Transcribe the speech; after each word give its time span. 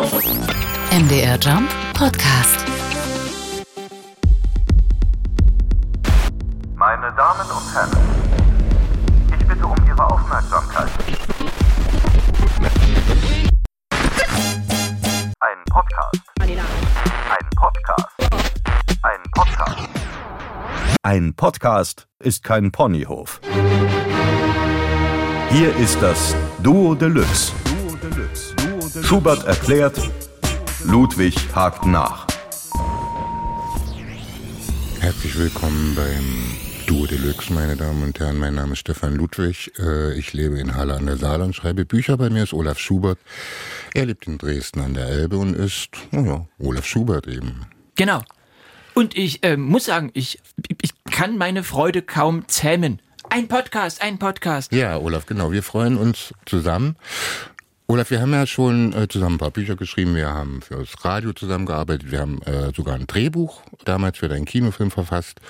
MDR 0.00 1.38
Jump 1.38 1.70
Podcast. 1.92 2.64
Meine 6.74 7.12
Damen 7.12 7.50
und 7.50 7.74
Herren, 7.74 7.90
ich 9.38 9.46
bitte 9.46 9.66
um 9.66 9.76
Ihre 9.86 10.10
Aufmerksamkeit. 10.10 10.88
Ein 15.40 15.58
Podcast. 15.68 16.20
Ein 16.40 17.50
Podcast. 17.54 18.08
Ein 19.02 19.30
Podcast. 19.34 19.88
Ein 21.02 21.34
Podcast 21.34 22.08
ist 22.20 22.42
kein 22.42 22.72
Ponyhof. 22.72 23.38
Hier 25.50 25.76
ist 25.76 26.00
das 26.00 26.34
Duo 26.62 26.94
Deluxe. 26.94 27.52
Schubert 29.02 29.44
erklärt, 29.44 29.96
Ludwig 30.84 31.36
hakt 31.54 31.86
nach. 31.86 32.26
Herzlich 34.98 35.38
willkommen 35.38 35.94
beim 35.94 36.56
Duo 36.86 37.06
Deluxe, 37.06 37.52
meine 37.52 37.76
Damen 37.76 38.02
und 38.02 38.18
Herren. 38.18 38.38
Mein 38.38 38.54
Name 38.56 38.72
ist 38.72 38.80
Stefan 38.80 39.14
Ludwig. 39.14 39.70
Äh, 39.78 40.18
Ich 40.18 40.32
lebe 40.32 40.58
in 40.58 40.74
Halle 40.74 40.94
an 40.94 41.06
der 41.06 41.16
Saale 41.16 41.44
und 41.44 41.54
schreibe 41.54 41.84
Bücher. 41.84 42.16
Bei 42.16 42.30
mir 42.30 42.42
ist 42.42 42.52
Olaf 42.52 42.78
Schubert. 42.78 43.18
Er 43.94 44.06
lebt 44.06 44.26
in 44.26 44.38
Dresden 44.38 44.80
an 44.80 44.94
der 44.94 45.06
Elbe 45.06 45.38
und 45.38 45.54
ist, 45.54 45.90
naja, 46.10 46.46
Olaf 46.58 46.84
Schubert 46.84 47.28
eben. 47.28 47.66
Genau. 47.96 48.22
Und 48.94 49.16
ich 49.16 49.44
äh, 49.44 49.56
muss 49.56 49.84
sagen, 49.84 50.10
ich, 50.14 50.40
ich 50.82 50.90
kann 51.04 51.38
meine 51.38 51.62
Freude 51.62 52.02
kaum 52.02 52.48
zähmen. 52.48 53.00
Ein 53.32 53.46
Podcast, 53.46 54.02
ein 54.02 54.18
Podcast. 54.18 54.72
Ja, 54.72 54.98
Olaf, 54.98 55.24
genau. 55.26 55.52
Wir 55.52 55.62
freuen 55.62 55.96
uns 55.96 56.34
zusammen. 56.46 56.96
Olaf, 57.90 58.10
wir 58.10 58.20
haben 58.20 58.32
ja 58.32 58.46
schon 58.46 58.92
äh, 58.92 59.08
zusammen 59.08 59.34
ein 59.34 59.38
paar 59.38 59.50
Bücher 59.50 59.74
geschrieben. 59.74 60.14
Wir 60.14 60.28
haben 60.28 60.62
für 60.62 60.76
das 60.76 61.04
Radio 61.04 61.32
zusammengearbeitet. 61.32 62.10
Wir 62.12 62.20
haben 62.20 62.40
äh, 62.42 62.72
sogar 62.72 62.94
ein 62.94 63.08
Drehbuch 63.08 63.62
damals 63.84 64.18
für 64.18 64.28
deinen 64.28 64.44
Kinofilm 64.44 64.92
verfasst. 64.92 65.40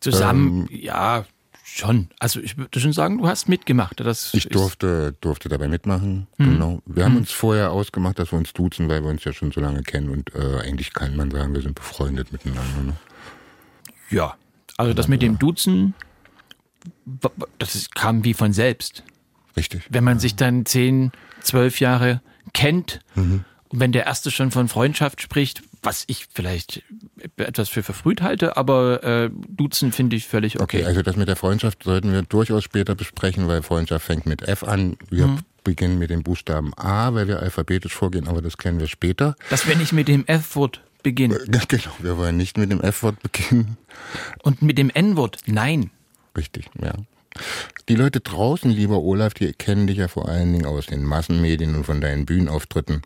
Zusammen, 0.00 0.68
ja, 0.70 1.24
schon. 1.64 2.10
Also 2.18 2.38
ich 2.40 2.58
würde 2.58 2.78
schon 2.80 2.92
sagen, 2.92 3.16
du 3.16 3.26
hast 3.26 3.48
mitgemacht. 3.48 3.98
Das 4.00 4.34
Ich 4.34 4.48
durfte, 4.48 5.14
durfte 5.22 5.48
dabei 5.48 5.68
mitmachen, 5.68 6.26
Mhm. 6.36 6.44
genau. 6.44 6.82
Wir 6.84 7.04
haben 7.06 7.16
uns 7.16 7.32
vorher 7.32 7.70
ausgemacht, 7.72 8.18
dass 8.18 8.30
wir 8.30 8.38
uns 8.38 8.52
duzen, 8.52 8.90
weil 8.90 9.02
wir 9.02 9.08
uns 9.08 9.24
ja 9.24 9.32
schon 9.32 9.50
so 9.50 9.60
lange 9.62 9.82
kennen 9.82 10.10
und 10.10 10.34
äh, 10.34 10.60
eigentlich 10.60 10.92
kann 10.92 11.16
man 11.16 11.30
sagen, 11.30 11.54
wir 11.54 11.62
sind 11.62 11.74
befreundet 11.76 12.30
miteinander. 12.30 12.82
Ne? 12.82 12.92
Ja. 14.10 14.36
Also 14.76 14.92
das 14.92 15.08
mit 15.08 15.22
dem 15.22 15.38
Duzen, 15.38 15.94
das 17.58 17.88
kam 17.94 18.22
wie 18.24 18.34
von 18.34 18.52
selbst. 18.52 19.02
Richtig. 19.56 19.82
Wenn 19.90 20.04
man 20.04 20.18
sich 20.18 20.36
dann 20.36 20.64
zehn, 20.66 21.12
zwölf 21.40 21.80
Jahre 21.80 22.20
kennt 22.52 23.00
Mhm. 23.14 23.44
und 23.68 23.80
wenn 23.80 23.92
der 23.92 24.06
Erste 24.06 24.30
schon 24.30 24.50
von 24.50 24.68
Freundschaft 24.68 25.20
spricht, 25.22 25.62
was 25.82 26.04
ich 26.08 26.26
vielleicht 26.32 26.82
etwas 27.36 27.68
für 27.70 27.82
verfrüht 27.82 28.20
halte, 28.22 28.56
aber 28.56 29.02
äh, 29.02 29.30
Duzen 29.48 29.92
finde 29.92 30.16
ich 30.16 30.26
völlig 30.26 30.60
okay. 30.60 30.78
Okay, 30.78 30.86
also 30.86 31.02
das 31.02 31.16
mit 31.16 31.28
der 31.28 31.36
Freundschaft 31.36 31.82
sollten 31.84 32.12
wir 32.12 32.22
durchaus 32.22 32.64
später 32.64 32.94
besprechen, 32.94 33.48
weil 33.48 33.62
Freundschaft 33.62 34.04
fängt 34.06 34.26
mit 34.26 34.42
F 34.42 34.62
an. 34.62 34.96
Wir 35.08 35.26
Mhm. 35.28 35.38
beginnen 35.64 35.98
mit 35.98 36.10
dem 36.10 36.22
Buchstaben 36.22 36.72
A, 36.76 37.14
weil 37.14 37.28
wir 37.28 37.40
alphabetisch 37.40 37.94
vorgehen, 37.94 38.28
aber 38.28 38.42
das 38.42 38.56
klären 38.58 38.78
wir 38.78 38.88
später. 38.88 39.36
Dass 39.48 39.66
wir 39.66 39.76
nicht 39.76 39.92
mit 39.92 40.08
dem 40.08 40.26
F-Wort 40.26 40.82
beginnen 41.02 41.38
Ja, 41.52 41.60
genau, 41.66 41.92
wir 42.00 42.16
wollen 42.18 42.36
nicht 42.36 42.58
mit 42.58 42.70
dem 42.70 42.80
F-Wort 42.82 43.22
beginnen. 43.22 43.78
und 44.42 44.60
mit 44.62 44.76
dem 44.78 44.90
N-Wort, 44.90 45.38
nein. 45.46 45.90
Richtig, 46.36 46.66
ja. 46.82 46.92
Die 47.90 47.96
Leute 47.96 48.20
draußen, 48.20 48.70
lieber 48.70 49.02
Olaf, 49.02 49.34
die 49.34 49.52
kennen 49.52 49.88
dich 49.88 49.96
ja 49.96 50.06
vor 50.06 50.28
allen 50.28 50.52
Dingen 50.52 50.64
aus 50.64 50.86
den 50.86 51.02
Massenmedien 51.02 51.74
und 51.74 51.82
von 51.82 52.00
deinen 52.00 52.24
Bühnenauftritten. 52.24 53.02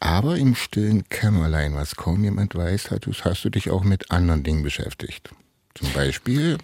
Aber 0.00 0.38
im 0.38 0.54
stillen 0.54 1.06
Kämmerlein, 1.10 1.74
was 1.74 1.96
kaum 1.96 2.24
jemand 2.24 2.54
weiß, 2.54 2.92
hast 2.92 3.44
du 3.44 3.50
dich 3.50 3.68
auch 3.68 3.84
mit 3.84 4.10
anderen 4.10 4.42
Dingen 4.42 4.62
beschäftigt. 4.62 5.28
Zum 5.74 5.92
Beispiel 5.92 6.56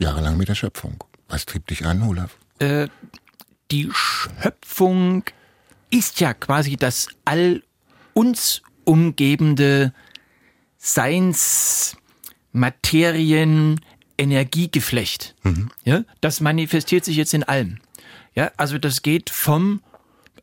jahrelang 0.00 0.36
mit 0.36 0.48
der 0.48 0.56
Schöpfung. 0.56 0.96
Was 1.28 1.46
trieb 1.46 1.68
dich 1.68 1.86
an, 1.86 2.02
Olaf? 2.02 2.36
Äh, 2.58 2.88
die 3.70 3.88
Schöpfung 3.92 5.22
ist 5.90 6.18
ja 6.18 6.34
quasi 6.34 6.74
das 6.74 7.06
all 7.24 7.62
uns 8.14 8.62
umgebende 8.82 9.92
Seins, 10.76 11.96
Energiegeflecht. 14.18 15.34
Ja, 15.84 16.02
das 16.20 16.40
manifestiert 16.40 17.04
sich 17.04 17.16
jetzt 17.16 17.34
in 17.34 17.42
allem. 17.44 17.78
Ja, 18.34 18.50
also 18.56 18.78
das 18.78 19.02
geht 19.02 19.30
vom 19.30 19.80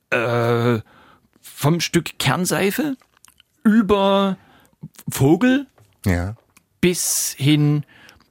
äh, 0.10 0.80
vom 1.42 1.80
Stück 1.80 2.18
Kernseife 2.20 2.98
über 3.64 4.38
Vogel 5.10 5.68
Ja. 6.06 6.36
bis 6.82 7.36
hin 7.38 7.86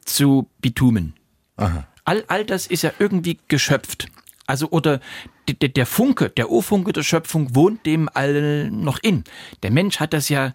zu 0.05 0.49
Bitumen. 0.61 1.15
Aha. 1.57 1.87
All, 2.05 2.25
all 2.29 2.45
das 2.45 2.67
ist 2.67 2.83
ja 2.83 2.93
irgendwie 2.99 3.39
geschöpft. 3.49 4.07
Also, 4.47 4.69
oder 4.71 5.01
der 5.49 5.87
Funke, 5.87 6.31
der 6.31 6.51
Urfunke 6.51 6.93
der 6.93 7.05
Schöpfung 7.05 7.55
wohnt 7.55 7.87
dem 7.87 8.09
all 8.13 8.71
noch 8.71 8.99
in. 9.01 9.23
Der 9.63 9.71
Mensch 9.71 10.01
hat 10.01 10.13
das 10.13 10.29
ja 10.29 10.53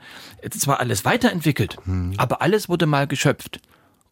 zwar 0.51 0.79
alles 0.81 1.05
weiterentwickelt, 1.05 1.77
aber 2.17 2.41
alles 2.41 2.67
wurde 2.69 2.85
mal 2.85 3.07
geschöpft. 3.07 3.59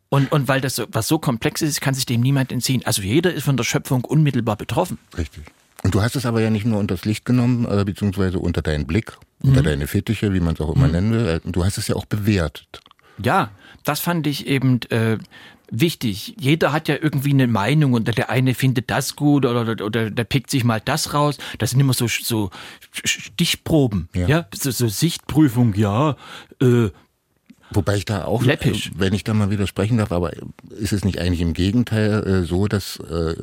Und, 0.10 0.32
und 0.32 0.48
weil 0.48 0.62
das 0.62 0.76
so, 0.76 0.86
was 0.92 1.08
so 1.08 1.20
komplex 1.20 1.62
ist, 1.62 1.82
kann 1.82 1.94
sich 1.94 2.06
dem 2.06 2.22
niemand 2.22 2.52
entziehen. 2.52 2.82
Also 2.86 3.02
jeder 3.02 3.34
ist 3.34 3.44
von 3.44 3.58
der 3.58 3.64
Schöpfung 3.64 4.06
unmittelbar 4.06 4.56
betroffen. 4.56 4.98
Richtig. 5.18 5.44
Und 5.84 5.94
du 5.94 6.02
hast 6.02 6.16
es 6.16 6.26
aber 6.26 6.42
ja 6.42 6.50
nicht 6.50 6.66
nur 6.66 6.80
unters 6.80 7.06
Licht 7.06 7.26
genommen, 7.26 7.66
äh, 7.66 7.84
beziehungsweise 7.86 8.40
unter 8.40 8.62
deinen 8.62 8.88
Blick, 8.88 9.18
unter 9.44 9.62
deine 9.62 9.88
Fittiche, 9.88 10.34
wie 10.34 10.40
man 10.40 10.56
es 10.56 10.62
auch 10.62 10.76
immer 10.76 10.88
nennen 10.88 11.12
will. 11.12 11.28
Äh, 11.28 11.40
Du 11.44 11.64
hast 11.64 11.78
es 11.78 11.88
ja 11.88 11.96
auch 11.96 12.06
bewertet. 12.06 12.80
Ja, 13.22 13.52
das 13.84 14.00
fand 14.00 14.26
ich 14.26 14.48
eben 14.48 14.82
äh, 14.90 15.18
wichtig. 15.70 16.36
Jeder 16.40 16.72
hat 16.72 16.88
ja 16.88 16.96
irgendwie 17.00 17.32
eine 17.32 17.48
Meinung 17.48 17.94
und 17.94 18.08
der 18.18 18.30
eine 18.30 18.56
findet 18.56 18.90
das 18.90 19.16
gut 19.16 19.46
oder, 19.46 19.62
oder, 19.62 19.86
oder 19.86 20.10
der 20.10 20.24
pickt 20.24 20.50
sich 20.50 20.64
mal 20.64 20.82
das 20.84 21.14
raus. 21.14 21.38
Das 21.60 21.72
sind 21.72 21.80
immer 21.80 21.94
so, 21.94 22.08
so 22.08 22.50
Stichproben, 23.04 24.10
ja, 24.14 24.28
Ja. 24.28 24.46
So, 24.56 24.72
so 24.72 24.88
Sichtprüfung, 24.88 25.74
ja. 25.76 26.16
Äh, 26.62 26.90
Wobei 27.72 27.98
ich 27.98 28.06
da 28.06 28.26
auch, 28.26 28.44
Läppisch. 28.44 28.88
äh, 28.88 28.92
wenn 28.98 29.14
ich 29.14 29.24
da 29.24 29.34
mal 29.34 29.50
widersprechen 29.50 29.98
darf, 29.98 30.12
aber 30.12 30.32
ist 30.70 30.94
es 30.94 31.04
nicht 31.04 31.20
eigentlich 31.20 31.42
im 31.42 31.54
Gegenteil 31.54 32.24
äh, 32.26 32.44
so, 32.46 32.68
dass 32.68 32.98
äh, 33.00 33.36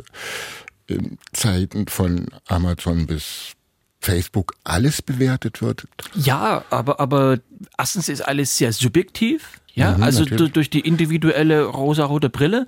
in 0.86 1.18
Zeiten 1.32 1.86
von 1.88 2.26
Amazon 2.46 3.06
bis 3.06 3.52
Facebook 4.00 4.54
alles 4.64 5.02
bewertet 5.02 5.62
wird? 5.62 5.86
ja, 6.14 6.64
aber, 6.70 7.00
aber 7.00 7.38
erstens 7.78 8.08
ist 8.08 8.20
alles 8.22 8.56
sehr 8.56 8.72
subjektiv. 8.72 9.60
Ja, 9.74 9.96
Mhm, 9.96 10.02
also 10.02 10.20
natürlich. 10.24 10.38
du- 10.48 10.50
durch 10.50 10.70
die 10.70 10.80
individuelle 10.80 11.64
rosarote 11.64 12.28
Brille. 12.28 12.66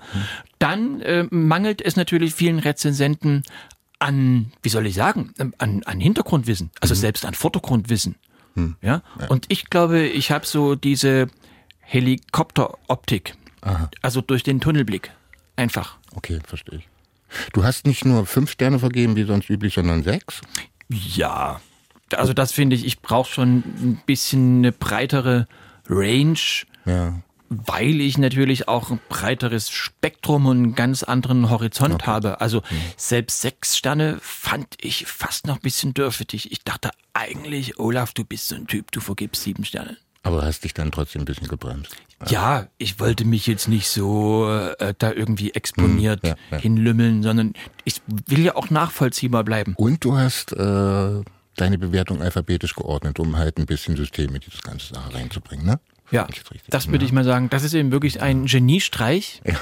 Dann 0.58 1.00
äh, 1.02 1.24
mangelt 1.30 1.82
es 1.82 1.96
natürlich 1.96 2.34
vielen 2.34 2.58
Rezensenten 2.58 3.42
an, 3.98 4.52
wie 4.62 4.70
soll 4.70 4.86
ich 4.86 4.94
sagen, 4.94 5.34
ähm, 5.38 5.54
an, 5.58 5.82
an 5.84 6.00
Hintergrundwissen, 6.00 6.66
Mhm. 6.68 6.72
also 6.80 6.94
selbst 6.94 7.26
an 7.26 7.34
Vordergrundwissen. 7.34 8.14
Hm. 8.54 8.76
Ja? 8.80 9.02
Und 9.28 9.46
ich 9.48 9.68
glaube, 9.68 10.06
ich 10.06 10.30
habe 10.30 10.46
so 10.46 10.76
diese 10.76 11.26
Helikopteroptik, 11.84 13.34
also 14.02 14.20
durch 14.20 14.42
den 14.42 14.60
Tunnelblick, 14.60 15.10
einfach. 15.56 15.96
Okay, 16.14 16.40
verstehe 16.46 16.78
ich. 16.80 16.88
Du 17.52 17.64
hast 17.64 17.86
nicht 17.86 18.04
nur 18.04 18.26
fünf 18.26 18.50
Sterne 18.50 18.78
vergeben, 18.78 19.16
wie 19.16 19.24
sonst 19.24 19.50
üblich, 19.50 19.74
sondern 19.74 20.02
sechs? 20.02 20.40
Ja, 20.88 21.60
also 22.14 22.32
das 22.32 22.52
finde 22.52 22.76
ich, 22.76 22.84
ich 22.84 23.00
brauche 23.00 23.30
schon 23.32 23.56
ein 23.58 24.02
bisschen 24.06 24.58
eine 24.58 24.72
breitere 24.72 25.48
Range, 25.88 26.38
Ja. 26.84 27.20
weil 27.48 28.00
ich 28.00 28.18
natürlich 28.18 28.68
auch 28.68 28.90
ein 28.90 29.00
breiteres 29.08 29.70
Spektrum 29.70 30.46
und 30.46 30.56
einen 30.58 30.74
ganz 30.74 31.02
anderen 31.02 31.50
Horizont 31.50 32.06
habe. 32.06 32.40
Also 32.40 32.62
selbst 32.96 33.40
sechs 33.40 33.76
Sterne 33.76 34.18
fand 34.20 34.74
ich 34.80 35.06
fast 35.06 35.46
noch 35.46 35.56
ein 35.56 35.62
bisschen 35.62 35.92
dürftig. 35.94 36.52
Ich 36.52 36.62
dachte 36.62 36.90
eigentlich, 37.14 37.78
Olaf, 37.80 38.12
du 38.12 38.24
bist 38.24 38.48
so 38.48 38.54
ein 38.54 38.66
Typ, 38.66 38.92
du 38.92 39.00
vergibst 39.00 39.42
sieben 39.42 39.64
Sterne. 39.64 39.96
Aber 40.24 40.42
hast 40.44 40.64
dich 40.64 40.74
dann 40.74 40.90
trotzdem 40.90 41.22
ein 41.22 41.26
bisschen 41.26 41.48
gebremst. 41.48 41.96
Ja, 42.28 42.66
ich 42.78 42.98
wollte 42.98 43.24
mich 43.24 43.46
jetzt 43.46 43.68
nicht 43.68 43.86
so 43.88 44.48
äh, 44.78 44.94
da 44.98 45.12
irgendwie 45.12 45.52
exponiert 45.54 46.22
Hm, 46.22 46.30
ja, 46.30 46.36
ja. 46.50 46.58
hinlümmeln, 46.58 47.22
sondern 47.22 47.52
ich 47.84 48.00
will 48.26 48.40
ja 48.44 48.56
auch 48.56 48.70
nachvollziehbar 48.70 49.44
bleiben. 49.44 49.74
Und 49.76 50.02
du 50.04 50.16
hast 50.16 50.52
äh, 50.52 51.22
deine 51.56 51.78
Bewertung 51.78 52.22
alphabetisch 52.22 52.74
geordnet, 52.74 53.18
um 53.20 53.36
halt 53.36 53.58
ein 53.58 53.66
bisschen 53.66 53.96
System 53.96 54.34
in 54.34 54.40
dieses 54.40 54.62
ganze 54.62 54.94
Sache 54.94 55.14
reinzubringen, 55.14 55.66
ne? 55.66 55.78
Ja, 56.10 56.26
das 56.68 56.88
würde 56.88 57.04
ich 57.04 57.12
mal 57.12 57.24
sagen. 57.24 57.48
Das 57.50 57.62
ist 57.64 57.74
eben 57.74 57.90
wirklich 57.90 58.20
ein 58.20 58.46
Geniestreich. 58.46 59.40
Ja, 59.44 59.54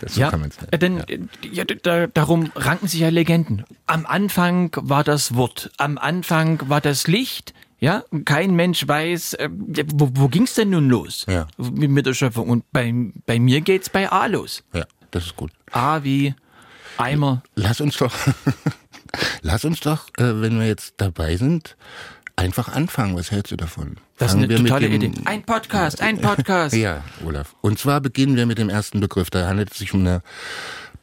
das 0.00 0.14
so 0.14 0.20
Ja, 0.20 0.30
kann 0.30 0.40
man 0.40 0.48
es 0.50 0.56
äh, 0.70 0.78
denn 0.78 0.98
äh, 1.08 1.18
ja, 1.52 1.64
da, 1.64 2.06
darum 2.06 2.50
ranken 2.56 2.88
sich 2.88 3.00
ja 3.00 3.08
Legenden. 3.08 3.64
Am 3.86 4.06
Anfang 4.06 4.70
war 4.76 5.04
das 5.04 5.34
Wort, 5.36 5.70
am 5.78 5.98
Anfang 5.98 6.60
war 6.68 6.80
das 6.80 7.06
Licht. 7.08 7.52
Ja, 7.82 8.04
kein 8.24 8.54
Mensch 8.54 8.86
weiß, 8.86 9.34
äh, 9.34 9.48
wo, 9.50 10.08
wo 10.14 10.28
ging's 10.28 10.54
denn 10.54 10.70
nun 10.70 10.88
los 10.88 11.26
Ja. 11.28 11.48
mit, 11.58 11.90
mit 11.90 12.06
der 12.06 12.14
Schöpfung? 12.14 12.48
Und 12.48 12.64
bei, 12.70 12.94
bei 13.26 13.40
mir 13.40 13.60
geht's 13.60 13.90
bei 13.90 14.08
A 14.08 14.26
los. 14.26 14.62
Ja, 14.72 14.84
das 15.10 15.26
ist 15.26 15.36
gut. 15.36 15.50
A 15.72 16.04
wie 16.04 16.32
Eimer. 16.96 17.42
Lass 17.56 17.80
uns 17.80 17.96
doch, 17.96 18.14
lass 19.42 19.64
uns 19.64 19.80
doch, 19.80 20.06
äh, 20.16 20.40
wenn 20.40 20.60
wir 20.60 20.66
jetzt 20.68 20.94
dabei 20.98 21.36
sind, 21.36 21.76
einfach 22.36 22.68
anfangen. 22.68 23.16
Was 23.16 23.32
hältst 23.32 23.50
du 23.50 23.56
davon? 23.56 23.96
Das 24.16 24.30
Fangen 24.30 24.48
ist 24.48 24.56
eine 24.60 24.68
totale 24.68 24.86
Idee. 24.86 25.10
Ein 25.24 25.42
Podcast, 25.42 26.00
ein 26.02 26.20
Podcast. 26.20 26.76
Ja, 26.76 27.02
Olaf. 27.26 27.56
Und 27.62 27.80
zwar 27.80 28.00
beginnen 28.00 28.36
wir 28.36 28.46
mit 28.46 28.58
dem 28.58 28.68
ersten 28.68 29.00
Begriff. 29.00 29.28
Da 29.28 29.48
handelt 29.48 29.72
es 29.72 29.78
sich 29.78 29.92
um 29.92 30.00
eine 30.02 30.22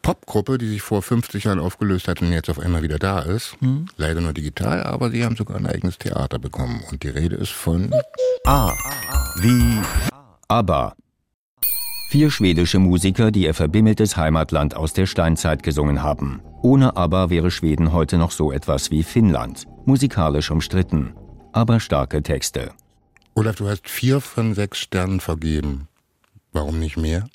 Popgruppe, 0.01 0.57
die 0.57 0.68
sich 0.68 0.81
vor 0.81 1.01
50 1.01 1.44
Jahren 1.44 1.60
aufgelöst 1.60 2.07
hat 2.07 2.22
und 2.22 2.31
jetzt 2.31 2.50
auf 2.50 2.60
einmal 2.60 2.84
wieder 2.84 3.00
da 3.00 3.19
ist. 3.19 3.56
Hm. 3.60 3.88
Leider 3.98 4.22
nur 4.22 4.34
digital, 4.34 4.84
aber 4.84 5.10
sie 5.12 5.24
haben 5.24 5.36
sogar 5.36 5.57
ein 5.57 5.68
eigenes 5.68 5.98
Theater 5.98 6.40
bekommen. 6.40 6.81
Und 6.90 7.04
die 7.04 7.10
Rede 7.10 7.36
ist 7.36 7.51
von 7.51 7.94
A. 8.46 8.74
Wie 9.42 9.80
ABBA. 10.48 10.96
Vier 12.10 12.31
schwedische 12.31 12.80
Musiker, 12.80 13.30
die 13.30 13.44
ihr 13.44 13.54
verbimmeltes 13.54 14.18
Heimatland 14.18 14.75
aus 14.75 14.94
der 14.94 15.06
Steinzeit 15.06 15.62
gesungen 15.62 16.02
haben. 16.02 16.42
Ohne 16.63 16.98
ABBA 16.98 17.30
wäre 17.30 17.52
Schweden 17.52 17.94
heute 17.94 18.18
noch 18.18 18.31
so 18.31 18.52
etwas 18.52 18.90
wie 18.90 19.04
Finnland. 19.04 19.68
Musikalisch 19.86 20.50
umstritten, 20.50 21.13
aber 21.52 21.80
starke 21.80 22.24
Texte. 22.24 22.72
Olaf, 23.36 23.57
du 23.57 23.69
hast 23.69 23.88
vier 23.88 24.22
von 24.22 24.56
sechs 24.56 24.80
Sternen 24.80 25.19
vergeben. 25.19 25.88
Warum 26.52 26.80
nicht 26.80 26.98
mehr? 26.98 27.30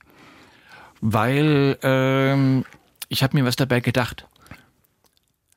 Weil 1.06 1.78
ähm, 1.82 2.64
ich 3.10 3.22
habe 3.22 3.36
mir 3.36 3.44
was 3.44 3.56
dabei 3.56 3.80
gedacht. 3.80 4.26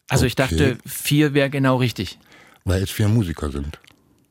Also 0.10 0.26
ich 0.26 0.34
Okay. 0.34 0.42
dachte, 0.58 0.78
vier 0.86 1.34
wäre 1.34 1.50
genau 1.50 1.78
richtig. 1.78 2.20
Weil 2.66 2.84
es 2.84 2.92
vier 2.92 3.08
Musiker 3.08 3.50
sind. 3.50 3.80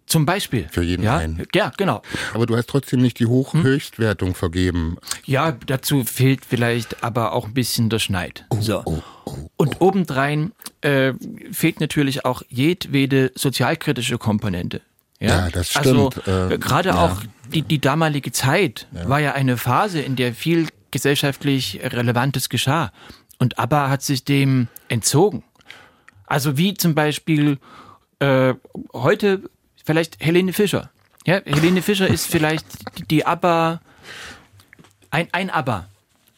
Zum 0.05 0.27
Beispiel. 0.27 0.69
Für 0.71 0.83
jeden 0.83 1.03
ja? 1.03 1.17
einen. 1.17 1.47
Ja, 1.55 1.73
genau. 1.79 2.03
Aber 2.35 2.45
du 2.45 2.55
hast 2.55 2.69
trotzdem 2.69 3.01
nicht 3.01 3.19
die 3.19 3.25
Hoch-Höchstwertung 3.27 4.35
vergeben. 4.35 4.99
Ja, 5.25 5.53
dazu 5.53 6.05
fehlt 6.05 6.45
vielleicht 6.45 7.03
aber 7.03 7.33
auch 7.33 7.47
ein 7.47 7.55
bisschen 7.55 7.89
der 7.89 7.99
Schneid. 7.99 8.45
so. 8.61 8.83
oh, 8.85 9.01
Und 9.57 9.81
obendrein 9.81 10.53
äh, 10.83 11.15
fehlt 11.51 11.81
natürlich 11.81 12.27
auch 12.27 12.43
jedwede 12.51 13.33
sozialkritische 13.35 14.19
Komponente. 14.19 14.83
Ja, 15.19 15.47
Ja, 15.47 15.49
das 15.51 15.75
Also 15.77 16.11
stimmt. 16.11 16.29
Äh, 16.29 16.55
äh, 16.55 16.59
gerade 16.59 16.91
ja. 16.91 17.05
auch 17.07 17.23
die, 17.55 17.63
die 17.63 17.81
damalige 17.81 18.33
Zeit 18.33 18.87
war 18.93 19.19
ja 19.19 19.33
eine 19.33 19.57
Phase, 19.57 20.01
in 20.03 20.15
der 20.15 20.35
viel 20.35 20.69
gesellschaftlich 20.91 21.81
Relevantes 21.83 22.49
geschah. 22.49 22.93
Und 23.39 23.59
ABBA 23.59 23.91
hat 23.91 24.03
sich 24.03 24.25
dem 24.25 24.69
entzogen. 24.89 25.43
Also 26.27 26.57
wie 26.57 26.75
zum 26.75 26.95
Beispiel 26.95 27.59
äh, 28.19 28.55
heute 28.93 29.43
vielleicht 29.85 30.25
Helene 30.25 30.53
Fischer. 30.53 30.91
Ja, 31.27 31.41
Helene 31.45 31.83
Fischer 31.83 32.09
ist 32.09 32.27
vielleicht 32.27 32.67
die, 33.11 33.27
ABBA, 33.27 33.81
ein, 35.11 35.29
ein 35.33 35.51
ABBA. 35.51 35.89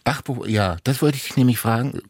Ach, 0.05 0.23
ja, 0.47 0.77
das 0.85 1.03
wollte 1.03 1.17
ich 1.17 1.25
dich 1.25 1.37
nämlich 1.37 1.59
fragen. 1.59 2.01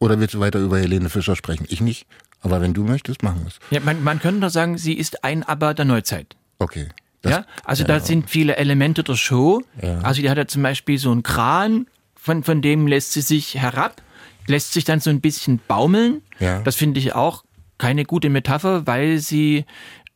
Oder 0.00 0.18
willst 0.18 0.34
du 0.34 0.40
weiter 0.40 0.58
über 0.58 0.78
Helene 0.78 1.10
Fischer 1.10 1.36
sprechen? 1.36 1.66
Ich 1.68 1.80
nicht. 1.80 2.06
Aber 2.40 2.60
wenn 2.60 2.74
du 2.74 2.82
möchtest, 2.84 3.22
machen 3.22 3.42
wir 3.42 3.48
es. 3.48 3.58
Ja, 3.70 3.80
man, 3.80 4.02
man 4.02 4.18
könnte 4.18 4.40
doch 4.40 4.50
sagen, 4.50 4.76
sie 4.78 4.94
ist 4.94 5.22
ein 5.22 5.42
ABBA 5.44 5.74
der 5.74 5.84
Neuzeit. 5.84 6.36
Okay. 6.58 6.88
Das- 7.22 7.32
ja, 7.32 7.46
also 7.64 7.84
da 7.84 8.00
sind 8.00 8.28
viele 8.28 8.56
Elemente 8.56 9.02
der 9.04 9.14
Show. 9.16 9.62
Ja. 9.80 9.98
Also 10.00 10.20
die 10.22 10.28
hat 10.30 10.38
ja 10.38 10.46
zum 10.46 10.62
Beispiel 10.62 10.98
so 10.98 11.10
einen 11.12 11.22
Kran, 11.22 11.86
von, 12.16 12.42
von 12.44 12.62
dem 12.62 12.86
lässt 12.86 13.12
sie 13.12 13.20
sich 13.22 13.54
herab, 13.56 14.02
lässt 14.46 14.72
sich 14.72 14.84
dann 14.84 15.00
so 15.00 15.10
ein 15.10 15.20
bisschen 15.20 15.60
baumeln. 15.68 16.22
Ja. 16.40 16.60
Das 16.62 16.76
finde 16.76 17.00
ich 17.00 17.14
auch 17.14 17.44
keine 17.78 18.04
gute 18.04 18.28
Metapher, 18.28 18.86
weil 18.86 19.18
sie 19.18 19.64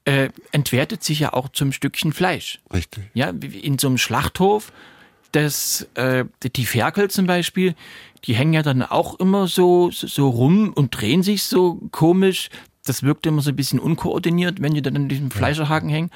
äh, 0.04 0.28
entwertet 0.52 1.02
sich 1.02 1.20
ja 1.20 1.32
auch 1.32 1.48
zum 1.48 1.72
Stückchen 1.72 2.12
Fleisch. 2.12 2.60
Richtig. 2.72 3.04
Ja, 3.14 3.32
wie 3.34 3.58
in 3.58 3.78
so 3.78 3.88
einem 3.88 3.98
Schlachthof, 3.98 4.72
das, 5.32 5.88
äh, 5.94 6.24
die 6.54 6.66
Ferkel 6.66 7.10
zum 7.10 7.26
Beispiel, 7.26 7.74
die 8.24 8.34
hängen 8.34 8.52
ja 8.52 8.62
dann 8.62 8.82
auch 8.82 9.18
immer 9.18 9.48
so, 9.48 9.90
so 9.92 10.28
rum 10.28 10.72
und 10.72 11.00
drehen 11.00 11.22
sich 11.22 11.42
so 11.44 11.80
komisch. 11.90 12.48
Das 12.84 13.02
wirkt 13.02 13.26
immer 13.26 13.42
so 13.42 13.50
ein 13.50 13.56
bisschen 13.56 13.80
unkoordiniert, 13.80 14.62
wenn 14.62 14.74
die 14.74 14.82
dann 14.82 14.94
an 14.96 15.08
diesem 15.08 15.30
Fleischerhaken 15.32 15.88
hängen. 15.88 16.10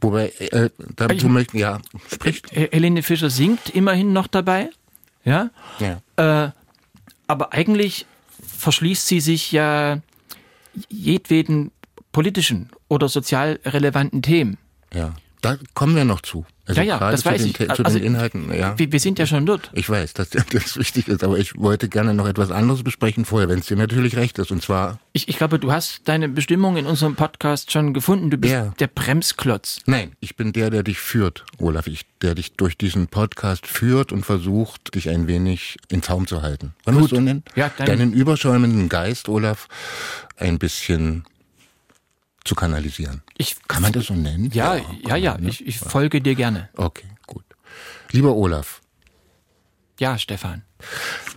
Wobei, 0.00 0.28
äh, 0.38 0.70
dazu 0.96 1.14
Ich- 1.14 1.24
möchten, 1.24 1.58
ja, 1.58 1.80
sprich. 2.12 2.42
He- 2.50 2.68
Helene 2.70 3.02
Fischer 3.02 3.30
singt 3.30 3.70
immerhin 3.70 4.12
noch 4.12 4.26
dabei. 4.26 4.70
Ja. 5.24 5.50
Ja. 5.78 6.00
Äh, 6.46 6.50
aber 7.26 7.52
eigentlich 7.52 8.06
verschließt 8.58 9.06
sie 9.06 9.20
sich 9.20 9.52
ja 9.52 10.00
jedweden 10.88 11.70
politischen 12.12 12.70
oder 12.88 13.08
sozial 13.08 13.58
relevanten 13.64 14.22
Themen. 14.22 14.58
Ja. 14.92 15.14
Da 15.42 15.56
kommen 15.74 15.96
wir 15.96 16.04
noch 16.04 16.20
zu. 16.20 16.44
Also 16.68 16.80
Ja, 16.80 16.98
ja, 16.98 17.10
das 17.12 17.24
weiß 17.24 17.42
den, 17.42 17.50
ich. 17.50 17.56
Zu 17.58 17.84
Also, 17.84 17.98
den 17.98 18.04
Inhalten, 18.06 18.52
ja. 18.52 18.76
Wir, 18.78 18.90
wir 18.90 18.98
sind 19.00 19.18
ja 19.20 19.26
schon 19.26 19.46
dort. 19.46 19.70
Ich 19.72 19.88
weiß, 19.88 20.14
dass 20.14 20.30
das 20.30 20.44
wichtig 20.76 21.06
ist, 21.08 21.22
aber 21.22 21.38
ich 21.38 21.56
wollte 21.56 21.88
gerne 21.88 22.12
noch 22.12 22.26
etwas 22.26 22.50
anderes 22.50 22.82
besprechen 22.82 23.24
vorher, 23.24 23.48
wenn 23.48 23.60
es 23.60 23.66
dir 23.66 23.76
natürlich 23.76 24.16
recht 24.16 24.38
ist. 24.38 24.50
Und 24.50 24.62
zwar, 24.62 24.98
Ich, 25.12 25.28
ich 25.28 25.36
glaube, 25.38 25.58
du 25.60 25.70
hast 25.70 26.00
deine 26.08 26.28
Bestimmung 26.28 26.76
in 26.76 26.86
unserem 26.86 27.14
Podcast 27.14 27.70
schon 27.70 27.94
gefunden. 27.94 28.30
Du 28.30 28.36
bist 28.36 28.52
Ja. 28.52 28.72
der 28.80 28.88
Bremsklotz. 28.88 29.78
nein, 29.86 30.12
ich 30.20 30.34
bin 30.36 30.52
der, 30.52 30.70
der 30.70 30.82
dich 30.82 30.98
führt, 30.98 31.44
Olaf. 31.58 31.86
Ich, 31.86 32.04
der 32.20 32.34
dich 32.34 32.52
durch 32.54 32.76
diesen 32.76 33.06
Podcast 33.06 33.66
führt 33.66 34.10
und 34.10 34.26
versucht, 34.26 34.94
dich 34.96 35.08
ein 35.08 35.28
wenig 35.28 35.76
in 35.88 36.02
Zaum 36.02 36.26
zu 36.26 36.42
halten. 36.42 36.74
Wollen 36.84 36.96
wir 36.98 37.04
es 37.04 37.10
so 37.10 37.20
nennen? 37.20 37.44
Ja, 37.54 37.70
dann- 37.78 37.86
Deinen 37.86 38.12
überschäumenden 38.12 38.88
Geist, 38.88 39.28
Olaf, 39.28 39.68
ein 40.36 40.58
bisschen 40.58 41.24
zu 42.46 42.54
kanalisieren. 42.54 43.22
Ich, 43.36 43.56
Kann 43.68 43.82
man 43.82 43.92
das 43.92 44.06
so 44.06 44.14
nennen? 44.14 44.50
ja, 44.52 44.76
ja, 45.06 45.16
ja, 45.16 45.32
man, 45.34 45.42
ne? 45.44 45.48
ich, 45.50 45.66
ich 45.66 45.78
folge 45.78 46.20
dir 46.20 46.34
gerne. 46.34 46.68
Okay, 46.76 47.06
gut. 47.26 47.44
Lieber 48.12 48.34
Olaf, 48.34 48.80
Ja, 49.98 50.18
Stefan. 50.18 50.62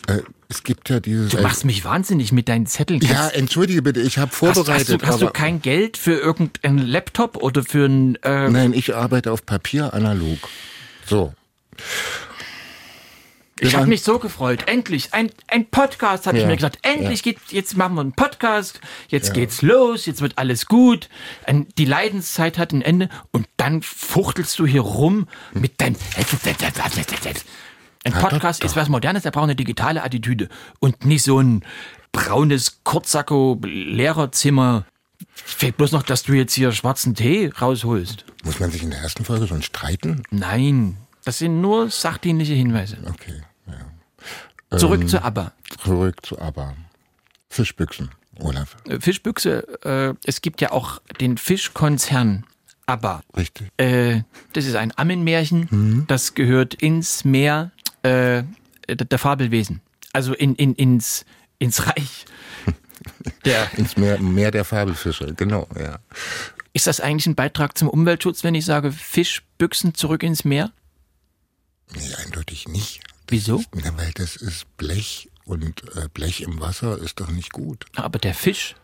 äh, 0.08 0.20
es 0.50 0.64
gibt 0.64 0.90
ja 0.90 1.00
dieses... 1.00 1.32
Du 1.32 1.42
machst 1.42 1.64
mich 1.66 1.84
wahnsinnig 1.86 2.32
mit 2.32 2.48
deinen 2.50 2.66
Zetteln. 2.66 3.02
ja, 3.02 3.28
entschuldige 3.30 3.82
bitte, 3.82 4.02
ich 4.02 4.18
habe 4.18 4.32
hast, 4.32 4.38
vorbereitet. 4.38 4.90
hast, 4.90 5.02
du, 5.04 5.08
hast 5.08 5.22
du 5.22 5.28
kein 5.30 5.62
Geld 5.62 5.98
für 5.98 6.14
irgendeinen 6.14 6.80
Laptop 6.80 7.38
oder 7.38 7.64
für 7.64 7.86
ein... 7.86 8.16
Äh, 8.24 8.50
Nein, 8.50 8.74
ich 8.74 8.96
arbeite 8.96 9.32
auf 9.32 9.46
Papier 9.46 9.94
analog. 9.94 10.40
So. 11.06 11.34
Ich 13.62 13.76
habe 13.76 13.88
mich 13.88 14.04
so 14.04 14.20
gefreut. 14.20 14.64
Endlich, 14.68 15.14
ein, 15.14 15.30
ein 15.48 15.70
Podcast, 15.70 16.28
habe 16.28 16.38
ich 16.38 16.44
Ja, 16.44 16.50
mir 16.50 16.56
gesagt. 16.56 16.80
Endlich 16.82 17.24
geht, 17.24 17.38
jetzt 17.50 17.78
machen 17.78 17.96
wir 17.96 18.02
einen 18.02 18.14
Podcast. 18.14 18.80
Jetzt 19.10 19.34
geht's 19.34 19.62
los. 19.62 20.06
Jetzt 20.06 20.22
wird 20.22 20.38
alles 20.38 20.66
gut. 20.66 21.10
Die 21.78 21.86
Leidenszeit 21.86 22.58
hat 22.58 22.72
ein 22.72 22.82
Ende. 22.82 23.10
Und 23.32 23.48
dann 23.58 23.82
fuchtelst 23.82 24.58
du 24.60 24.66
hier 24.66 24.82
rum 24.82 25.28
mit 25.54 25.80
deinem. 25.82 25.96
Ein 28.06 28.14
Podcast 28.14 28.64
ist 28.64 28.76
was 28.76 28.90
Modernes. 28.90 29.24
Der 29.24 29.32
braucht 29.32 29.44
eine 29.44 29.56
digitale 29.56 30.04
Attitüde 30.04 30.50
und 30.80 31.06
nicht 31.06 31.24
so 31.24 31.40
ein 31.40 31.64
braunes 32.12 32.82
Kurzsacko-Lehrerzimmer. 32.84 34.86
Fehlt 35.34 35.78
bloß 35.78 35.92
noch, 35.92 36.04
dass 36.04 36.24
du 36.24 36.34
jetzt 36.34 36.54
hier 36.54 36.72
schwarzen 36.72 37.16
Tee 37.16 37.52
rausholst. 37.62 38.26
Muss 38.44 38.60
man 38.60 38.72
sich 38.72 38.84
in 38.84 38.92
der 38.92 39.00
ersten 39.00 39.26
Folge 39.26 39.48
schon 39.48 39.62
streiten? 39.62 40.24
Nein, 40.32 40.98
das 41.26 41.40
sind 41.40 41.62
nur 41.62 41.90
sachdienliche 41.90 42.54
Hinweise. 42.54 42.98
Okay, 43.06 43.42
ja. 43.72 44.78
Zurück 44.78 45.02
Ähm. 45.02 45.08
zu 45.08 45.22
ABBA. 45.24 45.52
Zurück 45.84 46.26
zu 46.26 46.40
ABBA. 46.40 46.76
Fischbüchsen, 47.50 48.12
Olaf. 48.40 48.76
Äh, 48.88 49.00
Fischbüchse, 49.00 49.66
äh, 49.84 50.14
es 50.26 50.42
gibt 50.42 50.62
ja 50.62 50.72
auch 50.72 51.02
den 51.20 51.38
Fischkonzern 51.38 52.46
ABBA. 52.86 53.22
Richtig. 53.36 53.68
Äh, 53.78 54.22
das 54.54 54.66
ist 54.66 54.76
ein 54.76 54.96
Ammenmärchen, 54.98 55.68
Mhm. 55.72 56.06
das 56.08 56.36
gehört 56.36 56.76
ins 56.76 57.26
Meer 57.26 57.72
äh, 58.04 58.44
der, 58.88 58.96
der 59.06 59.20
Fabelwesen. 59.20 59.82
Also 60.14 60.34
in, 60.34 60.56
in, 60.56 60.74
ins, 60.76 61.26
ins 61.60 61.86
Reich. 61.88 62.26
Der, 63.46 63.70
Ins 63.78 63.96
Meer, 63.96 64.20
Meer 64.20 64.52
der 64.52 64.66
Fabelfische, 64.66 65.34
genau, 65.34 65.68
ja. 65.80 66.00
ist 66.74 66.86
das 66.88 67.00
eigentlich 67.00 67.28
ein 67.28 67.36
Beitrag 67.36 67.78
zum 67.78 67.88
Umweltschutz, 67.90 68.44
wenn 68.44 68.56
ich 68.56 68.66
sage 68.66 68.92
Fischbüchsen 68.92 69.94
zurück 69.96 70.22
ins 70.24 70.44
Meer? 70.44 70.72
Nee, 71.94 72.14
eindeutig 72.26 72.68
nicht. 72.68 73.00
Wieso? 73.30 73.64
Ja, 73.84 73.98
weil 73.98 74.12
das 74.16 74.36
ist 74.36 74.66
Blech 74.78 75.30
und 75.46 75.84
äh, 75.96 76.08
Blech 76.14 76.42
im 76.42 76.60
Wasser 76.60 76.98
ist 77.00 77.20
doch 77.20 77.30
nicht 77.32 77.52
gut. 77.52 77.86
Aber 77.96 78.20
der 78.20 78.34
Fisch, 78.34 78.76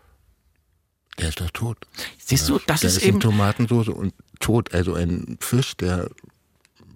Der 1.19 1.29
ist 1.29 1.39
doch 1.41 1.49
tot. 1.51 1.77
siehst 2.17 2.47
du, 2.49 2.59
das 2.67 2.81
der 2.81 2.89
ist 2.89 2.97
ist 2.97 3.03
in 3.03 3.09
eben. 3.09 3.19
Tomatensauce 3.21 3.89
und 3.89 4.13
tot. 4.39 4.73
Also 4.73 4.93
ein 4.95 5.37
Fisch, 5.39 5.75
der 5.77 6.09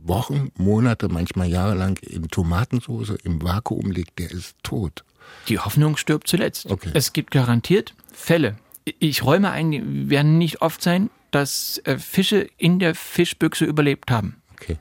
Wochen, 0.03 0.51
Monate, 0.57 1.09
manchmal 1.09 1.49
jahrelang 1.49 1.97
in 1.97 2.27
Tomatensauce 2.29 3.11
im 3.23 3.41
Vakuum 3.41 3.91
liegt, 3.91 4.17
der 4.19 4.31
ist 4.31 4.55
tot. 4.63 5.03
Die 5.47 5.59
Hoffnung 5.59 5.97
stirbt 5.97 6.27
zuletzt. 6.27 6.65
Okay. 6.67 6.91
Es 6.93 7.13
gibt 7.13 7.31
garantiert 7.31 7.93
Fälle. 8.13 8.57
Ich 8.99 9.23
räume 9.23 9.51
ein, 9.51 10.09
werden 10.09 10.37
nicht 10.37 10.61
oft 10.61 10.81
sein, 10.81 11.09
dass 11.31 11.79
äh, 11.83 11.97
Fische 11.99 12.47
in 12.57 12.79
der 12.79 12.95
Fischbüchse 12.95 13.65
überlebt 13.65 14.09
haben. 14.09 14.41
Okay. 14.53 14.77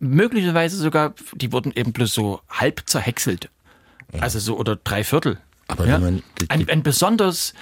Möglicherweise 0.00 0.76
sogar, 0.76 1.14
die 1.34 1.52
wurden 1.52 1.72
eben 1.74 1.92
bloß 1.92 2.12
so 2.12 2.40
halb 2.48 2.82
zerhäckselt. 2.86 3.48
Also 4.20 4.38
so 4.38 4.56
oder 4.58 4.76
drei 4.76 5.04
Viertel. 5.04 5.38
Aber 5.68 5.86
Ja? 5.86 5.94
wenn 5.94 6.02
man 6.02 6.22
die, 6.40 6.50
Ein, 6.50 6.60
die, 6.60 6.68
ein 6.70 6.82
besonders 6.82 7.54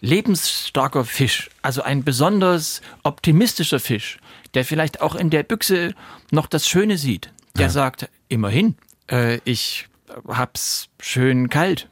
lebensstarker 0.00 1.04
Fisch, 1.04 1.50
also 1.62 1.82
ein 1.82 2.04
besonders 2.04 2.80
optimistischer 3.02 3.80
Fisch, 3.80 4.18
der 4.54 4.64
vielleicht 4.64 5.00
auch 5.00 5.14
in 5.14 5.30
der 5.30 5.42
Büchse 5.42 5.94
noch 6.30 6.46
das 6.46 6.68
Schöne 6.68 6.96
sieht, 6.98 7.32
der 7.56 7.70
sagt, 7.70 8.08
immerhin, 8.28 8.76
äh, 9.10 9.40
ich 9.44 9.88
hab's 10.28 10.88
schön 11.00 11.48
kalt. 11.48 11.88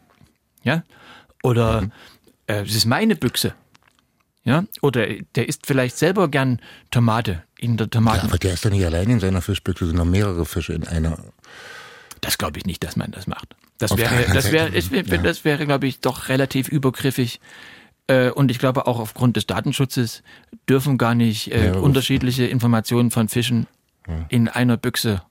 Ja? 0.62 0.84
Oder 1.42 1.82
Mhm. 1.82 1.92
äh, 2.46 2.62
es 2.62 2.74
ist 2.76 2.86
meine 2.86 3.16
Büchse. 3.16 3.54
Ja, 4.44 4.64
oder 4.80 5.08
der 5.34 5.48
isst 5.48 5.66
vielleicht 5.66 5.98
selber 5.98 6.28
gern 6.28 6.60
Tomate 6.92 7.42
in 7.58 7.76
der 7.76 7.86
Ja, 7.86 7.90
Tomaten. 7.90 8.26
aber 8.26 8.38
der 8.38 8.54
ist 8.54 8.64
doch 8.64 8.70
nicht 8.70 8.84
allein 8.84 9.08
in 9.10 9.20
seiner 9.20 9.40
Fischbüchse, 9.42 9.86
sind 9.86 9.96
noch 9.96 10.04
mehrere 10.04 10.44
Fische 10.46 10.72
in 10.74 10.86
einer. 10.86 11.18
Das 12.20 12.38
glaube 12.38 12.58
ich 12.58 12.66
nicht, 12.66 12.82
dass 12.84 12.96
man 12.96 13.10
das 13.10 13.26
macht. 13.26 13.54
Das 13.78 13.96
wäre, 13.96 14.24
das 14.32 14.52
wäre, 14.52 14.70
ich 14.70 14.86
finde, 14.86 15.16
ja. 15.16 15.22
das 15.22 15.44
wäre, 15.44 15.66
glaube 15.66 15.86
ich, 15.86 16.00
doch 16.00 16.28
relativ 16.28 16.68
übergriffig. 16.68 17.40
Äh, 18.08 18.30
Und 18.30 18.50
ich 18.50 18.58
glaube 18.58 18.86
auch 18.86 18.98
aufgrund 19.00 19.36
des 19.36 19.46
Datenschutzes 19.46 20.22
dürfen 20.68 20.96
gar 20.96 21.14
nicht 21.14 21.50
äh, 21.52 21.66
Ja, 21.66 21.72
das- 21.72 21.82
unterschiedliche 21.82 22.46
Informationen 22.46 23.10
von 23.10 23.28
Fischen 23.28 23.66
in 24.28 24.48
einer 24.48 24.76
Büchse. 24.76 25.22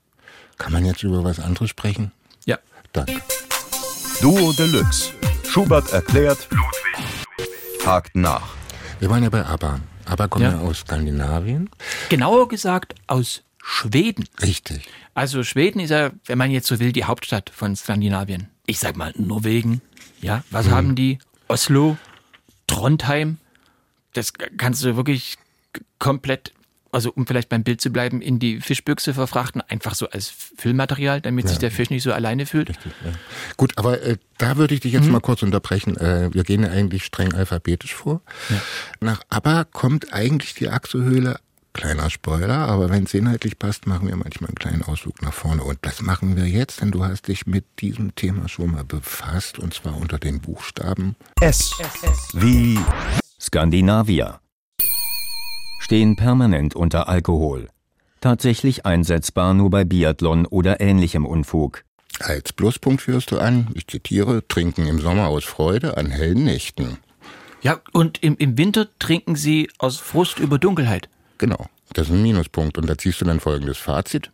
Kann 0.58 0.72
man 0.72 0.84
jetzt 0.84 1.02
über 1.02 1.24
was 1.24 1.40
anderes 1.40 1.70
sprechen? 1.70 2.12
Ja. 2.44 2.58
Danke. 2.92 3.20
Duo 4.20 4.52
Deluxe. 4.52 5.10
Schubert 5.48 5.90
erklärt, 5.92 6.46
fragt 7.80 8.14
nach. 8.16 8.42
Wir 9.00 9.08
waren 9.10 9.22
ja 9.22 9.30
bei 9.30 9.44
ABBA. 9.44 9.80
ABBA 10.06 10.28
kommt 10.28 10.44
ja, 10.44 10.58
aus 10.58 10.80
Skandinavien. 10.80 11.68
Genauer 12.08 12.48
gesagt 12.48 12.94
aus 13.06 13.42
Schweden. 13.62 14.24
Richtig. 14.40 14.88
Also 15.14 15.42
Schweden 15.42 15.80
ist 15.80 15.90
ja, 15.90 16.10
wenn 16.26 16.38
man 16.38 16.50
jetzt 16.50 16.68
so 16.68 16.78
will, 16.78 16.92
die 16.92 17.04
Hauptstadt 17.04 17.50
von 17.50 17.74
Skandinavien. 17.74 18.48
Ich 18.66 18.78
sag 18.78 18.96
mal 18.96 19.12
Norwegen. 19.16 19.82
Ja, 20.20 20.44
was 20.50 20.68
haben 20.70 20.94
die? 20.94 21.18
Oslo, 21.48 21.96
Trondheim. 22.66 23.38
Das 24.12 24.32
kannst 24.56 24.82
du 24.84 24.96
wirklich 24.96 25.36
komplett, 25.98 26.52
also 26.96 27.12
um 27.14 27.26
vielleicht 27.26 27.50
beim 27.50 27.62
Bild 27.62 27.82
zu 27.82 27.90
bleiben, 27.90 28.22
in 28.22 28.38
die 28.38 28.60
Fischbüchse 28.62 29.12
verfrachten, 29.12 29.60
einfach 29.60 29.94
so 29.94 30.08
als 30.08 30.32
Füllmaterial, 30.56 31.20
damit 31.20 31.46
sich 31.46 31.58
der 31.58 31.70
Fisch 31.70 31.90
nicht 31.90 32.02
so 32.02 32.10
alleine 32.10 32.46
fühlt. 32.46 32.72
Gut, 33.58 33.74
aber 33.76 34.00
äh, 34.00 34.16
da 34.38 34.56
würde 34.56 34.74
ich 34.74 34.80
dich 34.80 34.94
jetzt 34.94 35.10
mal 35.10 35.20
kurz 35.20 35.42
unterbrechen. 35.42 35.98
Äh, 35.98 36.32
wir 36.32 36.42
gehen 36.42 36.62
ja 36.62 36.70
eigentlich 36.70 37.04
streng 37.04 37.34
alphabetisch 37.34 37.94
vor. 37.94 38.22
Nach 39.00 39.20
ABBA 39.28 39.64
kommt 39.64 40.14
eigentlich 40.14 40.54
die 40.54 40.70
Achsehöhle. 40.70 41.38
Kleiner 41.74 42.08
Spoiler, 42.08 42.66
aber 42.66 42.88
wenn 42.88 43.04
es 43.04 43.12
inhaltlich 43.12 43.58
passt, 43.58 43.86
machen 43.86 44.08
wir 44.08 44.16
manchmal 44.16 44.48
einen 44.48 44.54
kleinen 44.54 44.82
Ausflug 44.82 45.20
nach 45.20 45.34
vorne. 45.34 45.62
Und 45.62 45.78
das 45.82 46.00
machen 46.00 46.34
wir 46.34 46.46
jetzt, 46.46 46.80
denn 46.80 46.90
du 46.90 47.04
hast 47.04 47.28
dich 47.28 47.46
mit 47.46 47.66
diesem 47.80 48.14
Thema 48.14 48.48
schon 48.48 48.70
mal 48.70 48.84
befasst, 48.84 49.58
und 49.58 49.74
zwar 49.74 49.94
unter 49.98 50.18
den 50.18 50.40
Buchstaben. 50.40 51.16
S. 51.42 51.72
Wie 52.32 52.78
Skandinavier. 53.38 54.40
Stehen 55.78 56.16
permanent 56.16 56.74
unter 56.74 57.08
Alkohol. 57.08 57.68
Tatsächlich 58.20 58.86
einsetzbar 58.86 59.54
nur 59.54 59.70
bei 59.70 59.84
Biathlon 59.84 60.46
oder 60.46 60.80
ähnlichem 60.80 61.26
Unfug. 61.26 61.84
Als 62.20 62.52
Pluspunkt 62.52 63.02
führst 63.02 63.30
du 63.30 63.38
an, 63.38 63.68
ich 63.74 63.86
zitiere, 63.86 64.46
trinken 64.48 64.86
im 64.86 64.98
Sommer 64.98 65.28
aus 65.28 65.44
Freude 65.44 65.96
an 65.96 66.10
hellen 66.10 66.44
Nächten. 66.44 66.98
Ja, 67.60 67.80
und 67.92 68.22
im, 68.22 68.36
im 68.36 68.56
Winter 68.58 68.88
trinken 68.98 69.36
sie 69.36 69.68
aus 69.78 69.98
Frust 69.98 70.38
über 70.38 70.58
Dunkelheit. 70.58 71.08
Genau, 71.38 71.66
das 71.92 72.08
ist 72.08 72.14
ein 72.14 72.22
Minuspunkt. 72.22 72.78
Und 72.78 72.88
da 72.88 72.96
ziehst 72.96 73.20
du 73.20 73.24
dann 73.24 73.40
folgendes 73.40 73.78
Fazit. 73.78 74.30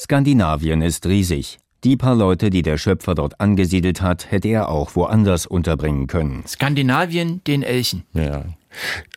Skandinavien 0.00 0.82
ist 0.82 1.06
riesig. 1.06 1.58
Die 1.84 1.96
paar 1.96 2.14
Leute, 2.14 2.50
die 2.50 2.62
der 2.62 2.78
Schöpfer 2.78 3.14
dort 3.14 3.40
angesiedelt 3.40 4.02
hat, 4.02 4.30
hätte 4.30 4.48
er 4.48 4.68
auch 4.68 4.94
woanders 4.94 5.46
unterbringen 5.46 6.06
können. 6.06 6.44
Skandinavien, 6.46 7.42
den 7.44 7.62
Elchen. 7.62 8.04
Ja. 8.12 8.44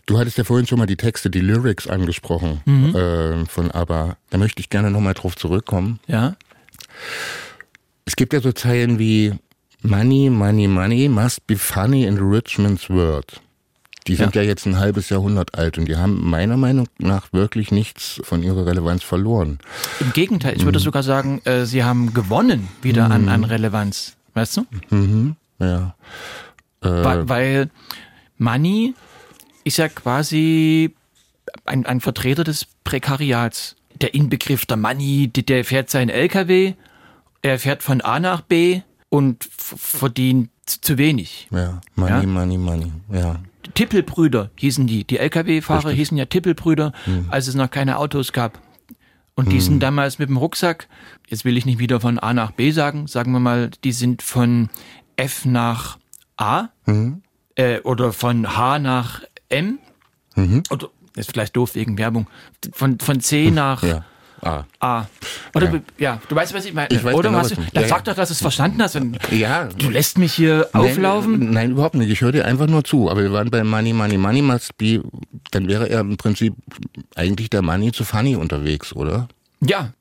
Du 0.05 0.17
hattest 0.19 0.38
ja 0.38 0.43
vorhin 0.43 0.67
schon 0.67 0.77
mal 0.79 0.85
die 0.85 0.97
Texte, 0.97 1.29
die 1.29 1.39
Lyrics 1.39 1.88
angesprochen 1.88 2.62
äh, 2.95 3.45
von 3.45 3.71
ABBA. 3.71 4.17
Da 4.29 4.38
möchte 4.38 4.59
ich 4.62 4.69
gerne 4.69 4.91
nochmal 4.91 5.13
drauf 5.13 5.35
zurückkommen. 5.35 6.00
Ja. 6.07 6.35
Es 8.05 8.15
gibt 8.15 8.33
ja 8.33 8.41
so 8.41 8.51
Zeilen 8.51 9.00
wie 9.00 9.33
Money, 9.81 10.29
money, 10.29 10.67
money 10.67 11.09
must 11.09 11.45
be 11.47 11.55
funny 11.55 12.05
in 12.05 12.15
the 12.15 12.21
rich 12.21 12.57
man's 12.57 12.89
world. 12.89 13.41
Die 14.07 14.15
sind 14.15 14.35
ja. 14.35 14.43
jetzt 14.43 14.67
ein 14.67 14.77
halbes 14.77 15.09
Jahrhundert 15.09 15.55
alt 15.55 15.79
und 15.79 15.85
die 15.88 15.95
haben 15.95 16.29
meiner 16.29 16.57
Meinung 16.57 16.88
nach 17.00 17.33
wirklich 17.33 17.71
nichts 17.71 18.19
von 18.24 18.43
ihrer 18.43 18.67
Relevanz 18.67 19.01
verloren. 19.01 19.57
Im 20.00 20.13
Gegenteil, 20.13 20.55
ich 20.55 20.63
würde 20.63 20.77
Mhm. 20.77 20.83
sogar 20.83 21.01
sagen, 21.01 21.41
äh, 21.45 21.65
sie 21.65 21.83
haben 21.83 22.13
gewonnen 22.13 22.67
wieder 22.83 23.09
an, 23.09 23.27
an 23.29 23.43
Relevanz. 23.43 24.15
Weißt 24.35 24.57
du? 24.57 24.65
Mhm. 24.91 25.35
Ja. 25.59 25.95
Äh, 26.83 26.88
Weil, 26.89 27.29
weil 27.29 27.69
Money 28.38 28.93
ist 29.65 29.77
ja 29.77 29.89
quasi 29.89 30.95
ein, 31.65 31.86
ein 31.86 32.00
Vertreter 32.00 32.43
des 32.45 32.65
Prekariats. 32.86 33.75
Der 34.01 34.13
Inbegriff 34.13 34.65
der 34.65 34.77
Money, 34.77 35.27
die- 35.27 35.45
der 35.45 35.63
fährt 35.65 35.89
seinen 35.89 36.10
LKW, 36.10 36.74
er 37.41 37.60
fährt 37.60 37.84
von 37.84 38.01
A 38.01 38.19
nach 38.19 38.41
B 38.41 38.81
und 39.10 39.48
verdient 39.51 40.50
zu 40.65 40.98
wenig. 40.98 41.48
ja. 41.51 41.81
Money, 41.95 42.12
Ja? 42.12 42.24
money, 42.27 42.57
money. 42.57 42.91
Ja. 43.12 43.39
Tippelbrüder 43.74 44.50
hießen 44.57 44.88
die. 44.88 45.03
Die 45.05 45.17
LKW-Fahrer 45.17 45.91
hießen 45.91 46.17
ja 46.17 46.25
Tippelbrüder, 46.25 46.91
als 47.29 47.48
es 47.48 47.55
noch 47.55 47.69
keine 47.69 47.98
Autos 47.98 48.31
gab. 48.31 48.60
Und 49.36 49.51
die 49.51 49.60
sind 49.60 49.81
damals 49.81 50.17
mit 50.17 50.29
dem 50.29 50.38
Rucksack, 50.38 50.88
jetzt 51.27 51.43
will 51.45 51.57
ich 51.57 51.65
nicht 51.65 51.77
wieder 51.79 52.00
von 52.00 52.19
A 52.19 52.34
nach 52.34 52.51
B 52.51 52.72
sagen, 52.72 53.07
sagen 53.07 53.31
wir 53.34 53.39
mal, 53.41 53.69
die 53.84 53.91
sind 53.91 54.22
von 54.22 54.69
F 55.17 55.45
nach 55.45 55.98
A 56.38 56.69
äh, 57.55 57.79
oder 57.81 58.13
von 58.13 58.55
H 58.55 58.79
nach 58.79 59.22
M. 59.49 59.79
Oder, 60.69 60.89
das 61.15 61.27
ist 61.27 61.31
vielleicht 61.31 61.55
doof 61.55 61.75
wegen 61.75 61.97
Werbung, 61.97 62.27
von, 62.73 62.99
von 62.99 63.19
C 63.21 63.51
nach 63.51 63.83
Ja. 63.83 64.05
Ah. 64.41 64.65
A. 64.79 65.07
Oder 65.55 65.81
ja. 65.97 66.21
du 66.29 66.35
weißt, 66.35 66.53
was 66.53 66.65
ich 66.65 66.73
meine. 66.73 66.89
Ich 66.91 67.03
weiß 67.03 67.15
Oder 67.15 67.29
genau, 67.29 67.39
hast 67.39 67.51
was 67.51 67.65
du, 67.65 67.71
dann 67.73 67.83
ja, 67.83 67.89
sag 67.89 67.99
ja. 67.99 68.03
doch, 68.03 68.15
dass 68.15 68.29
du 68.29 68.33
es 68.33 68.41
verstanden 68.41 68.81
hast. 68.81 68.95
Und 68.95 69.17
Ja. 69.31 69.65
Du 69.65 69.89
lässt 69.89 70.19
mich 70.19 70.33
hier 70.33 70.69
auflaufen. 70.73 71.39
Nein, 71.39 71.53
nein, 71.53 71.71
überhaupt 71.71 71.95
nicht. 71.95 72.11
Ich 72.11 72.21
höre 72.21 72.31
dir 72.31 72.45
einfach 72.45 72.67
nur 72.67 72.83
zu. 72.83 73.09
Aber 73.09 73.23
wir 73.23 73.31
waren 73.31 73.49
bei 73.49 73.63
Money, 73.63 73.93
Money, 73.93 74.17
Money 74.17 74.41
must 74.43 74.77
be. 74.77 75.01
Dann 75.51 75.67
wäre 75.67 75.89
er 75.89 76.01
im 76.01 76.17
Prinzip 76.17 76.53
eigentlich 77.15 77.49
der 77.49 77.63
Money 77.63 77.91
zu 77.91 78.03
Funny 78.03 78.35
unterwegs, 78.35 78.93
oder? 78.93 79.27
Ja, 79.61 79.93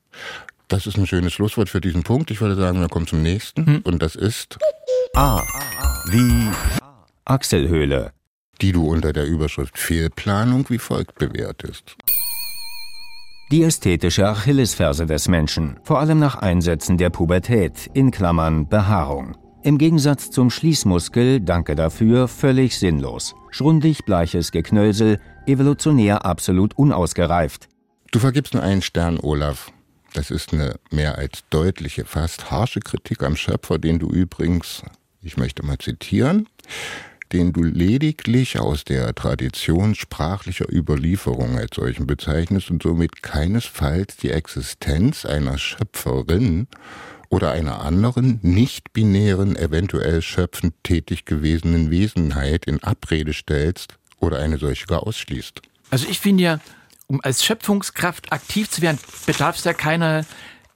Das 0.67 0.85
ist 0.85 0.97
ein 0.97 1.07
schönes 1.07 1.33
Schlusswort 1.33 1.69
für 1.69 1.81
diesen 1.81 2.03
Punkt. 2.03 2.29
Ich 2.29 2.41
würde 2.41 2.55
sagen, 2.55 2.79
wir 2.79 2.89
kommen 2.89 3.07
zum 3.07 3.21
nächsten. 3.23 3.79
Und 3.79 4.01
das 4.01 4.15
ist, 4.15 4.57
A. 5.15 5.41
Wie 6.09 6.49
Achselhöhle. 7.23 8.11
Die 8.61 8.71
du 8.71 8.87
unter 8.87 9.13
der 9.13 9.25
Überschrift 9.25 9.77
Fehlplanung 9.77 10.65
wie 10.69 10.77
folgt 10.77 11.15
bewertest. 11.15 11.95
Die 13.51 13.61
ästhetische 13.61 14.27
Achillesferse 14.27 15.05
des 15.05 15.27
Menschen, 15.27 15.79
vor 15.83 15.99
allem 15.99 16.17
nach 16.17 16.35
Einsätzen 16.35 16.97
der 16.97 17.11
Pubertät, 17.11 17.89
in 17.93 18.09
Klammern 18.09 18.67
Behaarung. 18.67 19.37
Im 19.61 19.77
Gegensatz 19.77 20.31
zum 20.31 20.49
Schließmuskel, 20.49 21.41
danke 21.41 21.75
dafür, 21.75 22.27
völlig 22.27 22.77
sinnlos. 22.77 23.35
Schrundig 23.51 24.05
bleiches 24.05 24.51
Geknösel, 24.51 25.19
evolutionär 25.45 26.25
absolut 26.25 26.75
unausgereift. 26.77 27.67
Du 28.11 28.19
vergibst 28.19 28.53
nur 28.53 28.63
einen 28.63 28.81
Stern, 28.81 29.19
Olaf. 29.19 29.71
Das 30.13 30.31
ist 30.31 30.53
eine 30.53 30.79
mehr 30.91 31.17
als 31.17 31.43
deutliche, 31.49 32.05
fast 32.05 32.49
harsche 32.49 32.79
Kritik 32.79 33.21
am 33.21 33.35
Schöpfer, 33.35 33.77
den 33.77 33.99
du 33.99 34.09
übrigens, 34.09 34.81
ich 35.21 35.37
möchte 35.37 35.65
mal 35.65 35.77
zitieren, 35.77 36.47
den 37.31 37.53
du 37.53 37.63
lediglich 37.63 38.59
aus 38.59 38.83
der 38.83 39.13
Tradition 39.15 39.95
sprachlicher 39.95 40.71
Überlieferung 40.71 41.57
als 41.57 41.75
solchen 41.75 42.07
bezeichnest 42.07 42.69
und 42.69 42.83
somit 42.83 43.21
keinesfalls 43.23 44.17
die 44.17 44.31
Existenz 44.31 45.25
einer 45.25 45.57
Schöpferin 45.57 46.67
oder 47.29 47.51
einer 47.51 47.81
anderen 47.81 48.39
nicht-binären, 48.41 49.55
eventuell 49.55 50.21
schöpfend 50.21 50.73
tätig 50.83 51.25
gewesenen 51.25 51.91
Wesenheit 51.91 52.65
in 52.65 52.83
Abrede 52.83 53.33
stellst 53.33 53.97
oder 54.19 54.39
eine 54.39 54.57
solche 54.57 54.85
gar 54.85 55.03
ausschließt. 55.05 55.61
Also 55.89 56.07
ich 56.09 56.19
finde 56.19 56.43
ja, 56.43 56.59
um 57.07 57.21
als 57.21 57.43
Schöpfungskraft 57.43 58.31
aktiv 58.31 58.69
zu 58.69 58.81
werden, 58.81 58.99
bedarf 59.25 59.57
es 59.57 59.63
ja 59.63 59.73
keiner 59.73 60.25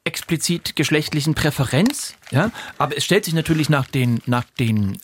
explizit 0.03 0.75
geschlechtlichen 0.75 1.35
Präferenz, 1.35 2.15
ja, 2.31 2.51
aber 2.77 2.97
es 2.97 3.05
stellt 3.05 3.25
sich 3.25 3.33
natürlich 3.33 3.69
nach 3.69 3.87
den, 3.87 4.21
nach 4.25 4.45
den 4.59 4.97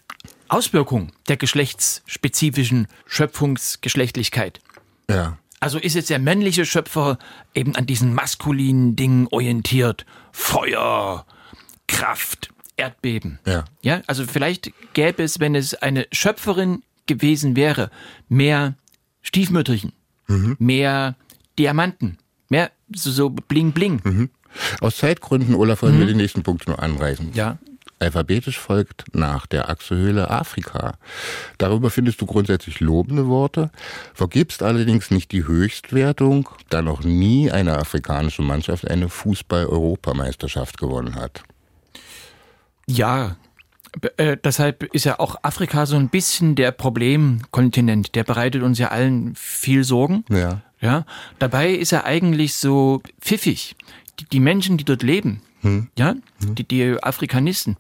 Auswirkungen 0.48 1.12
der 1.28 1.38
geschlechtsspezifischen 1.38 2.88
Schöpfungsgeschlechtlichkeit. 3.06 4.62
Ja. 5.10 5.38
Also 5.60 5.80
ist 5.80 5.96
jetzt 5.96 6.10
der 6.10 6.20
männliche 6.20 6.66
Schöpfer 6.66 7.18
eben 7.54 7.75
an 7.75 7.86
diesen 7.86 8.14
maskulinen 8.14 8.96
Dingen 8.96 9.28
orientiert. 9.32 10.06
Feuer, 10.32 11.25
Kraft, 11.88 12.50
Erdbeben. 12.78 13.40
Ja. 13.46 13.66
Ja, 13.82 14.02
also 14.08 14.25
vielleicht 14.25 14.72
gäbe 14.94 15.24
es, 15.24 15.40
wenn 15.40 15.56
es 15.56 15.74
eine 15.75 16.08
Schöpferin 16.12 16.84
gewesen 17.08 17.56
wäre, 17.56 17.90
mehr 18.28 18.75
Stiefmütterchen, 19.22 19.94
mehr 20.60 21.16
Diamanten, 21.58 22.18
mehr 22.50 22.72
so, 22.94 23.12
so 23.12 23.30
bling 23.30 23.72
bling. 23.72 24.30
Aus 24.82 24.98
Zeitgründen, 24.98 25.56
Olaf, 25.56 25.82
wollen 25.82 26.00
wir 26.00 26.06
den 26.06 26.18
nächsten 26.18 26.44
Punkt 26.44 26.68
nur 26.68 26.82
anreißen. 26.82 27.32
Ja. 27.34 27.58
Alphabetisch 28.00 28.60
folgt 28.60 29.06
nach 29.14 29.46
der 29.48 29.70
Achsehöhle 29.70 30.30
Afrika. 30.30 30.96
Darüber 31.58 31.90
findest 31.90 32.20
du 32.22 32.25
grundsätzlich 32.25 32.80
lobende 32.82 33.28
Worte, 33.28 33.72
vergibst 34.14 34.64
allerdings 34.64 35.12
nicht 35.12 35.32
die 35.32 35.48
Höchstwertung, 35.48 36.50
da 36.70 36.82
noch 36.82 37.04
nie 37.04 37.52
eine 37.52 37.78
afrikanische 37.78 38.42
Mannschaft 38.42 38.90
eine 38.90 39.08
Fußball-Europameisterschaft 39.10 40.78
gewonnen 40.78 41.16
hat. 41.16 41.44
Ja, 42.88 43.38
Äh, 44.18 44.36
deshalb 44.44 44.84
ist 44.94 45.06
ja 45.06 45.20
auch 45.20 45.38
Afrika 45.42 45.86
so 45.86 45.96
ein 45.96 46.10
bisschen 46.10 46.56
der 46.56 46.72
Problemkontinent. 46.72 48.14
Der 48.16 48.25
bereitet 48.25 48.62
uns 48.62 48.78
ja 48.78 48.90
allen 48.90 49.34
viel 49.36 49.86
Sorgen. 49.86 50.25
Ja. 50.30 50.62
Ja, 50.82 51.06
dabei 51.40 51.72
ist 51.72 51.94
er 51.94 52.04
eigentlich 52.04 52.56
so 52.56 53.02
pfiffig. 53.22 53.78
Die, 54.20 54.25
die 54.25 54.42
Menschen, 54.42 54.75
die 54.75 54.84
dort 54.84 55.02
leben, 55.02 55.42
ja, 55.98 56.15
die, 56.39 56.63
die 56.67 57.03
Afrikanisten, 57.03 57.77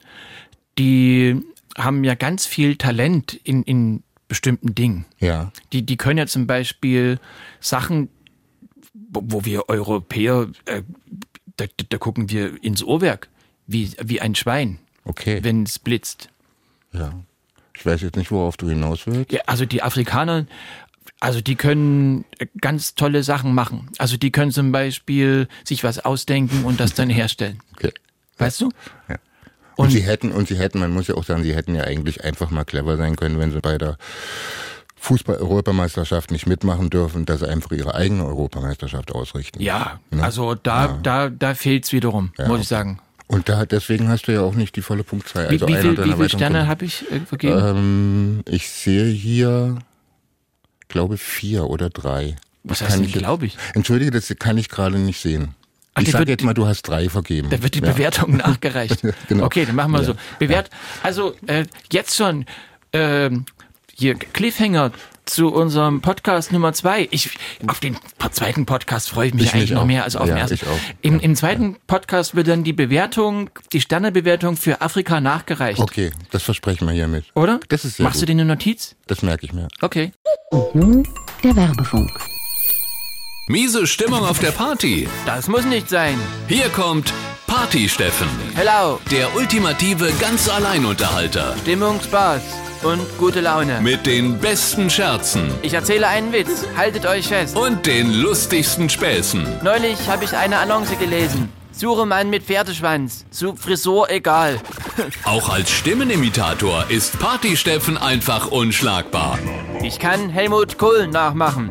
die 0.77 1.41
haben 1.77 2.03
ja 2.03 2.15
ganz 2.15 2.45
viel 2.45 2.75
Talent 2.77 3.33
in, 3.43 3.63
in 3.63 4.03
bestimmten 4.27 4.73
Dingen. 4.75 5.05
Ja. 5.19 5.51
Die, 5.73 5.85
die 5.85 5.97
können 5.97 6.17
ja 6.17 6.27
zum 6.27 6.47
Beispiel 6.47 7.19
Sachen, 7.59 8.09
wo, 9.11 9.45
wir 9.45 9.69
Europäer, 9.69 10.49
äh, 10.65 10.81
da, 11.57 11.65
da- 11.89 11.97
gucken 11.97 12.29
wir 12.29 12.63
ins 12.63 12.81
Uhrwerk, 12.81 13.29
wie, 13.67 13.91
wie 14.03 14.21
ein 14.21 14.35
Schwein, 14.35 14.79
Okay. 15.03 15.39
wenn 15.43 15.63
es 15.63 15.79
blitzt. 15.79 16.29
ja. 16.93 17.13
Ich 17.77 17.85
weiß 17.85 18.01
jetzt 18.03 18.15
nicht, 18.15 18.31
worauf 18.31 18.55
du 18.55 18.69
hinaus 18.69 19.05
willst. 19.05 19.33
Ja, 19.33 19.41
also 19.47 19.65
die 19.65 19.83
Afrikaner, 19.83 20.45
also 21.19 21.41
die 21.41 21.55
können 21.55 22.25
äh, 22.39 22.45
ganz 22.61 22.95
tolle 22.95 23.23
Sachen 23.23 23.53
machen. 23.53 23.89
Also 23.97 24.17
die 24.17 24.31
können 24.31 24.51
zum 24.51 24.71
Beispiel 24.71 25.47
sich 25.63 25.83
was 25.83 25.99
ausdenken 26.03 26.65
und 26.65 26.79
das 26.79 26.93
dann 26.93 27.09
herstellen. 27.09 27.59
Okay. 27.75 27.91
Weißt 28.37 28.61
du? 28.61 28.69
Ja. 29.09 29.15
Und, 29.77 29.85
Und- 29.87 29.91
sie 29.91 30.01
hätten, 30.01 30.31
und 30.31 30.47
sie 30.47 30.57
hätten, 30.57 30.79
man 30.79 30.91
muss 30.93 31.07
ja 31.07 31.15
auch 31.15 31.23
sagen, 31.25 31.43
sie 31.43 31.53
hätten 31.55 31.75
ja 31.75 31.83
eigentlich 31.83 32.23
einfach 32.23 32.49
mal 32.51 32.63
clever 32.63 32.95
sein 32.97 33.15
können, 33.15 33.39
wenn 33.39 33.51
sie 33.51 33.59
bei 33.61 33.77
der 33.77 33.97
Fußball-Europameisterschaft 34.97 36.31
nicht 36.31 36.47
mitmachen 36.47 36.89
dürfen, 36.89 37.25
dass 37.25 37.39
sie 37.41 37.47
einfach 37.49 37.71
ihre 37.71 37.93
eigene 37.95 38.25
Europameisterschaft 38.25 39.11
ausrichten. 39.11 39.61
Ja, 39.61 39.99
Ne? 40.11 40.23
also 40.23 40.55
da, 40.55 40.97
da, 41.03 41.29
da 41.29 41.53
fehlt's 41.55 41.91
wiederum, 41.91 42.31
muss 42.47 42.61
ich 42.61 42.67
sagen. 42.67 42.99
Und 43.27 43.49
da, 43.49 43.65
deswegen 43.65 44.07
hast 44.07 44.27
du 44.27 44.33
ja 44.33 44.41
auch 44.41 44.53
nicht 44.55 44.75
die 44.75 44.81
volle 44.81 45.03
Punktzahl. 45.03 45.45
Wie, 45.49 45.53
Also 45.55 45.67
wie 45.67 45.73
einer 45.75 45.81
viel, 45.95 46.05
wie 46.05 46.13
viele 46.13 46.29
Sterne 46.29 46.67
habe 46.67 46.85
ich 46.85 47.09
äh, 47.11 47.19
vergeben? 47.21 47.59
Ähm, 47.59 48.41
ich 48.47 48.69
sehe 48.69 49.05
hier, 49.11 49.77
glaube 50.87 51.17
vier 51.17 51.65
oder 51.65 51.89
drei. 51.89 52.35
Was 52.63 52.79
Das 52.79 52.89
heißt 52.89 52.99
denn, 52.99 53.11
glaube 53.11 53.45
ich? 53.45 53.57
Entschuldige, 53.73 54.11
das 54.11 54.33
kann 54.39 54.57
ich 54.57 54.69
gerade 54.69 54.97
nicht 54.97 55.19
sehen. 55.21 55.53
Ach, 55.93 56.01
ich 56.01 56.05
die 56.05 56.11
sag 56.11 56.19
wird- 56.21 56.29
jetzt 56.29 56.43
mal, 56.43 56.53
du 56.53 56.65
hast 56.65 56.81
drei 56.83 57.07
vergeben. 57.09 57.49
Da 57.49 57.61
wird 57.63 57.75
die 57.75 57.79
Ja. 57.79 57.91
Bewertung 57.91 58.37
nachgereicht. 58.37 58.99
Genau. 59.29 59.45
Okay, 59.45 59.65
dann 59.65 59.75
machen 59.75 59.91
wir 59.91 59.99
Ja. 59.99 60.05
so. 60.05 60.15
Bewert, 60.39 60.69
also 61.03 61.35
äh, 61.47 61.65
jetzt 61.91 62.15
schon 62.15 62.45
ähm, 62.91 63.45
hier 63.95 64.15
Cliffhanger 64.15 64.91
zu 65.25 65.47
unserem 65.51 66.01
Podcast 66.01 66.51
Nummer 66.51 66.73
zwei. 66.73 67.07
Ich 67.11 67.31
auf 67.65 67.79
den 67.79 67.97
zweiten 68.31 68.65
Podcast 68.67 69.09
freue 69.09 69.29
ich 69.29 69.33
mich 69.33 69.45
Ich 69.45 69.53
eigentlich 69.55 69.71
noch 69.71 69.81
auch. 69.81 69.85
mehr 69.85 70.03
als 70.03 70.15
auf 70.15 70.25
den 70.27 70.35
Ja, 70.35 70.41
ersten. 70.43 70.55
ich 70.55 70.63
auch. 70.67 70.77
Im, 71.01 71.19
Im 71.19 71.35
zweiten 71.35 71.77
Podcast 71.87 72.35
wird 72.35 72.47
dann 72.47 72.63
die 72.63 72.73
Bewertung, 72.73 73.49
die 73.73 73.81
Sternebewertung 73.81 74.55
für 74.55 74.81
Afrika 74.81 75.21
nachgereicht. 75.21 75.79
Okay, 75.79 76.11
das 76.29 76.43
versprechen 76.43 76.87
wir 76.87 76.93
hiermit. 76.93 77.25
Oder? 77.33 77.59
Das 77.69 77.85
ist 77.85 77.97
sehr 77.97 78.03
Machst 78.03 78.17
du 78.17 78.25
gut. 78.25 78.29
dir 78.29 78.33
eine 78.33 78.45
Notiz? 78.45 78.95
Das 79.07 79.23
merke 79.23 79.45
ich 79.45 79.53
mir. 79.53 79.67
Okay. 79.81 80.11
Und 80.51 80.75
nun 80.75 81.07
der 81.43 81.55
Werbefunk. 81.55 82.09
Miese 83.47 83.85
Stimmung 83.85 84.25
auf 84.25 84.39
der 84.39 84.51
Party. 84.51 85.07
Das 85.25 85.47
muss 85.47 85.65
nicht 85.65 85.89
sein. 85.89 86.19
Hier 86.47 86.69
kommt 86.69 87.13
Party 87.47 87.87
Steffen, 87.87 88.27
Hello. 88.55 88.99
der 89.11 89.35
ultimative 89.35 90.11
ganz 90.19 90.49
Alleinunterhalter 90.49 91.55
Stimmung, 91.61 91.99
Spaß 92.01 92.41
und 92.83 93.01
gute 93.19 93.39
Laune. 93.41 93.79
mit 93.81 94.05
den 94.05 94.39
besten 94.39 94.89
Scherzen 94.89 95.51
Ich 95.61 95.73
erzähle 95.73 96.07
einen 96.07 96.33
Witz. 96.33 96.65
Haltet 96.75 97.05
euch 97.05 97.27
fest. 97.27 97.55
und 97.55 97.85
den 97.85 98.11
lustigsten 98.13 98.89
Späßen. 98.89 99.59
Neulich 99.63 100.07
habe 100.09 100.25
ich 100.25 100.35
eine 100.35 100.57
Annonce 100.57 100.97
gelesen. 100.97 101.51
Suche 101.77 102.05
Mann 102.05 102.29
mit 102.29 102.43
Pferdeschwanz. 102.43 103.25
Zu 103.31 103.57
Frisur 103.57 104.09
egal. 104.09 104.61
Auch 105.25 105.49
als 105.49 105.69
Stimmenimitator 105.69 106.85
ist 106.89 107.19
Party 107.19 107.57
Steffen 107.57 107.97
einfach 107.97 108.47
unschlagbar. 108.47 109.37
Ich 109.83 109.99
kann 109.99 110.29
Helmut 110.29 110.77
Kohl 110.77 111.07
nachmachen. 111.07 111.69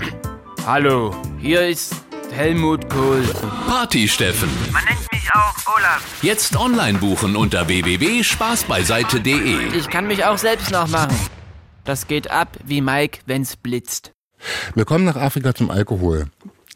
Hallo, 0.66 1.14
hier 1.38 1.68
ist 1.68 1.94
Helmut 2.30 2.88
Kohl. 2.88 3.22
Party 3.66 4.08
Steffen. 4.08 4.48
Man 4.72 4.84
nennt 4.84 5.12
mich 5.12 5.28
auch 5.34 5.54
Olaf. 5.76 6.02
Jetzt 6.22 6.56
online 6.56 6.98
buchen 6.98 7.36
unter 7.36 7.68
www.spaßbeiseite.de. 7.68 9.76
Ich 9.76 9.90
kann 9.90 10.06
mich 10.06 10.24
auch 10.24 10.38
selbst 10.38 10.70
nachmachen. 10.70 11.14
Das 11.84 12.06
geht 12.06 12.30
ab 12.30 12.56
wie 12.64 12.80
Mike, 12.80 13.18
wenn's 13.26 13.56
blitzt. 13.56 14.12
Wir 14.74 14.86
kommen 14.86 15.04
nach 15.04 15.16
Afrika 15.16 15.54
zum 15.54 15.70
Alkohol, 15.70 16.28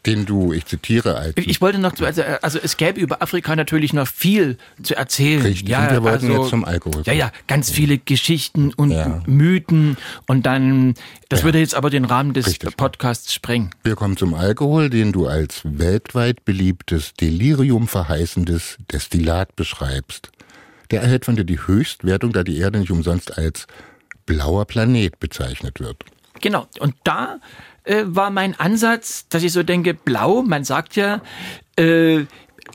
den 0.05 0.25
du, 0.25 0.53
ich 0.53 0.65
zitiere, 0.65 1.15
als 1.15 1.33
Ich 1.37 1.59
wollte 1.61 1.79
noch 1.79 1.93
zu, 1.93 2.05
also, 2.05 2.21
also 2.41 2.59
es 2.61 2.77
gäbe 2.77 2.99
über 2.99 3.21
Afrika 3.21 3.55
natürlich 3.55 3.93
noch 3.93 4.07
viel 4.07 4.57
zu 4.81 4.95
erzählen. 4.95 5.41
Richtig, 5.41 5.75
und 5.75 5.89
wir 5.91 6.03
wollten 6.03 6.27
also, 6.27 6.41
jetzt 6.41 6.49
zum 6.49 6.65
Alkohol 6.65 7.03
Ja, 7.05 7.13
ja, 7.13 7.31
ganz 7.47 7.69
viele 7.69 7.97
Geschichten 7.97 8.73
und 8.73 8.91
Ja. 8.91 9.21
Mythen 9.25 9.97
und 10.27 10.45
dann, 10.45 10.93
das 11.29 11.39
Ja. 11.39 11.45
würde 11.45 11.59
jetzt 11.59 11.75
aber 11.75 11.89
den 11.89 12.05
Rahmen 12.05 12.33
des 12.33 12.47
Richtig. 12.47 12.77
Podcasts 12.77 13.33
sprengen. 13.33 13.71
Wir 13.83 13.95
kommen 13.95 14.17
zum 14.17 14.33
Alkohol, 14.33 14.89
den 14.89 15.11
du 15.11 15.27
als 15.27 15.61
weltweit 15.63 16.45
beliebtes, 16.45 17.13
Delirium 17.13 17.87
verheißendes 17.87 18.77
Destillat 18.91 19.55
beschreibst. 19.55 20.29
Der 20.91 21.01
erhält 21.01 21.25
von 21.25 21.35
dir 21.35 21.43
die 21.43 21.59
Höchstwertung, 21.67 22.31
da 22.31 22.43
die 22.43 22.57
Erde 22.57 22.79
nicht 22.79 22.91
umsonst 22.91 23.37
als 23.37 23.67
blauer 24.25 24.65
Planet 24.65 25.19
bezeichnet 25.19 25.79
wird. 25.79 25.97
Genau. 26.41 26.67
Und 26.79 26.95
da 27.03 27.39
äh, 27.87 28.03
war 28.05 28.29
mein 28.29 28.59
Ansatz, 28.59 29.27
dass 29.29 29.43
ich 29.43 29.51
so 29.51 29.63
denke, 29.63 29.93
blau, 29.93 30.43
man 30.43 30.63
sagt 30.63 30.95
ja, 30.95 31.21
äh, 31.77 32.25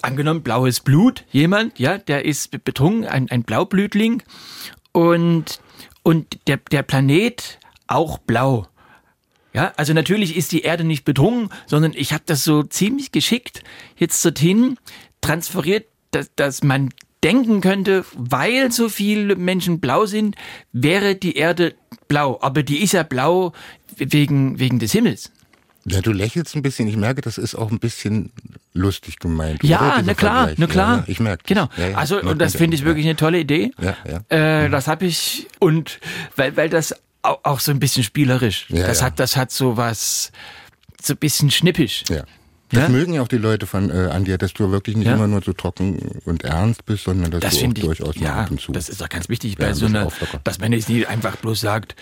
angenommen, 0.00 0.42
blaues 0.42 0.80
Blut, 0.80 1.24
jemand, 1.30 1.78
ja, 1.78 1.98
der 1.98 2.24
ist 2.24 2.50
be- 2.50 2.58
betrunken, 2.58 3.06
ein, 3.06 3.30
ein 3.30 3.42
Blaublütling 3.42 4.22
und, 4.92 5.60
und 6.02 6.38
der, 6.46 6.58
der 6.70 6.82
Planet 6.82 7.58
auch 7.86 8.18
blau. 8.18 8.66
Ja, 9.54 9.72
also 9.76 9.92
natürlich 9.92 10.34
ist 10.36 10.52
die 10.52 10.62
Erde 10.62 10.82
nicht 10.82 11.04
betrunken, 11.04 11.50
sondern 11.66 11.92
ich 11.94 12.14
habe 12.14 12.22
das 12.24 12.42
so 12.42 12.62
ziemlich 12.62 13.12
geschickt 13.12 13.62
jetzt 13.96 14.24
dorthin 14.24 14.78
transferiert, 15.20 15.86
dass, 16.10 16.30
dass 16.36 16.62
man 16.64 16.88
denken 17.24 17.60
könnte, 17.60 18.04
weil 18.14 18.72
so 18.72 18.88
viele 18.88 19.36
Menschen 19.36 19.80
blau 19.80 20.06
sind, 20.06 20.36
wäre 20.72 21.14
die 21.14 21.36
Erde 21.36 21.74
blau. 22.08 22.38
Aber 22.42 22.62
die 22.62 22.82
ist 22.82 22.92
ja 22.92 23.02
blau 23.02 23.52
wegen, 23.96 24.58
wegen 24.58 24.78
des 24.78 24.92
Himmels. 24.92 25.30
Ja, 25.84 26.00
du 26.00 26.12
lächelst 26.12 26.54
ein 26.54 26.62
bisschen. 26.62 26.86
Ich 26.86 26.96
merke, 26.96 27.22
das 27.22 27.38
ist 27.38 27.54
auch 27.54 27.70
ein 27.70 27.80
bisschen 27.80 28.30
lustig 28.72 29.18
gemeint. 29.18 29.64
Ja, 29.64 30.00
na 30.04 30.14
klar, 30.14 30.50
na 30.56 30.66
klar. 30.66 30.92
Ja, 30.92 30.98
ja, 30.98 31.04
ich 31.08 31.20
merke. 31.20 31.42
Genau. 31.46 31.68
Ja, 31.76 31.94
also, 31.94 32.20
und 32.20 32.40
das 32.40 32.54
finde 32.54 32.76
ich 32.76 32.84
wirklich 32.84 33.06
eine 33.06 33.16
tolle 33.16 33.40
Idee. 33.40 33.72
Ja, 33.80 33.96
ja. 34.08 34.64
Äh, 34.64 34.70
das 34.70 34.86
habe 34.86 35.06
ich, 35.06 35.48
und 35.58 35.98
weil, 36.36 36.56
weil 36.56 36.68
das 36.68 36.94
auch, 37.22 37.40
auch 37.42 37.60
so 37.60 37.72
ein 37.72 37.80
bisschen 37.80 38.04
spielerisch, 38.04 38.66
Ja, 38.68 38.86
das 38.86 39.02
hat, 39.02 39.18
das 39.18 39.36
hat 39.36 39.50
so 39.50 39.76
was, 39.76 40.30
so 41.02 41.14
ein 41.14 41.18
bisschen 41.18 41.50
schnippisch. 41.50 42.04
Ja. 42.08 42.24
Das 42.72 42.84
Ja? 42.84 42.88
mögen 42.88 43.12
ja 43.14 43.22
auch 43.22 43.28
die 43.28 43.36
Leute 43.38 43.66
von 43.66 43.90
äh, 43.90 44.08
an 44.10 44.24
dir, 44.24 44.38
dass 44.38 44.54
du 44.54 44.70
wirklich 44.70 44.96
nicht 44.96 45.06
Ja? 45.06 45.14
immer 45.14 45.26
nur 45.28 45.42
so 45.42 45.52
trocken 45.52 46.20
und 46.24 46.42
ernst 46.42 46.84
bist, 46.86 47.04
sondern 47.04 47.30
dass 47.30 47.40
Das 47.42 47.58
du 47.58 47.66
auch 47.66 47.68
ich, 47.68 47.74
durchaus 47.74 48.16
ja, 48.16 48.34
ab 48.42 48.50
und 48.50 48.60
zu. 48.60 48.72
das 48.72 48.88
ist 48.88 49.00
doch 49.00 49.08
ganz 49.10 49.28
wichtig 49.28 49.56
Ja, 49.58 49.66
bei 49.66 49.72
so 49.74 49.86
einer, 49.86 50.08
dass 50.44 50.58
man 50.58 50.72
jetzt 50.72 50.88
nicht 50.88 51.06
einfach 51.08 51.36
bloß 51.36 51.60
sagt, 51.60 51.94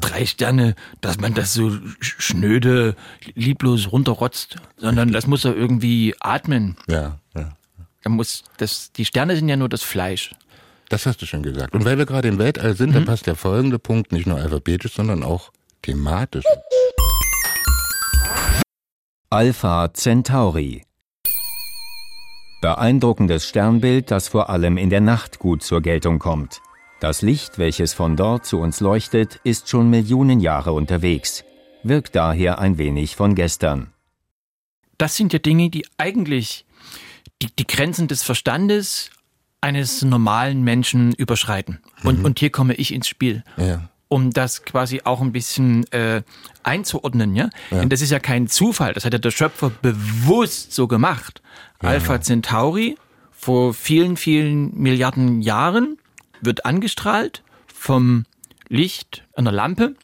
drei 0.00 0.26
Sterne, 0.26 0.74
dass 1.00 1.18
man 1.18 1.32
das 1.34 1.54
so 1.54 1.68
sch- 1.68 2.14
schnöde, 2.20 2.94
lieblos 3.34 3.90
runterrotzt, 3.90 4.56
sondern 4.76 5.12
das 5.12 5.26
muss 5.26 5.44
er 5.44 5.56
irgendwie 5.56 6.14
atmen. 6.20 6.76
ja, 6.88 7.18
ja. 7.34 7.52
Da 8.04 8.10
muss, 8.10 8.44
das, 8.58 8.92
die 8.92 9.04
Sterne 9.04 9.34
sind 9.34 9.48
ja 9.48 9.56
nur 9.56 9.68
das 9.68 9.82
Fleisch. 9.82 10.32
Das 10.88 11.04
hast 11.04 11.20
du 11.20 11.26
schon 11.26 11.42
gesagt. 11.42 11.74
Und 11.74 11.84
weil 11.84 11.98
wir 11.98 12.06
gerade 12.06 12.28
im 12.28 12.38
Weltall 12.38 12.76
sind, 12.76 12.90
Mhm. 12.90 12.94
da 12.94 13.00
passt 13.00 13.26
der 13.26 13.34
folgende 13.34 13.78
Punkt 13.78 14.12
nicht 14.12 14.26
nur 14.26 14.38
alphabetisch, 14.38 14.92
sondern 14.94 15.22
auch 15.22 15.50
thematisch. 15.82 16.44
Alpha 19.30 19.92
Centauri. 19.92 20.84
Beeindruckendes 22.62 23.46
Sternbild, 23.46 24.10
das 24.10 24.28
vor 24.28 24.48
allem 24.48 24.78
in 24.78 24.88
der 24.88 25.02
Nacht 25.02 25.38
gut 25.38 25.62
zur 25.62 25.82
Geltung 25.82 26.18
kommt. 26.18 26.62
Das 27.00 27.20
Licht, 27.20 27.58
welches 27.58 27.92
von 27.92 28.16
dort 28.16 28.46
zu 28.46 28.58
uns 28.58 28.80
leuchtet, 28.80 29.38
ist 29.44 29.68
schon 29.68 29.90
Millionen 29.90 30.40
Jahre 30.40 30.72
unterwegs, 30.72 31.44
wirkt 31.82 32.16
daher 32.16 32.58
ein 32.58 32.78
wenig 32.78 33.16
von 33.16 33.34
gestern. 33.34 33.92
Das 34.96 35.14
sind 35.14 35.34
ja 35.34 35.38
Dinge, 35.38 35.68
die 35.68 35.84
eigentlich 35.98 36.64
die, 37.42 37.54
die 37.54 37.66
Grenzen 37.66 38.08
des 38.08 38.22
Verstandes 38.22 39.10
eines 39.60 40.00
normalen 40.00 40.62
Menschen 40.62 41.12
überschreiten. 41.12 41.80
Und, 42.02 42.24
und 42.24 42.38
hier 42.38 42.50
komme 42.50 42.72
ich 42.76 42.94
ins 42.94 43.08
Spiel. 43.08 43.44
Ja. 43.58 43.90
Um 44.08 44.30
das 44.30 44.64
quasi 44.64 45.02
auch 45.04 45.20
ein 45.20 45.32
bisschen 45.32 45.90
äh, 45.92 46.22
einzuordnen, 46.62 47.36
ja? 47.36 47.50
Denn 47.70 47.88
das 47.88 48.00
ist 48.00 48.10
ja 48.10 48.18
kein 48.18 48.48
Zufall, 48.48 48.94
das 48.94 49.04
hat 49.04 49.12
ja 49.12 49.18
der 49.18 49.30
Schöpfer 49.30 49.70
bewusst 49.70 50.72
so 50.72 50.88
gemacht. 50.88 51.42
Alpha 51.80 52.20
Centauri 52.20 52.96
vor 53.30 53.74
vielen, 53.74 54.16
vielen 54.16 54.74
Milliarden 54.76 55.42
Jahren 55.42 55.98
wird 56.40 56.64
angestrahlt 56.64 57.42
vom 57.72 58.24
Licht 58.68 59.24
einer 59.34 59.52
Lampe, 59.52 59.94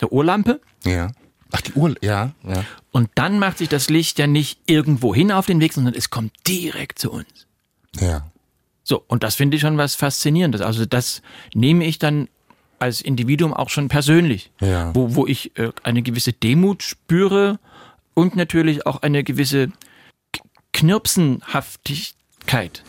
der 0.00 0.12
Urlampe. 0.12 0.60
Ja. 0.84 1.12
Ach, 1.52 1.60
die 1.60 1.72
Uhr, 1.74 1.94
ja, 2.00 2.32
ja. 2.42 2.64
Und 2.90 3.10
dann 3.14 3.38
macht 3.38 3.58
sich 3.58 3.68
das 3.68 3.88
Licht 3.88 4.18
ja 4.18 4.26
nicht 4.26 4.58
irgendwo 4.66 5.14
hin 5.14 5.30
auf 5.30 5.46
den 5.46 5.60
Weg, 5.60 5.72
sondern 5.72 5.94
es 5.94 6.10
kommt 6.10 6.32
direkt 6.48 6.98
zu 6.98 7.12
uns. 7.12 7.46
Ja. 8.00 8.26
So, 8.82 9.04
und 9.06 9.22
das 9.22 9.36
finde 9.36 9.56
ich 9.56 9.60
schon 9.60 9.78
was 9.78 9.94
Faszinierendes. 9.94 10.60
Also 10.60 10.84
das 10.84 11.22
nehme 11.54 11.84
ich 11.84 11.98
dann 12.00 12.28
als 12.78 13.00
Individuum 13.00 13.52
auch 13.54 13.70
schon 13.70 13.88
persönlich, 13.88 14.50
Ja. 14.60 14.94
wo, 14.94 15.14
wo 15.14 15.26
ich 15.26 15.56
äh, 15.58 15.70
eine 15.82 16.02
gewisse 16.02 16.32
Demut 16.32 16.82
spüre 16.82 17.58
und 18.14 18.36
natürlich 18.36 18.86
auch 18.86 19.02
eine 19.02 19.24
gewisse 19.24 19.68
K- 20.32 20.42
Knirpsenhaftigkeit. 20.72 22.82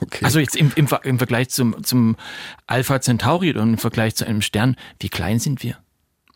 Okay. 0.00 0.24
Also 0.24 0.40
jetzt 0.40 0.56
im, 0.56 0.72
im, 0.76 0.88
im 1.02 1.18
Vergleich 1.18 1.50
zum, 1.50 1.82
zum 1.84 2.16
Alpha 2.66 3.00
Centauri 3.00 3.50
oder 3.50 3.62
im 3.62 3.78
Vergleich 3.78 4.14
zu 4.16 4.26
einem 4.26 4.42
Stern, 4.42 4.76
wie 5.00 5.08
klein 5.08 5.38
sind 5.38 5.62
wir? 5.62 5.76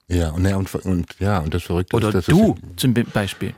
ja, 0.08 0.30
und, 0.30 0.44
ja, 0.46 0.56
und, 0.56 0.72
und, 0.74 1.06
ja, 1.18 1.38
und 1.38 1.54
das 1.54 1.62
Verrückte 1.62 1.96
Oder 1.96 2.08
ist, 2.08 2.14
dass 2.14 2.26
du 2.26 2.56
zum 2.76 2.92
Be- 2.92 3.04
Beispiel. 3.04 3.54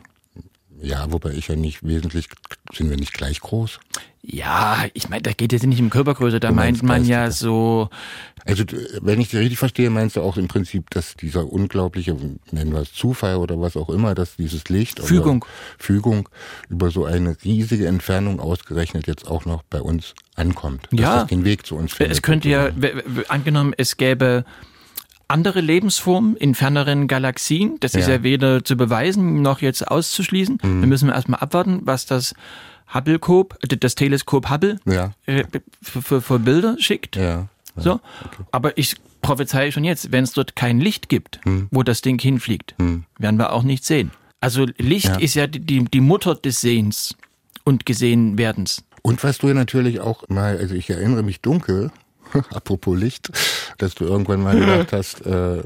Ja, 0.82 1.10
wobei 1.10 1.32
ich 1.32 1.48
ja 1.48 1.56
nicht 1.56 1.82
wesentlich, 1.82 2.28
sind 2.72 2.90
wir 2.90 2.96
nicht 2.96 3.14
gleich 3.14 3.40
groß? 3.40 3.80
Ja, 4.22 4.84
ich 4.94 5.08
meine, 5.08 5.22
da 5.22 5.32
geht 5.32 5.52
jetzt 5.52 5.64
nicht 5.64 5.80
um 5.80 5.88
Körpergröße, 5.90 6.40
da 6.40 6.50
meint 6.50 6.82
man 6.82 7.04
ja 7.04 7.26
geistige. 7.26 7.44
so, 7.48 7.88
Also, 8.44 8.64
wenn 9.00 9.20
ich 9.20 9.28
dich 9.30 9.38
richtig 9.38 9.58
verstehe, 9.58 9.88
meinst 9.88 10.16
du 10.16 10.20
auch 10.22 10.36
im 10.36 10.48
Prinzip, 10.48 10.90
dass 10.90 11.14
dieser 11.14 11.50
unglaubliche, 11.52 12.16
nennen 12.50 12.72
wir 12.72 12.80
es 12.80 12.92
Zufall 12.92 13.36
oder 13.36 13.60
was 13.60 13.76
auch 13.76 13.88
immer, 13.88 14.14
dass 14.16 14.34
dieses 14.36 14.68
Licht 14.68 15.00
Fügung. 15.00 15.38
Über, 15.38 15.46
Fügung 15.78 16.28
über 16.68 16.90
so 16.90 17.04
eine 17.04 17.36
riesige 17.44 17.86
Entfernung 17.86 18.40
ausgerechnet 18.40 19.06
jetzt 19.06 19.28
auch 19.28 19.44
noch 19.44 19.62
bei 19.62 19.80
uns 19.80 20.14
ankommt. 20.34 20.88
Dass 20.90 21.00
Ja. 21.00 21.16
das 21.20 21.28
den 21.28 21.44
Weg 21.44 21.64
zu 21.64 21.76
uns 21.76 21.92
findet. 21.94 22.16
es 22.16 22.22
könnte 22.22 22.48
ja, 22.48 22.70
angenommen, 23.28 23.74
es 23.76 23.96
gäbe 23.96 24.44
andere 25.28 25.60
Lebensformen 25.60 26.36
in 26.36 26.54
ferneren 26.54 27.08
Galaxien. 27.08 27.76
Das 27.80 27.94
ist 27.94 28.06
Ja. 28.06 28.14
ja 28.16 28.22
weder 28.22 28.64
zu 28.64 28.76
beweisen 28.76 29.42
noch 29.42 29.60
jetzt 29.60 29.86
auszuschließen. 29.88 30.58
Mhm. 30.62 30.80
Da 30.80 30.86
müssen 30.86 31.08
wir 31.08 31.14
erstmal 31.14 31.40
abwarten, 31.40 31.80
was 31.84 32.06
das 32.06 32.34
Hubble-Kop, 32.94 33.58
äh, 33.62 33.76
das 33.76 33.94
Teleskop 33.96 34.48
Hubble 34.50 34.78
Ja. 34.84 35.12
äh, 35.26 35.44
für, 35.82 36.02
für, 36.02 36.22
für 36.22 36.38
Bilder 36.38 36.76
schickt. 36.78 37.16
Ja. 37.16 37.48
So. 37.76 38.00
Aber 38.52 38.78
ich 38.78 38.96
prophezeie 39.20 39.72
schon 39.72 39.84
jetzt, 39.84 40.12
wenn 40.12 40.24
es 40.24 40.32
dort 40.32 40.54
kein 40.56 40.80
Licht 40.80 41.08
gibt, 41.08 41.40
Hm. 41.44 41.68
wo 41.70 41.82
das 41.82 42.00
Ding 42.00 42.20
hinfliegt, 42.20 42.74
werden 43.18 43.36
wir 43.38 43.52
auch 43.52 43.64
nichts 43.64 43.88
sehen. 43.88 44.12
Also 44.40 44.66
Licht 44.78 45.06
Ja. 45.08 45.16
ist 45.16 45.34
ja 45.34 45.46
die, 45.46 45.84
die, 45.84 46.00
Mutter 46.00 46.36
des 46.36 46.60
Sehens 46.60 47.16
und 47.64 47.84
Gesehenwerdens. 47.84 48.84
Und 49.02 49.22
was 49.24 49.38
du 49.38 49.48
ja 49.48 49.54
natürlich 49.54 50.00
auch 50.00 50.28
mal, 50.28 50.56
also 50.58 50.74
ich 50.74 50.88
erinnere 50.88 51.22
mich 51.22 51.40
dunkel, 51.40 51.90
apropos 52.50 52.96
Licht, 52.96 53.30
dass 53.78 53.94
du 53.94 54.04
irgendwann 54.04 54.42
mal 54.42 54.56
gedacht 54.58 54.92
hast, 54.92 55.24
äh, 55.26 55.62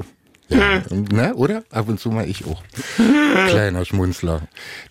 ja, 0.51 0.83
ne, 1.13 1.35
oder? 1.35 1.63
Ab 1.71 1.89
und 1.89 1.99
zu 2.01 2.11
mal 2.11 2.29
ich 2.29 2.45
auch. 2.47 2.63
Kleiner 3.49 3.85
Schmunzler. 3.85 4.43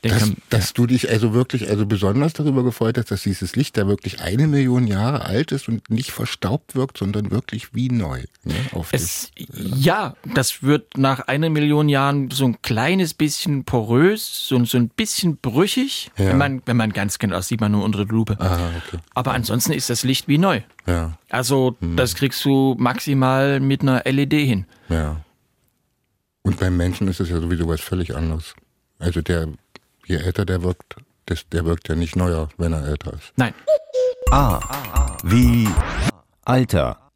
Dass, 0.01 0.31
dass 0.49 0.73
du 0.73 0.87
dich 0.87 1.09
also 1.09 1.33
wirklich 1.33 1.69
also 1.69 1.85
besonders 1.85 2.33
darüber 2.33 2.63
gefreut 2.63 2.97
hast, 2.97 3.11
dass 3.11 3.23
dieses 3.23 3.55
Licht 3.55 3.77
da 3.77 3.87
wirklich 3.87 4.21
eine 4.21 4.47
Million 4.47 4.87
Jahre 4.87 5.25
alt 5.25 5.51
ist 5.51 5.67
und 5.67 5.89
nicht 5.89 6.11
verstaubt 6.11 6.75
wirkt, 6.75 6.97
sondern 6.97 7.31
wirklich 7.31 7.73
wie 7.75 7.89
neu. 7.89 8.23
Ne, 8.45 8.55
auf 8.73 8.91
dich. 8.91 9.01
Es, 9.01 9.31
ja, 9.53 10.15
das 10.33 10.63
wird 10.63 10.97
nach 10.97 11.21
einer 11.27 11.49
Million 11.49 11.89
Jahren 11.89 12.31
so 12.31 12.45
ein 12.45 12.61
kleines 12.61 13.13
bisschen 13.13 13.65
porös, 13.65 14.47
so, 14.47 14.63
so 14.65 14.77
ein 14.77 14.89
bisschen 14.89 15.37
brüchig, 15.37 16.09
Ja. 16.17 16.27
wenn, 16.29 16.37
man, 16.37 16.61
wenn 16.65 16.77
man 16.77 16.93
ganz 16.93 17.19
genau, 17.19 17.35
das 17.35 17.47
sieht 17.49 17.59
man 17.61 17.71
nur 17.73 17.83
unter 17.83 17.99
der 18.05 18.07
Lupe. 18.07 18.37
Ah, 18.39 18.69
okay. 18.87 18.99
Aber 19.13 19.33
ansonsten 19.33 19.73
ist 19.73 19.89
das 19.89 20.03
Licht 20.03 20.27
wie 20.27 20.37
neu. 20.37 20.61
Ja, 20.87 21.17
Also 21.29 21.75
Hm. 21.81 21.97
das 21.97 22.15
kriegst 22.15 22.43
du 22.45 22.75
maximal 22.79 23.59
mit 23.59 23.81
einer 23.81 24.03
LED 24.05 24.33
hin. 24.33 24.65
ja. 24.89 25.17
Und 26.43 26.59
beim 26.59 26.77
Menschen 26.77 27.07
ist 27.07 27.19
es 27.19 27.29
ja 27.29 27.39
sowieso 27.39 27.67
was 27.67 27.81
völlig 27.81 28.15
anderes. 28.15 28.53
Also 28.97 29.21
der, 29.21 29.47
je 30.05 30.17
älter 30.17 30.45
der 30.45 30.63
wirkt, 30.63 30.95
des- 31.29 31.47
der 31.49 31.65
wirkt 31.65 31.87
ja 31.89 31.95
nicht 31.95 32.15
neuer, 32.15 32.49
wenn 32.57 32.73
er 32.73 32.85
älter 32.87 33.13
ist. 33.13 33.33
Nein, 33.35 33.53
A. 34.31 34.59
Wie 35.23 35.67
Alter. 36.45 37.11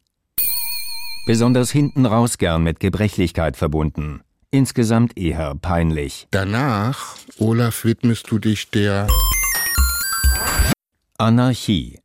Besonders 1.25 1.71
hinten 1.71 2.05
raus 2.05 2.37
gern 2.37 2.63
mit 2.63 2.79
Gebrechlichkeit 2.79 3.55
verbunden. 3.55 4.21
Insgesamt 4.51 5.17
eher 5.17 5.55
peinlich. 5.55 6.27
Danach, 6.31 7.15
Olaf, 7.39 7.85
widmest 7.85 8.29
du 8.29 8.39
dich 8.39 8.69
der 8.69 9.07
Anarchie. 11.17 11.99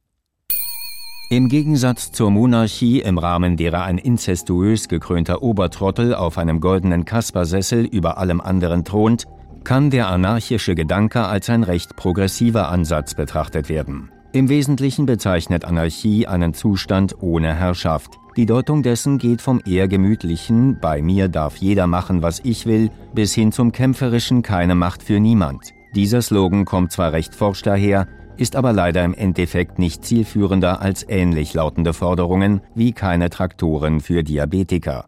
Im 1.31 1.51
Gegensatz 1.51 2.11
zur 2.11 2.31
Monarchie, 2.31 3.01
im 3.01 3.19
Rahmen 3.19 3.59
derer 3.59 3.83
ein 3.83 3.99
inzestuös 3.99 4.89
gekrönter 4.89 5.43
Obertrottel 5.43 6.15
auf 6.15 6.39
einem 6.39 6.59
goldenen 6.59 7.05
Kaspersessel 7.05 7.85
über 7.85 8.17
allem 8.17 8.41
anderen 8.41 8.83
thront, 8.83 9.27
kann 9.63 9.91
der 9.91 10.09
anarchische 10.09 10.75
Gedanke 10.75 11.25
als 11.25 11.51
ein 11.51 11.65
recht 11.65 11.97
progressiver 11.97 12.71
Ansatz 12.71 13.15
betrachtet 13.15 13.69
werden. 13.69 14.11
Im 14.33 14.49
Wesentlichen 14.49 15.05
bezeichnet 15.05 15.67
Anarchie 15.67 16.27
einen 16.27 16.55
Zustand 16.55 17.17
ohne 17.21 17.55
Herrschaft. 17.55 18.19
Die 18.39 18.47
Deutung 18.47 18.83
dessen 18.83 19.19
geht 19.19 19.43
vom 19.43 19.61
eher 19.67 19.87
gemütlichen 19.87 20.79
Bei 20.81 21.03
mir 21.03 21.29
darf 21.29 21.57
jeder 21.57 21.87
machen, 21.87 22.23
was 22.23 22.41
ich 22.43 22.65
will, 22.65 22.91
bis 23.13 23.35
hin 23.35 23.53
zum 23.53 23.73
kämpferischen 23.73 24.41
Keine 24.41 24.75
Macht 24.75 25.03
für 25.03 25.21
niemand. 25.21 25.75
Dieser 25.95 26.23
Slogan 26.23 26.65
kommt 26.65 26.91
zwar 26.91 27.13
recht 27.13 27.35
forsch 27.35 27.61
daher, 27.61 28.07
ist 28.39 28.57
aber 28.57 28.73
leider 28.73 29.05
im 29.05 29.15
Endeffekt 29.15 29.79
nicht 29.79 30.05
zielführender 30.05 30.81
als 30.81 31.05
ähnlich 31.09 31.55
lautende 31.55 31.93
Forderungen 31.93 32.61
wie 32.75 32.93
keine 32.93 33.31
Traktoren 33.31 34.01
für 34.01 34.23
Diabetiker. 34.23 35.07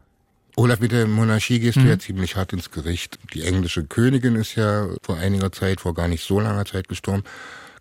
Olaf, 0.57 0.81
mit 0.81 0.93
der 0.93 1.07
Monarchie 1.07 1.61
gehst 1.61 1.77
du 1.77 1.89
ja 1.89 1.99
ziemlich 1.99 2.37
hart 2.37 2.53
ins 2.53 2.71
Gericht. 2.71 3.19
Die 3.33 3.43
englische 3.43 3.85
Königin 3.85 4.35
ist 4.35 4.57
ja 4.57 4.89
vor 5.03 5.17
einiger 5.17 5.53
Zeit, 5.53 5.81
vor 5.81 5.95
gar 5.95 6.09
nicht 6.09 6.25
so 6.25 6.41
langer 6.41 6.65
Zeit 6.65 6.89
gestorben. 6.89 7.23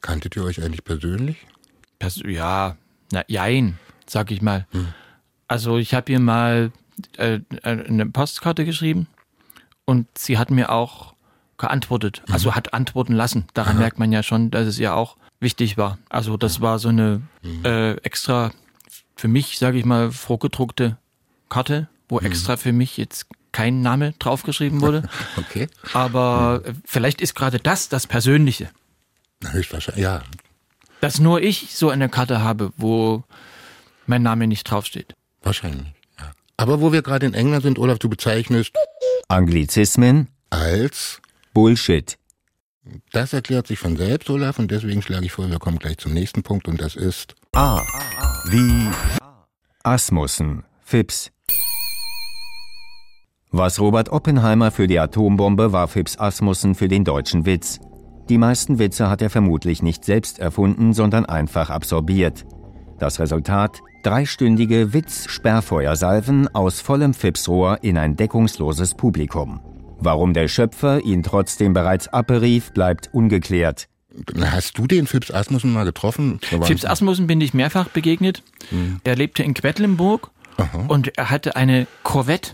Kanntet 0.01 0.35
ihr 0.35 0.43
euch 0.45 0.63
eigentlich 0.63 0.83
persönlich? 0.83 1.45
das, 1.99 2.21
ja, 2.25 2.77
na, 3.12 3.23
jein, 3.27 3.77
sag 4.07 4.31
ich 4.31 4.41
mal. 4.41 4.65
Also 5.47 5.77
ich 5.77 5.93
habe 5.93 6.12
ihr 6.12 6.19
mal 6.19 6.71
äh, 7.17 7.39
eine 7.63 8.05
Postkarte 8.07 8.65
geschrieben 8.65 9.07
und 9.85 10.07
sie 10.17 10.38
hat 10.38 10.49
mir 10.49 10.71
auch 10.71 11.13
geantwortet, 11.57 12.23
also 12.31 12.55
hat 12.55 12.73
antworten 12.73 13.13
lassen. 13.13 13.45
Daran 13.53 13.77
merkt 13.77 13.99
man 13.99 14.12
ja 14.12 14.23
schon, 14.23 14.49
dass 14.49 14.65
es 14.65 14.79
ihr 14.79 14.95
auch 14.95 15.17
wichtig 15.39 15.78
war. 15.78 15.97
Also 16.10 16.38
das 16.38 16.62
war 16.62 16.80
so 16.80 16.89
eine 16.89 17.21
äh, 17.63 17.93
extra 18.02 18.52
für 19.15 19.28
mich, 19.28 19.60
sage 19.60 19.78
ich 19.78 19.86
mal, 19.86 20.12
vorgedruckte 20.12 20.97
Karte, 21.49 21.89
wo 22.08 22.19
extra 22.19 22.58
für 22.58 22.71
mich 22.71 22.97
jetzt 22.97 23.28
kein 23.52 23.82
Name 23.82 24.13
draufgeschrieben 24.19 24.82
wurde. 24.82 25.04
Okay. 25.38 25.67
Aber 25.93 26.62
äh, 26.65 26.73
vielleicht 26.86 27.21
ist 27.21 27.34
gerade 27.34 27.60
das 27.60 27.89
das 27.89 28.08
Persönliche, 28.08 28.69
Na, 29.41 29.52
höchstwahrscheinlich, 29.52 30.04
ja. 30.04 30.21
dass 31.02 31.19
nur 31.19 31.41
ich 31.41 31.75
so 31.75 31.89
eine 31.89 32.10
Karte 32.10 32.41
habe, 32.41 32.71
wo 32.78 33.23
mein 34.06 34.21
Name 34.21 34.47
nicht 34.47 34.63
draufsteht. 34.69 35.13
Wahrscheinlich, 35.41 35.88
ja. 36.19 36.32
Aber 36.58 36.82
wo 36.82 36.91
wir 36.91 37.02
gerade 37.02 37.25
in 37.25 37.34
England 37.34 37.63
sind, 37.63 37.80
Olaf, 37.80 37.99
du 37.99 38.10
bezeichnest 38.10 38.73
Anglizismen? 39.28 40.28
als, 40.49 41.21
Bullshit. 41.54 42.17
Das 43.12 43.34
erklärt 43.34 43.67
sich 43.67 43.80
von 43.80 43.97
selbst, 43.97 44.30
Olaf, 44.30 44.60
und 44.60 44.71
deswegen 44.71 45.02
schlage 45.02 45.25
ich 45.25 45.32
vor, 45.32 45.49
wir 45.49 45.60
kommen 45.60 45.80
gleich 45.80 45.97
zum 45.97 46.13
nächsten 46.13 46.43
Punkt, 46.43 46.67
und 46.67 46.82
das 46.82 46.95
ist, 46.95 47.36
A. 47.54 47.82
Wie 48.45 48.89
Asmussen, 49.84 50.63
Fips. 50.84 51.32
Was 53.52 53.80
Robert 53.80 54.10
Oppenheimer 54.10 54.69
für 54.71 54.88
die 54.88 54.99
Atombombe 54.99 55.73
war 55.73 55.88
Fips 55.88 56.19
Asmussen 56.19 56.75
für 56.75 56.88
den 56.88 57.04
deutschen 57.04 57.45
Witz. 57.45 57.80
Die 58.30 58.38
meisten 58.38 58.78
Witze 58.78 59.10
hat 59.10 59.23
er 59.23 59.32
vermutlich 59.32 59.82
nicht 59.82 60.06
selbst 60.06 60.38
erfunden, 60.38 60.93
sondern 60.93 61.25
einfach 61.25 61.71
absorbiert. 61.71 62.45
Das 62.99 63.19
Resultat? 63.19 63.80
Dreistündige 64.04 64.93
Witz-Sperrfeuersalven 64.93 66.54
aus 66.54 66.80
vollem 66.80 67.13
Fipsrohr 67.13 67.80
in 67.82 67.97
ein 67.97 68.15
deckungsloses 68.15 68.93
Publikum. 68.93 69.60
Warum 70.01 70.33
der 70.33 70.47
Schöpfer 70.47 71.01
ihn 71.03 71.23
trotzdem 71.23 71.73
bereits 71.73 72.07
abberief, 72.07 72.71
bleibt 72.71 73.09
ungeklärt. 73.13 73.88
hast 74.39 74.77
du 74.77 74.88
den 74.88 75.07
Fips 75.07 75.31
Asmussen 75.31 75.73
mal 75.73 75.85
getroffen? 75.85 76.39
Fips 76.63 76.85
Asmussen 76.85 77.27
bin 77.27 77.41
ich 77.41 77.53
mehrfach 77.53 77.89
begegnet. 77.89 78.43
Er 79.03 79.15
lebte 79.15 79.43
in 79.43 79.53
Quedlinburg 79.53 80.31
und 80.88 81.17
er 81.17 81.29
hatte 81.29 81.55
eine 81.55 81.88
Corvette. 82.03 82.53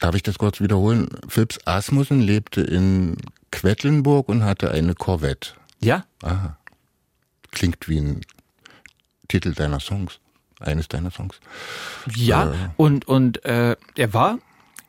Darf 0.00 0.14
ich 0.14 0.22
das 0.22 0.38
kurz 0.38 0.60
wiederholen? 0.60 1.08
Fips 1.28 1.58
Asmussen 1.66 2.20
lebte 2.20 2.60
in 2.60 3.16
Quedlinburg 3.50 4.28
und 4.28 4.44
hatte 4.44 4.70
eine 4.70 4.94
Corvette. 4.94 5.50
Ja, 5.80 6.04
Klingt 7.50 7.88
wie 7.88 7.98
ein 7.98 8.20
Titel 9.28 9.54
deiner 9.54 9.80
Songs. 9.80 10.18
Eines 10.60 10.88
deiner 10.88 11.10
Songs. 11.10 11.40
ja. 12.14 12.52
Und, 12.76 13.06
und 13.06 13.44
äh, 13.44 13.76
er 13.96 14.12
war, 14.14 14.38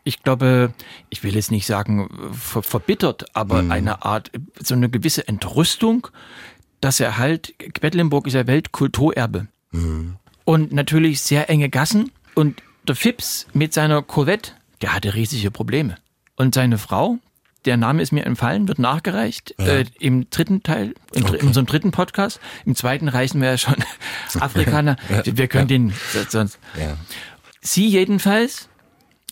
ich 0.05 0.23
glaube, 0.23 0.71
ich 1.09 1.23
will 1.23 1.35
jetzt 1.35 1.51
nicht 1.51 1.65
sagen 1.65 2.09
ver 2.31 2.63
verbittert, 2.63 3.25
aber 3.35 3.57
eine 3.69 4.05
Art, 4.05 4.31
so 4.63 4.73
eine 4.75 4.89
gewisse 4.89 5.27
Entrüstung, 5.27 6.07
dass 6.79 6.99
er 7.01 7.17
halt, 7.17 7.53
Quedlinburg 7.73 8.27
ist 8.27 8.33
ja 8.33 8.47
Weltkulturerbe. 8.47 9.47
Und 10.45 10.71
natürlich 10.71 11.21
sehr 11.21 11.49
enge 11.49 11.69
Gassen. 11.69 12.11
Und 12.35 12.61
der 12.87 12.95
Fips 12.95 13.47
mit 13.53 13.73
seiner 13.73 14.01
Corvette, 14.03 14.51
der 14.81 14.93
hatte 14.93 15.15
riesige 15.15 15.51
Probleme. 15.51 15.97
Und 16.35 16.53
seine 16.55 16.77
Frau, 16.77 17.17
der 17.65 17.77
Name 17.77 18.01
ist 18.03 18.11
mir 18.11 18.25
entfallen, 18.25 18.67
wird 18.67 18.77
nachgereicht 18.77 19.55
Ja. 19.57 19.65
äh, 19.65 19.85
im 19.99 20.29
dritten 20.29 20.61
Teil, 20.61 20.93
in, 21.13 21.23
Okay. 21.23 21.37
in 21.41 21.47
unserem 21.47 21.65
dritten 21.65 21.91
Podcast. 21.91 22.39
Im 22.65 22.75
zweiten 22.75 23.07
reichen 23.09 23.41
wir 23.41 23.49
ja 23.49 23.57
schon 23.57 23.75
Afrikaner. 24.39 24.97
Wir 25.25 25.47
können 25.47 25.67
den 25.67 25.93
sonst. 26.29 26.59
Ja. 26.79 26.95
Sie 27.61 27.87
jedenfalls, 27.87 28.69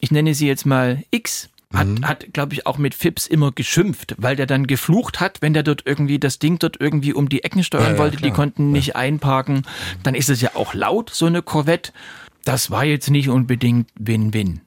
ich 0.04 0.12
nenne 0.12 0.36
sie 0.36 0.48
jetzt 0.48 0.66
mal 0.66 1.02
X, 1.12 1.50
hat, 1.74 1.88
Mhm. 1.88 2.06
hat 2.06 2.34
glaube 2.34 2.54
ich, 2.54 2.68
auch 2.68 2.78
mit 2.78 2.94
Fips 2.94 3.26
immer 3.26 3.54
geschimpft, 3.54 4.16
weil 4.18 4.36
der 4.36 4.46
dann 4.46 4.68
geflucht 4.68 5.22
hat, 5.22 5.42
wenn 5.42 5.54
der 5.54 5.64
dort 5.64 5.84
irgendwie 5.86 6.20
das 6.20 6.38
Ding 6.40 6.60
dort 6.60 6.76
irgendwie 6.80 7.14
um 7.14 7.30
die 7.30 7.44
Ecken 7.46 7.64
steuern 7.64 7.84
Ja, 7.86 7.92
ja, 7.94 7.98
wollte. 8.00 8.18
Die 8.18 8.24
klar. 8.24 8.34
konnten 8.36 8.72
nicht 8.72 8.98
einparken. 8.98 9.66
Dann 10.04 10.14
ist 10.14 10.30
es 10.30 10.42
ja 10.42 10.52
auch 10.56 10.74
laut, 10.74 11.10
so 11.10 11.26
eine 11.26 11.42
Corvette. 11.42 11.94
Das 12.44 12.70
war 12.70 12.84
jetzt 12.84 13.10
nicht 13.10 13.30
unbedingt 13.30 13.90
Win-Win. 13.98 14.60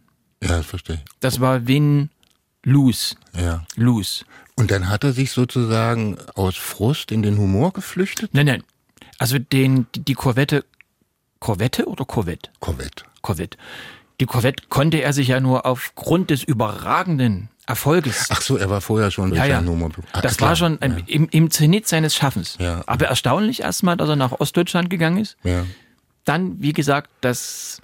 Ja, 0.43 0.57
das 0.57 0.67
verstehe 0.67 1.03
Das 1.21 1.39
war 1.39 1.67
Win-Lose. 1.69 3.17
Ja. 3.39 3.65
Lose. 3.77 4.25
Und 4.57 4.71
dann 4.71 4.89
hat 4.89 5.05
er 5.05 5.13
sich 5.13 5.33
sozusagen 5.33 6.17
aus 6.35 6.57
Frust 6.57 7.13
in 7.13 7.23
den 7.23 7.37
Humor 7.37 7.75
geflüchtet? 7.75 8.31
Nein, 8.33 8.47
nein. 8.47 8.63
Also 9.19 9.39
den, 9.39 9.87
die 9.95 10.01
die 10.01 10.15
Corvette, 10.15 10.65
Corvette 11.41 11.87
oder 11.87 12.05
Corvette? 12.07 12.51
Corvette. 12.59 13.05
Corvette. 13.21 13.59
Die 14.21 14.27
Corvette 14.27 14.65
konnte 14.69 15.03
er 15.03 15.13
sich 15.13 15.29
ja 15.29 15.41
nur 15.41 15.67
aufgrund 15.67 16.31
des 16.31 16.43
überragenden 16.43 17.49
Erfolges. 17.67 18.29
Ach 18.31 18.41
so, 18.41 18.57
er 18.57 18.71
war 18.71 18.81
vorher 18.81 19.11
schon 19.11 19.35
ja, 19.35 19.45
ja. 19.45 19.61
Humor. 19.65 19.91
Ah, 20.13 20.21
Das 20.21 20.37
klar. 20.37 20.51
war 20.51 20.57
schon 20.57 20.81
ein, 20.81 21.03
im, 21.07 21.29
im 21.31 21.51
Zenit 21.51 21.87
seines 21.89 22.15
Schaffens. 22.15 22.57
Ja. 22.61 22.83
Aber 22.87 23.07
erstaunlich 23.07 23.61
erstmal, 23.61 23.97
dass 23.97 24.09
er 24.09 24.17
nach 24.17 24.33
Ostdeutschland 24.33 24.89
gegangen 24.89 25.19
ist. 25.19 25.37
Ja. 25.43 25.65
Dann, 26.25 26.61
wie 26.63 26.73
gesagt, 26.73 27.11
das, 27.21 27.81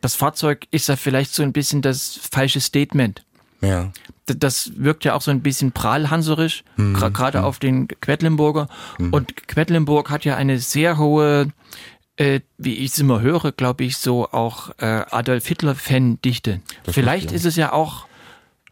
das 0.00 0.14
Fahrzeug 0.14 0.66
ist 0.70 0.88
ja 0.88 0.96
vielleicht 0.96 1.34
so 1.34 1.42
ein 1.42 1.52
bisschen 1.52 1.82
das 1.82 2.18
falsche 2.32 2.60
Statement. 2.60 3.22
Ja. 3.60 3.90
Das 4.26 4.72
wirkt 4.76 5.04
ja 5.04 5.14
auch 5.14 5.22
so 5.22 5.30
ein 5.30 5.40
bisschen 5.42 5.72
prahlhanserisch, 5.72 6.64
Mhm. 6.76 6.94
gerade 7.12 7.44
auf 7.44 7.58
den 7.58 7.88
Quedlinburger. 7.88 8.68
Und 8.98 9.46
Quedlinburg 9.48 10.10
hat 10.10 10.24
ja 10.24 10.36
eine 10.36 10.58
sehr 10.58 10.98
hohe, 10.98 11.48
äh, 12.16 12.40
wie 12.58 12.74
ich 12.74 12.92
es 12.92 12.98
immer 12.98 13.20
höre, 13.20 13.52
glaube 13.52 13.84
ich, 13.84 13.96
so 13.98 14.30
auch 14.30 14.70
äh, 14.78 14.84
Adolf 15.10 15.46
Hitler-Fan-Dichte. 15.46 16.60
Vielleicht 16.90 17.32
ist 17.32 17.44
es 17.44 17.56
ja 17.56 17.72
auch 17.72 18.06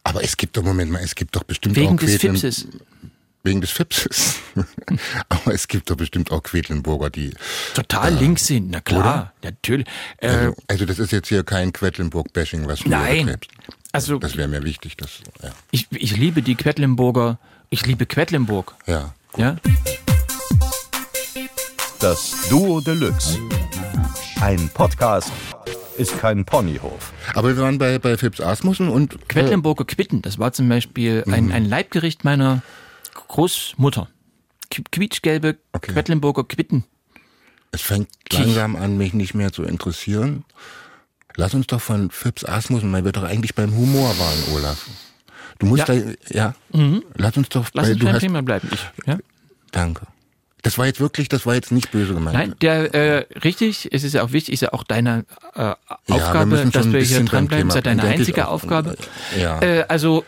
Aber 0.03 0.23
es 0.25 0.37
gibt 0.37 0.57
doch, 0.57 0.63
Moment 0.63 0.91
mal, 0.91 1.03
es 1.03 1.15
gibt 1.15 1.37
doch 1.37 1.43
bestimmt 1.45 1.77
wegen 1.77 1.95
auch 1.95 2.01
des 2.01 2.19
Quedlin- 2.19 2.33
Fipses. 2.39 2.69
Wegen 3.47 3.61
des 3.61 3.71
Fipses. 3.73 4.37
Aber 5.29 5.53
es 5.53 5.69
gibt 5.69 5.91
doch 5.91 5.97
bestimmt 5.97 6.31
auch 6.31 6.43
Quedlinburger, 6.43 7.11
die. 7.11 7.31
Total 7.75 8.15
links 8.15 8.47
sind, 8.47 8.71
na 8.71 8.81
klar, 8.81 9.35
natürlich. 9.43 9.87
Äh, 10.17 10.29
Also, 10.29 10.55
also 10.67 10.87
das 10.87 10.99
ist 10.99 11.13
jetzt 11.13 11.29
hier 11.29 11.45
kein 11.45 11.71
Quedlinburg-Bashing, 11.75 12.67
was 12.67 12.79
du 12.81 12.89
Nein. 12.89 13.27
betreibst. 13.27 13.51
also 13.93 14.19
Das 14.19 14.39
wäre 14.39 14.49
mir 14.49 14.63
wichtig, 14.63 14.97
dass. 14.97 15.21
Ja. 15.43 15.51
ich, 15.73 15.87
ich 15.91 16.17
liebe 16.17 16.41
die 16.41 16.55
Quedlinburger, 16.55 17.39
ich 17.69 17.85
liebe 17.85 18.07
Quedlinburg. 18.07 18.75
ja. 18.87 19.13
Ja? 19.37 19.57
Das 22.05 22.49
Duo 22.51 22.83
Deluxe. 22.83 23.39
Ein 24.43 24.69
Podcast 24.75 25.33
ist 25.97 26.19
kein 26.19 26.45
Ponyhof. 26.45 27.15
Aber 27.33 27.57
wir 27.57 27.63
waren 27.63 27.79
bei, 27.79 27.99
bei 27.99 28.19
Fips 28.19 28.43
Asmussen 28.43 28.91
und. 28.91 29.15
Äh, 29.15 29.19
Quedlinburger 29.29 29.87
Quitten, 29.87 30.21
das 30.21 30.39
war 30.39 30.53
zum 30.53 30.69
Beispiel 30.69 31.25
ein, 31.31 31.47
Mhm. 31.47 31.53
ein 31.53 31.65
Leibgericht 31.65 32.23
meiner 32.23 32.61
Großmutter. 33.29 34.09
Qu- 34.71 34.85
Quietschgelbe 34.93 35.57
Okay. 35.73 35.93
Quedlinburger 35.95 36.45
Quitten. 36.45 36.85
es 37.73 37.81
fängt 37.81 38.09
langsam 38.31 38.77
an, 38.77 38.99
mich 38.99 39.15
nicht 39.15 39.33
mehr 39.35 39.51
zu 39.51 39.63
interessieren. 39.63 40.45
Lass 41.37 41.55
uns 41.55 41.69
doch 41.69 41.81
von 41.81 42.11
Fips 42.11 42.45
Asmussen, 42.45 42.93
weil 42.93 43.07
wir 43.07 43.13
doch 43.13 43.25
eigentlich 43.25 43.55
beim 43.55 43.75
Humor 43.75 44.11
waren, 44.19 44.55
Olaf. 44.55 44.87
Du 45.59 45.65
musst 45.65 45.89
Ja. 45.89 45.95
da, 45.95 46.03
ja, 46.29 46.55
lass 47.17 47.37
uns 47.39 47.49
doch, 47.49 47.67
Lass 47.73 47.89
uns 47.89 48.05
beim 48.05 48.19
Thema 48.19 48.43
bleiben. 48.43 48.69
Ich, 48.71 49.07
ja? 49.07 49.17
danke. 49.73 50.07
Das 50.65 50.79
war 50.79 50.87
jetzt 50.87 50.99
wirklich, 50.99 51.29
das 51.29 51.45
war 51.45 51.55
jetzt 51.55 51.71
nicht 51.73 51.93
böse 51.93 52.15
gemeint. 52.15 52.35
Nein, 52.35 52.55
der 52.61 52.95
äh, 52.95 53.27
richtig, 53.45 53.89
es 53.93 54.03
ist 54.03 54.15
ja 54.15 54.25
auch 54.25 54.33
wichtig, 54.33 54.55
ist 54.55 54.63
ja 54.63 54.73
auch 54.73 54.83
deine 54.83 55.27
äh, 55.55 55.59
wir 55.61 55.77
Aufgabe, 56.09 56.47
müssen 56.47 56.73
dass 56.73 56.91
wir 56.91 57.03
hier 57.03 57.23
dranbleiben. 57.23 57.69
Das 57.69 57.77
ist 57.77 57.85
ja 57.85 57.95
deine 57.95 58.03
ich 58.03 58.21
einzige. 58.21 58.49
Aufgabe. 58.49 58.97
Ja. 59.39 59.61
Äh, 59.61 59.85
also 59.89 60.25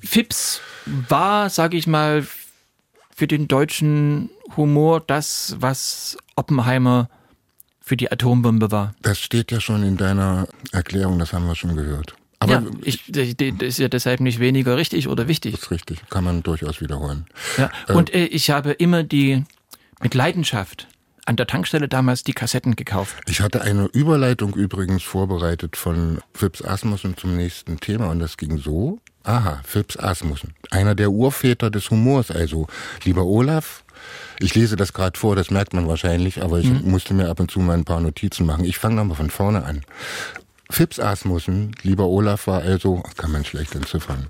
Fips 0.00 0.60
war, 1.08 1.50
sage 1.50 1.76
ich 1.76 1.86
mal, 1.86 2.26
für 3.14 3.28
den 3.28 3.46
deutschen 3.46 4.28
Humor 4.56 5.00
das, 5.06 5.56
was 5.60 6.18
Oppenheimer 6.34 7.08
für 7.80 7.96
die 7.96 8.10
Atombombe 8.10 8.72
war. 8.72 8.92
Das 9.02 9.20
steht 9.20 9.52
ja 9.52 9.60
schon 9.60 9.84
in 9.84 9.96
deiner 9.96 10.48
Erklärung, 10.72 11.20
das 11.20 11.32
haben 11.32 11.46
wir 11.46 11.54
schon 11.54 11.76
gehört. 11.76 12.16
Aber 12.40 12.52
ja, 12.54 12.62
ich, 12.82 13.04
das 13.08 13.28
ist 13.62 13.78
ja 13.78 13.88
deshalb 13.88 14.18
nicht 14.20 14.40
weniger 14.40 14.76
richtig 14.76 15.06
oder 15.06 15.28
wichtig. 15.28 15.54
ist 15.54 15.70
richtig, 15.70 16.00
kann 16.10 16.24
man 16.24 16.42
durchaus 16.42 16.80
wiederholen. 16.80 17.26
Ja. 17.56 17.70
Und 17.94 18.12
äh, 18.12 18.26
ich 18.26 18.50
habe 18.50 18.72
immer 18.72 19.04
die 19.04 19.44
mit 20.00 20.14
Leidenschaft 20.14 20.88
an 21.26 21.36
der 21.36 21.46
Tankstelle 21.46 21.88
damals 21.88 22.22
die 22.22 22.32
Kassetten 22.32 22.76
gekauft. 22.76 23.16
Ich 23.26 23.40
hatte 23.40 23.60
eine 23.60 23.86
Überleitung 23.86 24.54
übrigens 24.54 25.02
vorbereitet 25.02 25.76
von 25.76 26.20
Phipps 26.32 26.62
Asmussen 26.62 27.16
zum 27.16 27.36
nächsten 27.36 27.80
Thema 27.80 28.10
und 28.10 28.20
das 28.20 28.36
ging 28.36 28.58
so. 28.58 29.00
Aha, 29.24 29.60
Phipps 29.64 29.98
Asmussen, 29.98 30.54
einer 30.70 30.94
der 30.94 31.10
Urväter 31.10 31.68
des 31.68 31.90
Humors. 31.90 32.30
Also, 32.30 32.68
lieber 33.02 33.24
Olaf, 33.24 33.82
ich 34.38 34.54
lese 34.54 34.76
das 34.76 34.92
gerade 34.92 35.18
vor, 35.18 35.34
das 35.34 35.50
merkt 35.50 35.74
man 35.74 35.88
wahrscheinlich, 35.88 36.42
aber 36.42 36.60
ich 36.60 36.70
musste 36.70 37.12
mir 37.12 37.28
ab 37.28 37.40
und 37.40 37.50
zu 37.50 37.58
mal 37.58 37.76
ein 37.76 37.84
paar 37.84 38.00
Notizen 38.00 38.46
machen. 38.46 38.64
Ich 38.64 38.78
fange 38.78 38.94
nochmal 38.94 39.16
von 39.16 39.30
vorne 39.30 39.64
an. 39.64 39.82
Phipps 40.70 40.98
Asmussen, 40.98 41.72
lieber 41.82 42.06
Olaf, 42.06 42.46
war 42.46 42.62
also, 42.62 43.02
kann 43.16 43.30
man 43.32 43.44
schlecht 43.44 43.74
entziffern. 43.74 44.26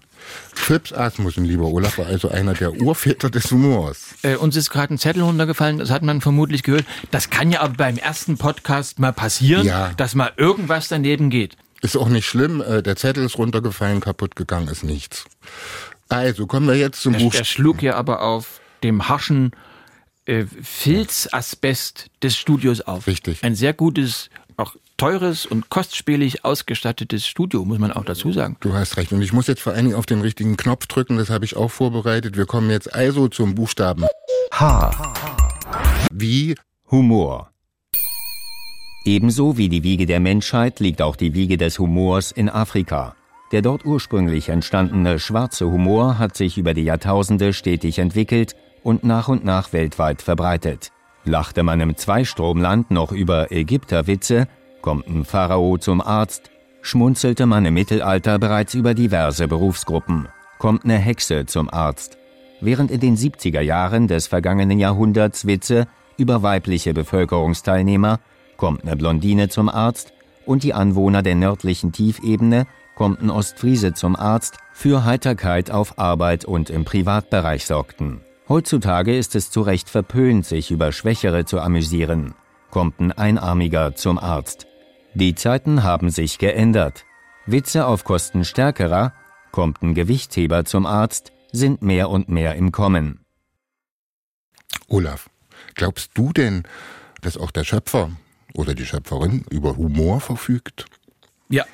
Phipps 0.54 0.92
Asmussen, 0.92 1.44
lieber 1.44 1.64
Olaf, 1.66 1.98
war 1.98 2.06
also 2.06 2.28
einer 2.30 2.52
der 2.54 2.74
Urväter 2.74 3.30
des 3.30 3.50
Humors. 3.50 4.14
Äh, 4.22 4.36
uns 4.36 4.54
ist 4.56 4.70
gerade 4.70 4.92
ein 4.94 4.98
Zettel 4.98 5.22
runtergefallen, 5.22 5.78
das 5.78 5.90
hat 5.90 6.02
man 6.02 6.20
vermutlich 6.20 6.62
gehört. 6.62 6.84
Das 7.10 7.30
kann 7.30 7.50
ja 7.50 7.60
aber 7.60 7.74
beim 7.74 7.96
ersten 7.96 8.36
Podcast 8.36 8.98
mal 8.98 9.12
passieren, 9.12 9.66
Ja. 9.66 9.92
dass 9.96 10.14
mal 10.14 10.32
irgendwas 10.36 10.88
daneben 10.88 11.30
geht. 11.30 11.56
Ist 11.82 11.96
auch 11.96 12.08
nicht 12.08 12.26
schlimm, 12.26 12.60
äh, 12.60 12.82
der 12.82 12.96
Zettel 12.96 13.24
ist 13.24 13.38
runtergefallen, 13.38 14.00
kaputt 14.00 14.36
gegangen, 14.36 14.68
ist 14.68 14.82
nichts. 14.84 15.24
Also, 16.08 16.46
kommen 16.46 16.66
wir 16.68 16.76
jetzt 16.76 17.00
zum 17.00 17.14
Der, 17.14 17.20
Buch. 17.20 17.32
der 17.32 17.44
schlug 17.44 17.82
ja 17.82 17.94
aber 17.96 18.22
auf 18.22 18.60
dem 18.82 19.08
harschen 19.08 19.52
äh, 20.26 20.44
Filzasbest 20.62 22.08
des 22.22 22.36
Studios 22.36 22.80
auf. 22.80 23.06
Richtig. 23.06 23.42
Ein 23.44 23.54
sehr 23.54 23.72
gutes, 23.72 24.28
teures 24.96 25.46
und 25.46 25.68
kostspielig 25.68 26.44
ausgestattetes 26.44 27.26
Studio, 27.26 27.64
muss 27.64 27.78
man 27.78 27.92
auch 27.92 28.04
dazu 28.04 28.32
sagen. 28.32 28.56
Du 28.60 28.74
hast 28.74 28.96
recht. 28.96 29.12
Und 29.12 29.22
ich 29.22 29.32
muss 29.32 29.46
jetzt 29.46 29.60
vor 29.60 29.72
allen 29.72 29.84
Dingen 29.86 29.96
auf 29.96 30.06
den 30.06 30.20
richtigen 30.20 30.56
Knopf 30.56 30.86
drücken, 30.86 31.16
das 31.18 31.30
habe 31.30 31.44
ich 31.44 31.56
auch 31.56 31.70
vorbereitet. 31.70 32.36
Wir 32.36 32.46
kommen 32.46 32.70
jetzt 32.70 32.94
also 32.94 33.28
zum 33.28 33.54
Buchstaben 33.54 34.04
H. 34.52 35.14
wie 36.12 36.54
Humor. 36.90 37.50
Ebenso 39.04 39.56
wie 39.56 39.68
die 39.68 39.84
Wiege 39.84 40.06
der 40.06 40.18
Menschheit 40.18 40.80
liegt 40.80 41.00
auch 41.00 41.14
die 41.14 41.34
Wiege 41.34 41.56
des 41.56 41.78
Humors 41.78 42.32
in 42.32 42.48
Afrika. 42.48 43.14
Der 43.52 43.62
dort 43.62 43.84
ursprünglich 43.84 44.48
entstandene 44.48 45.20
schwarze 45.20 45.66
Humor 45.66 46.18
hat 46.18 46.36
sich 46.36 46.58
über 46.58 46.74
die 46.74 46.82
Jahrtausende 46.82 47.52
stetig 47.52 48.00
entwickelt 48.00 48.56
und 48.82 49.04
nach 49.04 49.28
und 49.28 49.44
nach 49.44 49.72
weltweit 49.72 50.22
verbreitet. 50.22 50.90
Lachte 51.24 51.62
man 51.62 51.80
im 51.80 51.96
Zweistromland 51.96 52.90
noch 52.90 53.12
über 53.12 53.52
Ägypterwitze, 53.52 54.48
kommt 54.86 55.08
ein 55.08 55.24
Pharao 55.24 55.78
zum 55.78 56.00
Arzt, 56.00 56.48
schmunzelte 56.80 57.44
man 57.46 57.64
im 57.64 57.74
Mittelalter 57.74 58.38
bereits 58.38 58.72
über 58.72 58.94
diverse 58.94 59.48
Berufsgruppen, 59.48 60.28
kommt 60.60 60.84
eine 60.84 60.96
Hexe 60.96 61.44
zum 61.44 61.68
Arzt. 61.68 62.18
Während 62.60 62.92
in 62.92 63.00
den 63.00 63.16
70er 63.16 63.60
Jahren 63.62 64.06
des 64.06 64.28
vergangenen 64.28 64.78
Jahrhunderts 64.78 65.44
Witze 65.44 65.88
über 66.16 66.44
weibliche 66.44 66.94
Bevölkerungsteilnehmer, 66.94 68.20
kommt 68.56 68.84
eine 68.84 68.94
Blondine 68.94 69.48
zum 69.48 69.68
Arzt 69.68 70.12
und 70.44 70.62
die 70.62 70.72
Anwohner 70.72 71.24
der 71.24 71.34
nördlichen 71.34 71.90
Tiefebene, 71.90 72.68
kommt 72.94 73.20
ein 73.20 73.30
Ostfriese 73.30 73.92
zum 73.92 74.14
Arzt, 74.14 74.58
für 74.72 75.04
Heiterkeit 75.04 75.72
auf 75.72 75.98
Arbeit 75.98 76.44
und 76.44 76.70
im 76.70 76.84
Privatbereich 76.84 77.66
sorgten. 77.66 78.20
Heutzutage 78.48 79.18
ist 79.18 79.34
es 79.34 79.50
zu 79.50 79.62
Recht 79.62 79.90
verpönt, 79.90 80.46
sich 80.46 80.70
über 80.70 80.92
Schwächere 80.92 81.44
zu 81.44 81.58
amüsieren. 81.58 82.34
Kommt 82.70 83.00
ein 83.00 83.10
Einarmiger 83.10 83.94
zum 83.96 84.18
Arzt. 84.18 84.65
Die 85.18 85.34
Zeiten 85.34 85.82
haben 85.82 86.10
sich 86.10 86.36
geändert. 86.36 87.06
Witze 87.46 87.86
auf 87.86 88.04
Kosten 88.04 88.44
Stärkerer, 88.44 89.14
kommt 89.50 89.80
ein 89.80 89.94
Gewichtsheber 89.94 90.66
zum 90.66 90.84
Arzt, 90.84 91.32
sind 91.52 91.80
mehr 91.80 92.10
und 92.10 92.28
mehr 92.28 92.54
im 92.54 92.70
Kommen. 92.70 93.24
Olaf. 94.88 95.30
Glaubst 95.74 96.10
du 96.12 96.34
denn, 96.34 96.64
dass 97.22 97.38
auch 97.38 97.50
der 97.50 97.64
Schöpfer 97.64 98.10
oder 98.52 98.74
die 98.74 98.84
Schöpferin 98.84 99.46
über 99.48 99.78
Humor 99.78 100.20
verfügt? 100.20 100.84
Ja. 101.48 101.64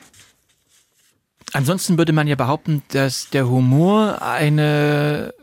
Ansonsten 1.53 1.99
würde 1.99 2.13
man 2.13 2.29
ja 2.29 2.37
behaupten, 2.37 2.85
dass 2.93 3.29
der 3.31 3.49
Humor 3.49 4.23
eine 4.23 5.35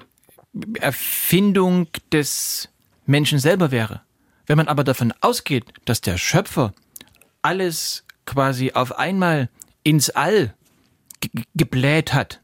Erfindung 0.80 1.88
des 2.14 2.70
Menschen 3.06 3.40
selber 3.40 3.72
wäre. 3.72 4.04
Wenn 4.46 4.56
man 4.56 4.70
aber 4.70 4.86
davon 4.86 5.14
ausgeht, 5.20 5.66
dass 5.84 6.00
der 6.00 6.18
Schöpfer 6.18 6.74
alles 7.42 8.04
quasi 8.26 8.72
auf 8.74 8.98
einmal 8.98 9.50
ins 9.84 10.10
All 10.10 10.54
ge 11.22 11.30
gebläht 11.56 12.14
hat 12.14 12.42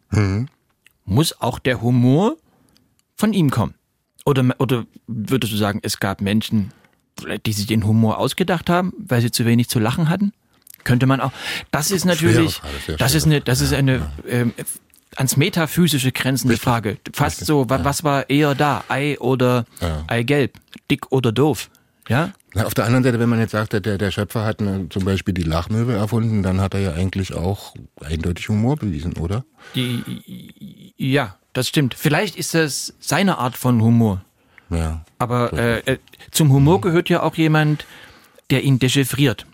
muss 1.05 1.39
auch 1.41 1.59
der 1.59 1.81
Humor 1.81 2.37
von 3.15 3.33
ihm 3.33 3.49
kommen. 3.51 3.75
Oder, 4.25 4.43
oder 4.59 4.85
würdest 5.07 5.53
du 5.53 5.57
sagen, 5.57 5.79
es 5.83 5.99
gab 5.99 6.21
Menschen, 6.21 6.71
die 7.45 7.53
sich 7.53 7.67
den 7.67 7.85
Humor 7.85 8.17
ausgedacht 8.17 8.69
haben, 8.69 8.93
weil 8.97 9.21
sie 9.21 9.29
zu 9.31 9.45
wenig 9.45 9.69
zu 9.69 9.79
lachen 9.79 10.09
hatten? 10.09 10.31
Könnte 10.83 11.05
man 11.05 11.19
auch. 11.21 11.31
Das 11.71 11.91
ist 11.91 12.05
natürlich, 12.05 12.55
Frage, 12.55 12.97
das 12.97 13.13
ist 13.13 13.25
eine, 13.25 13.41
das 13.41 13.61
ist 13.61 13.73
eine 13.73 14.09
ähm, 14.27 14.53
ans 15.15 15.35
metaphysische 15.37 16.11
grenzende 16.11 16.57
Frage. 16.57 16.97
Fast 17.13 17.45
so, 17.45 17.69
wa- 17.69 17.83
was 17.83 18.03
war 18.03 18.29
eher 18.29 18.55
da, 18.55 18.83
Ei 18.87 19.17
oder. 19.19 19.65
Eigelb, 20.07 20.57
dick 20.89 21.11
oder 21.11 21.31
doof? 21.31 21.69
Ja, 22.07 22.33
Na, 22.53 22.65
Auf 22.65 22.73
der 22.75 22.85
anderen 22.85 23.03
Seite, 23.03 23.19
wenn 23.19 23.29
man 23.29 23.39
jetzt 23.39 23.51
sagt, 23.51 23.73
der, 23.73 23.81
der 23.97 24.11
Schöpfer 24.11 24.45
hat 24.45 24.61
ne, 24.61 24.87
zum 24.89 25.05
Beispiel 25.05 25.33
die 25.33 25.41
Lachmöwe 25.43 25.93
erfunden, 25.93 26.43
dann 26.43 26.61
hat 26.61 26.73
er 26.75 26.79
ja 26.79 26.93
eigentlich 26.93 27.33
auch 27.33 27.73
eindeutig 27.99 28.47
Humor 28.49 28.75
bewiesen, 28.75 29.13
oder? 29.17 29.43
die, 29.73 30.93
ja, 30.97 31.35
das 31.53 31.67
stimmt. 31.67 31.95
Vielleicht 31.95 32.35
ist 32.35 32.53
das 32.53 32.93
seine 32.99 33.39
Art 33.39 33.57
von 33.57 33.81
Humor. 33.81 34.23
Ja. 34.69 35.03
Aber 35.19 35.53
äh, 35.53 35.79
äh, 35.79 35.97
zum 36.31 36.51
Humor 36.51 36.81
gehört 36.81 37.09
ja 37.09 37.23
auch 37.23 37.35
jemand, 37.35 37.85
der 38.49 38.63
ihn 38.63 38.77
dechiffriert. 38.79 39.45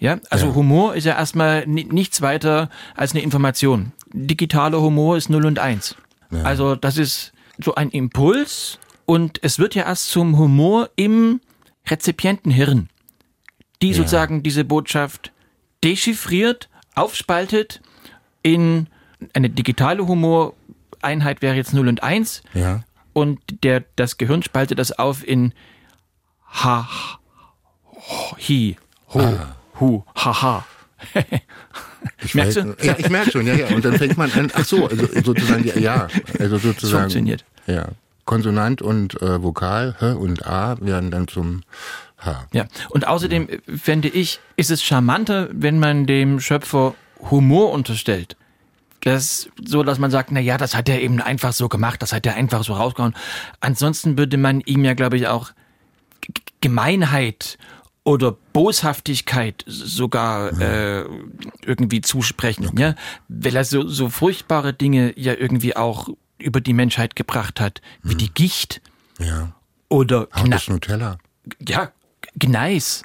Ja, 0.00 0.18
also 0.30 0.46
Ja. 0.46 0.54
Humor 0.54 0.94
ist 0.94 1.04
ja 1.04 1.16
erstmal 1.16 1.66
ni 1.66 1.84
nichts 1.84 2.22
weiter 2.22 2.70
als 2.96 3.12
eine 3.12 3.22
Information. 3.22 3.92
Digitaler 4.12 4.80
Humor 4.80 5.16
ist 5.16 5.28
0 5.28 5.44
und 5.46 5.58
1. 5.58 5.94
Ja. 6.30 6.42
Also 6.42 6.74
das 6.74 6.96
ist 6.96 7.32
so 7.62 7.74
ein 7.74 7.90
Impuls 7.90 8.78
und 9.04 9.38
es 9.42 9.58
wird 9.58 9.74
ja 9.74 9.84
erst 9.84 10.08
zum 10.10 10.38
Humor 10.38 10.88
im 10.96 11.40
Rezipientenhirn, 11.88 12.88
die 13.82 13.94
sozusagen 13.94 14.42
diese 14.42 14.64
Botschaft 14.64 15.32
dechiffriert, 15.82 16.68
aufspaltet 16.94 17.80
in 18.42 18.86
eine 19.34 19.50
digitale 19.50 20.06
Humoreinheit 20.06 21.42
wäre 21.42 21.54
jetzt 21.54 21.72
0 21.74 21.88
und 21.88 22.02
1 22.02 22.42
Ja. 22.54 22.82
und 23.12 23.40
der, 23.64 23.84
das 23.96 24.18
Gehirn 24.18 24.42
spaltet 24.42 24.78
das 24.78 24.92
auf 24.98 25.26
in 25.26 25.52
ha, 26.46 26.88
ho, 27.94 28.36
hi, 28.38 28.76
ho, 29.14 29.20
Ah. 29.20 29.56
hu, 29.78 30.04
haha. 30.16 30.64
Ich 32.24 32.34
Merkst 32.34 32.56
weiß- 32.58 32.76
du? 32.76 32.86
Ja, 32.86 32.96
ich 32.98 33.10
merke 33.10 33.30
schon, 33.30 33.46
ja, 33.46 33.54
ja. 33.54 33.66
Und 33.74 33.84
dann 33.84 33.96
fängt 33.98 34.16
man 34.16 34.32
an, 34.32 34.50
ach 34.54 34.64
so, 34.64 34.86
also 34.88 35.06
sozusagen, 35.22 35.64
ja, 35.66 35.76
ja 35.78 36.08
also 36.38 36.56
sozusagen. 36.56 37.02
funktioniert. 37.02 37.44
Ja. 37.66 37.88
Konsonant 38.30 38.80
und 38.80 39.20
äh, 39.20 39.42
Vokal, 39.42 39.96
H 40.00 40.12
und 40.12 40.46
A 40.46 40.80
werden 40.80 41.10
dann 41.10 41.26
zum 41.26 41.62
H. 42.16 42.46
Ja, 42.52 42.66
und 42.90 43.08
außerdem 43.08 43.48
äh, 43.48 43.58
fände 43.76 44.06
ich, 44.06 44.38
ist 44.54 44.70
es 44.70 44.84
charmanter, 44.84 45.48
wenn 45.50 45.80
man 45.80 46.06
dem 46.06 46.38
Schöpfer 46.38 46.94
Humor 47.28 47.72
unterstellt. 47.72 48.36
Das 49.00 49.48
so, 49.66 49.82
dass 49.82 49.98
man 49.98 50.12
sagt, 50.12 50.30
na 50.30 50.38
ja, 50.38 50.58
das 50.58 50.76
hat 50.76 50.88
er 50.88 51.02
eben 51.02 51.20
einfach 51.20 51.52
so 51.52 51.68
gemacht, 51.68 52.02
das 52.02 52.12
hat 52.12 52.24
er 52.24 52.36
einfach 52.36 52.62
so 52.62 52.74
rausgehauen. 52.74 53.16
Ansonsten 53.58 54.16
würde 54.16 54.36
man 54.36 54.60
ihm 54.60 54.84
ja, 54.84 54.94
glaube 54.94 55.16
ich, 55.16 55.26
auch 55.26 55.50
G- 56.20 56.30
Gemeinheit 56.60 57.58
oder 58.04 58.36
Boshaftigkeit 58.52 59.64
sogar 59.66 60.52
äh, 60.60 61.04
irgendwie 61.64 62.00
zusprechen, 62.00 62.70
ja, 62.78 62.94
weil 63.28 63.56
er 63.56 63.64
so, 63.64 63.88
so 63.88 64.08
furchtbare 64.08 64.72
Dinge 64.72 65.18
ja 65.18 65.34
irgendwie 65.34 65.74
auch 65.74 66.10
über 66.42 66.60
die 66.60 66.72
Menschheit 66.72 67.16
gebracht 67.16 67.60
hat, 67.60 67.80
wie 68.02 68.14
die 68.14 68.32
Gicht 68.32 68.80
Ja. 69.18 69.52
oder 69.88 70.28
Hartes 70.32 70.68
Nutella. 70.68 71.18
ja, 71.66 71.90
Gneis. 72.38 73.02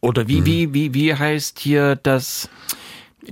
Oder 0.00 0.26
wie, 0.26 0.44
wie, 0.44 0.74
wie, 0.74 0.94
wie 0.94 1.14
heißt 1.14 1.60
hier 1.60 1.94
das, 1.96 2.48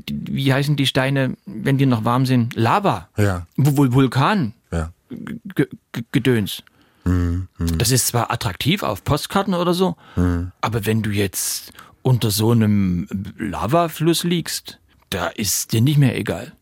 wie 0.09 0.53
heißen 0.53 0.77
die 0.77 0.87
Steine, 0.87 1.37
wenn 1.47 1.79
die 1.79 1.87
noch 1.87 2.05
warm 2.05 2.27
sind? 2.27 2.55
Lava. 2.55 3.09
Ja. 3.17 3.47
Vul 3.57 3.93
Vulkan. 3.93 4.55
Ja. 4.71 4.93
G 5.11 5.67
Gedöns. 6.13 6.63
Das 7.59 7.91
ist 7.91 8.07
zwar 8.09 8.31
attraktiv 8.31 8.85
auf 8.85 9.03
Postkarten 9.03 9.55
oder 9.55 9.75
so, 9.75 9.97
aber 10.61 10.87
wenn 10.87 11.03
du 11.03 11.11
jetzt 11.11 11.73
unter 12.03 12.31
so 12.31 12.53
einem 12.53 13.09
Lavafluss 13.37 14.23
liegst, 14.23 14.79
da 15.09 15.27
ist 15.27 15.73
dir 15.73 15.81
nicht 15.81 15.99
mehr 15.99 16.17
egal. 16.17 16.53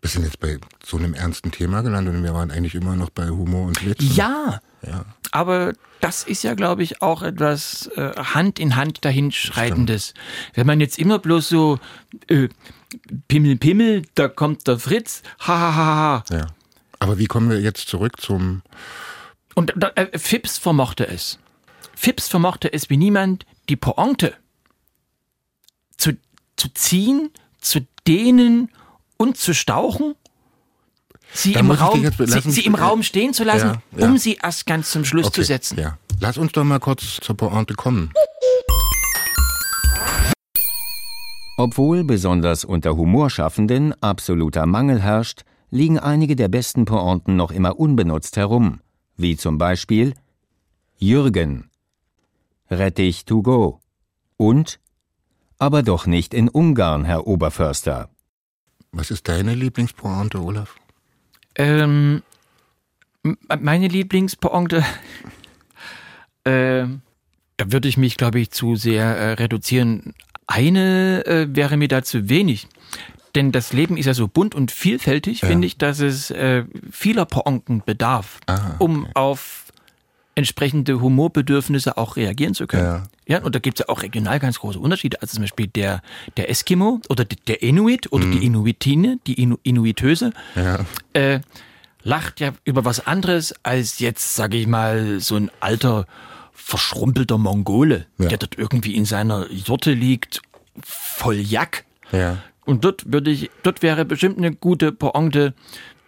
Wir 0.00 0.10
sind 0.10 0.24
jetzt 0.24 0.38
bei 0.40 0.58
so 0.84 0.96
einem 0.96 1.14
ernsten 1.14 1.50
Thema 1.50 1.82
gelandet 1.82 2.14
und 2.14 2.22
wir 2.22 2.32
waren 2.32 2.50
eigentlich 2.50 2.74
immer 2.76 2.94
noch 2.94 3.10
bei 3.10 3.28
Humor 3.28 3.66
und 3.66 3.84
Witz. 3.84 3.98
Ja, 4.16 4.60
Ja. 4.86 5.04
aber 5.32 5.72
das 6.00 6.22
ist 6.22 6.44
ja, 6.44 6.54
glaube 6.54 6.84
ich, 6.84 7.02
auch 7.02 7.22
etwas 7.22 7.88
äh, 7.96 8.12
Hand 8.16 8.60
in 8.60 8.76
Hand 8.76 9.04
dahinschreitendes. 9.04 10.14
Wenn 10.54 10.66
man 10.68 10.80
jetzt 10.80 10.98
immer 11.00 11.18
bloß 11.18 11.48
so 11.48 11.80
äh, 12.28 12.48
Pimmel, 13.26 13.56
Pimmel, 13.56 14.02
da 14.14 14.28
kommt 14.28 14.68
der 14.68 14.78
Fritz, 14.78 15.22
ha, 15.40 15.58
ha, 15.58 15.74
ha, 15.74 15.84
ha. 15.84 16.24
ja. 16.30 16.46
Aber 17.00 17.18
wie 17.18 17.26
kommen 17.26 17.50
wir 17.50 17.60
jetzt 17.60 17.88
zurück 17.88 18.20
zum, 18.20 18.62
Und 19.56 19.74
äh, 19.96 20.16
Fips 20.18 20.58
vermochte 20.58 21.08
es. 21.08 21.38
Fips 21.96 22.28
vermochte 22.28 22.72
es 22.72 22.88
wie 22.90 22.96
niemand, 22.96 23.44
die 23.68 23.76
Pointe 23.76 24.34
zu, 25.96 26.12
zu 26.56 26.72
ziehen, 26.74 27.30
zu 27.60 27.80
dehnen 28.06 28.70
und 29.18 29.36
zu 29.36 29.52
stauchen. 29.54 30.14
Sie, 31.34 31.52
Da 31.52 31.60
im 31.60 31.70
Raum, 31.70 32.02
jetzt- 32.02 32.16
sie, 32.26 32.50
sie 32.50 32.64
im 32.64 32.74
Raum 32.74 33.02
stehen 33.02 33.34
zu 33.34 33.44
lassen, 33.44 33.80
Ja, 33.92 33.98
ja. 33.98 34.06
um 34.06 34.16
sie 34.16 34.38
erst 34.42 34.64
ganz 34.64 34.90
zum 34.90 35.04
Schluss 35.04 35.26
zu 35.26 35.40
Okay, 35.40 35.42
setzen. 35.42 35.78
Ja. 35.78 35.98
Lass 36.20 36.38
uns 36.38 36.52
doch 36.52 36.64
mal 36.64 36.78
kurz 36.80 37.18
zur 37.20 37.36
Pointe 37.36 37.74
kommen. 37.74 38.10
Obwohl 41.56 42.04
besonders 42.04 42.64
unter 42.64 42.96
Humorschaffenden 42.96 44.00
absoluter 44.02 44.64
Mangel 44.66 45.02
herrscht, 45.02 45.42
liegen 45.70 45.98
einige 45.98 46.36
der 46.36 46.48
besten 46.48 46.84
Pointen 46.84 47.36
noch 47.36 47.50
immer 47.50 47.78
unbenutzt 47.78 48.36
herum, 48.36 48.80
wie 49.16 49.36
zum 49.36 49.58
Beispiel 49.58 50.14
Jürgen, 50.98 51.68
Rettich 52.70 53.24
to 53.24 53.42
go 53.42 53.80
und 54.36 54.78
aber 55.58 55.82
doch 55.82 56.06
nicht 56.06 56.32
in 56.32 56.48
Ungarn, 56.48 57.04
Herr 57.04 57.26
Oberförster. 57.26 58.08
Was 58.92 59.10
ist 59.10 59.28
deine 59.28 59.54
Lieblingspointe, 59.54 60.40
Olaf? 60.42 60.74
Ähm, 61.54 62.22
meine 63.60 63.88
Lieblingspointe, 63.88 64.84
äh, 66.44 66.86
da 67.56 67.72
würde 67.72 67.88
ich 67.88 67.96
mich, 67.96 68.16
glaube 68.16 68.40
ich, 68.40 68.50
zu 68.50 68.76
sehr 68.76 69.04
äh, 69.04 69.32
reduzieren. 69.32 70.14
Eine 70.46 71.26
äh, 71.26 71.46
wäre 71.50 71.76
mir 71.76 71.88
da 71.88 72.02
zu 72.02 72.28
wenig. 72.28 72.68
Denn 73.34 73.52
das 73.52 73.72
Leben 73.72 73.96
ist 73.96 74.06
ja 74.06 74.14
so 74.14 74.26
bunt 74.26 74.54
und 74.54 74.70
vielfältig, 74.72 75.40
finde 75.40 75.66
ich, 75.66 75.76
dass 75.76 76.00
es 76.00 76.30
äh, 76.30 76.64
vieler 76.90 77.26
Pointen 77.26 77.82
bedarf, 77.84 78.40
Ah, 78.46 78.76
um 78.78 79.06
auf 79.14 79.66
entsprechende 80.38 81.00
Humorbedürfnisse 81.00 81.96
auch 81.98 82.16
reagieren 82.16 82.54
zu 82.54 82.66
können. 82.66 82.84
Ja. 82.84 83.02
Ja, 83.26 83.42
und 83.42 83.54
da 83.54 83.58
gibt's 83.58 83.80
ja 83.80 83.88
auch 83.88 84.02
regional 84.02 84.38
ganz 84.38 84.58
große 84.60 84.78
Unterschiede. 84.78 85.20
Also 85.20 85.34
zum 85.34 85.42
Beispiel 85.42 85.66
der, 85.66 86.00
der 86.36 86.48
Eskimo 86.48 87.00
oder 87.08 87.24
der 87.24 87.62
Inuit 87.62 88.10
oder 88.12 88.24
die 88.26 88.44
Inuitine, 88.46 89.18
die 89.26 89.34
Inu 89.42 89.56
Inuitöse, 89.64 90.32
Mhm. 90.54 90.62
Ja. 90.62 90.78
äh, 91.12 91.40
lacht 92.02 92.40
ja 92.40 92.52
über 92.64 92.84
was 92.84 93.06
anderes 93.06 93.52
als 93.64 93.98
jetzt, 93.98 94.34
sage 94.36 94.56
ich 94.56 94.66
mal, 94.66 95.20
so 95.20 95.34
ein 95.36 95.50
alter, 95.60 96.06
verschrumpelter 96.54 97.36
Mongole, 97.38 98.06
Ja. 98.18 98.28
der 98.28 98.38
dort 98.38 98.56
irgendwie 98.56 98.94
in 98.94 99.04
seiner 99.04 99.50
Jurte 99.50 99.92
liegt, 99.92 100.40
voll 100.82 101.36
Jack. 101.36 101.84
Ja. 102.12 102.38
Und 102.64 102.84
dort 102.84 103.12
würde 103.12 103.30
ich, 103.30 103.50
dort 103.62 103.82
wäre 103.82 104.04
bestimmt 104.04 104.38
eine 104.38 104.52
gute 104.54 104.92
Pointe, 104.92 105.54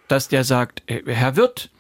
dass 0.09 0.29
der 0.29 0.45
sagt, 0.45 0.83
äh, 0.87 1.03
Herr 1.07 1.37
Wirt, 1.37 1.71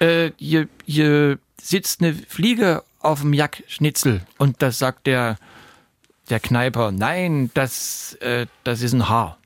äh, 0.00 0.32
hier, 0.36 0.68
hier 0.84 1.38
sitzt 1.68 2.00
eine 2.02 2.14
Fliege 2.14 2.82
auf 3.00 3.20
dem 3.20 3.32
Jackschnitzel. 3.32 4.22
Und 4.38 4.62
das 4.62 4.78
sagt 4.78 5.06
der, 5.06 5.36
der 6.30 6.40
Kneiper, 6.40 6.92
nein, 6.92 7.50
das, 7.54 8.14
äh, 8.20 8.46
das 8.64 8.82
ist 8.82 8.92
ein 8.92 9.08
Haar. 9.08 9.38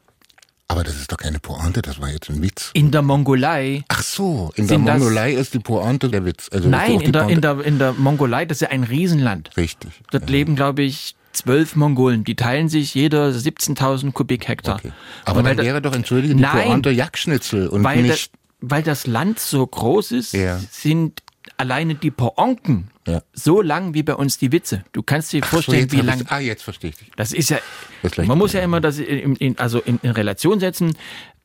Aber 0.69 0.85
das 0.85 0.95
ist 0.97 1.11
doch 1.11 1.17
keine 1.17 1.41
Pointe, 1.41 1.83
das 1.83 2.01
war 2.01 2.11
jetzt 2.11 2.31
ein 2.31 2.41
Witz. 2.43 2.71
In 2.75 2.93
der 2.93 3.03
Mongolei 3.03 3.83
Ach 3.89 4.03
so, 4.03 4.53
in 4.55 4.69
der 4.69 4.79
das- 4.79 4.87
Mongolei 5.01 5.33
ist 5.33 5.53
die 5.53 5.59
Pointe 5.59 6.09
der 6.09 6.25
Witz. 6.25 6.49
Also 6.53 6.69
Nein, 6.69 7.01
in 7.01 7.13
der, 7.13 7.29
in, 7.29 7.41
der, 7.41 7.61
in 7.65 7.79
der 7.81 7.93
Mongolei, 7.95 8.45
das 8.45 8.59
ist 8.59 8.61
ja 8.63 8.69
ein 8.69 8.85
Riesenland. 8.85 9.51
Richtig. 9.57 9.91
Dort 10.13 10.31
leben, 10.31 10.55
glaube 10.55 10.83
ich, 10.83 11.17
zwölf 11.33 11.75
Mongolen. 11.75 12.23
Die 12.23 12.37
teilen 12.37 12.69
sich 12.69 12.95
jeder 12.95 13.31
17.000 13.31 14.13
Kubik-Hektar. 14.13 14.77
Okay. 14.77 14.93
Aber 15.25 15.43
dann 15.43 15.59
wäre 15.59 15.83
doch, 15.83 15.95
entschuldige, 15.95 16.37
die 16.37 16.41
Nein. 16.43 16.67
Pointe 16.69 16.91
Jackschnitzel 16.91 17.67
und 17.69 17.83
weil, 17.83 18.03
das, 18.03 18.11
nicht... 18.11 18.33
weil 18.61 18.83
das 18.85 19.09
Land 19.09 19.41
so 19.41 19.67
groß 19.67 20.13
ist, 20.13 20.35
Ja. 20.35 20.61
sind 20.71 21.21
alleine 21.61 21.95
die 21.95 22.11
Pointen 22.11 22.91
Ja. 23.07 23.23
so 23.33 23.61
lang 23.63 23.95
wie 23.95 24.03
bei 24.03 24.15
uns 24.15 24.39
die 24.39 24.51
Witze. 24.53 24.85
Du 24.93 25.03
kannst 25.03 25.33
dir 25.33 25.41
Ach 25.45 25.47
so, 25.51 25.57
vorstellen, 25.57 25.93
wie 25.93 26.01
lang. 26.01 26.25
Ah, 26.29 26.39
jetzt 26.41 26.63
verstehe 26.63 26.91
ich 26.91 26.97
dich. 26.97 27.11
Das 27.17 27.33
ist 27.33 27.51
ja. 27.51 27.59
Das 28.03 28.17
Man 28.17 28.39
muss 28.39 28.53
ja 28.53 28.61
immer 28.63 28.81
das 28.81 28.99
in, 28.99 29.37
in, 29.37 29.59
also 29.59 29.81
in, 29.81 29.99
in 30.03 30.11
Relation 30.11 30.59
setzen. 30.61 30.97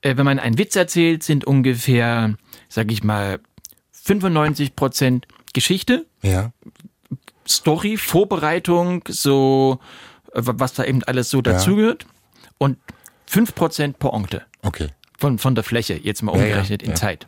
Äh, 0.02 0.18
wenn 0.18 0.26
man 0.26 0.40
einen 0.40 0.58
Witz 0.58 0.76
erzählt, 0.76 1.24
sind 1.24 1.46
ungefähr, 1.46 2.36
sag 2.70 2.92
ich 2.92 3.04
mal, 3.04 3.40
95 3.92 4.76
Prozent 4.76 5.28
Geschichte, 5.54 6.06
Ja. 6.22 6.52
Story, 7.48 7.98
Vorbereitung, 7.98 9.04
so 9.08 9.80
äh, 10.34 10.42
was 10.44 10.74
da 10.74 10.84
eben 10.84 11.04
alles 11.04 11.30
so 11.30 11.42
dazugehört 11.42 12.06
und 12.58 12.78
5% 13.30 13.94
Pointe. 13.94 14.44
Okay. 14.64 14.90
Von, 15.18 15.40
von 15.40 15.56
der 15.56 15.64
Fläche, 15.64 15.94
jetzt 16.02 16.22
mal 16.24 16.32
umgerechnet 16.34 16.84
in 16.84 16.90
ja, 16.90 16.96
Zeit. 16.96 17.26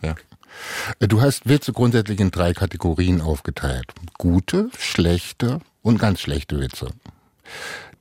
Äh, 0.99 1.07
Du 1.07 1.21
hast 1.21 1.47
Witze 1.47 1.73
grundsätzlich 1.73 2.19
in 2.19 2.31
drei 2.31 2.53
Kategorien 2.53 3.21
aufgeteilt. 3.21 3.93
Gute, 4.17 4.69
schlechte 4.77 5.59
und 5.81 5.99
ganz 5.99 6.19
schlechte 6.21 6.59
Witze. 6.59 6.89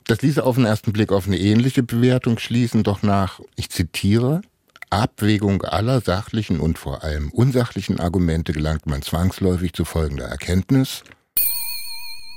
Das 0.05 0.23
ließe 0.23 0.45
auf 0.45 0.57
den 0.57 0.65
ersten 0.65 0.93
Blick 0.93 1.13
auf 1.13 1.27
eine 1.27 1.39
ähnliche 1.39 1.83
Bewertung 1.83 2.39
schließen, 2.39 2.85
doch 2.85 3.03
nach, 3.03 3.41
ich 3.57 3.71
zitiere, 3.71 4.43
Abwägung 4.91 5.63
aller 5.63 6.01
sachlichen 6.01 6.61
und 6.61 6.79
vor 6.79 7.03
allem 7.03 7.31
unsachlichen 7.31 7.99
Argumente 7.99 8.53
gelangt 8.53 8.87
man 8.87 9.03
zwangsläufig 9.03 9.73
zu 9.73 9.85
folgender 9.85 10.27
Erkenntnis. 10.27 11.03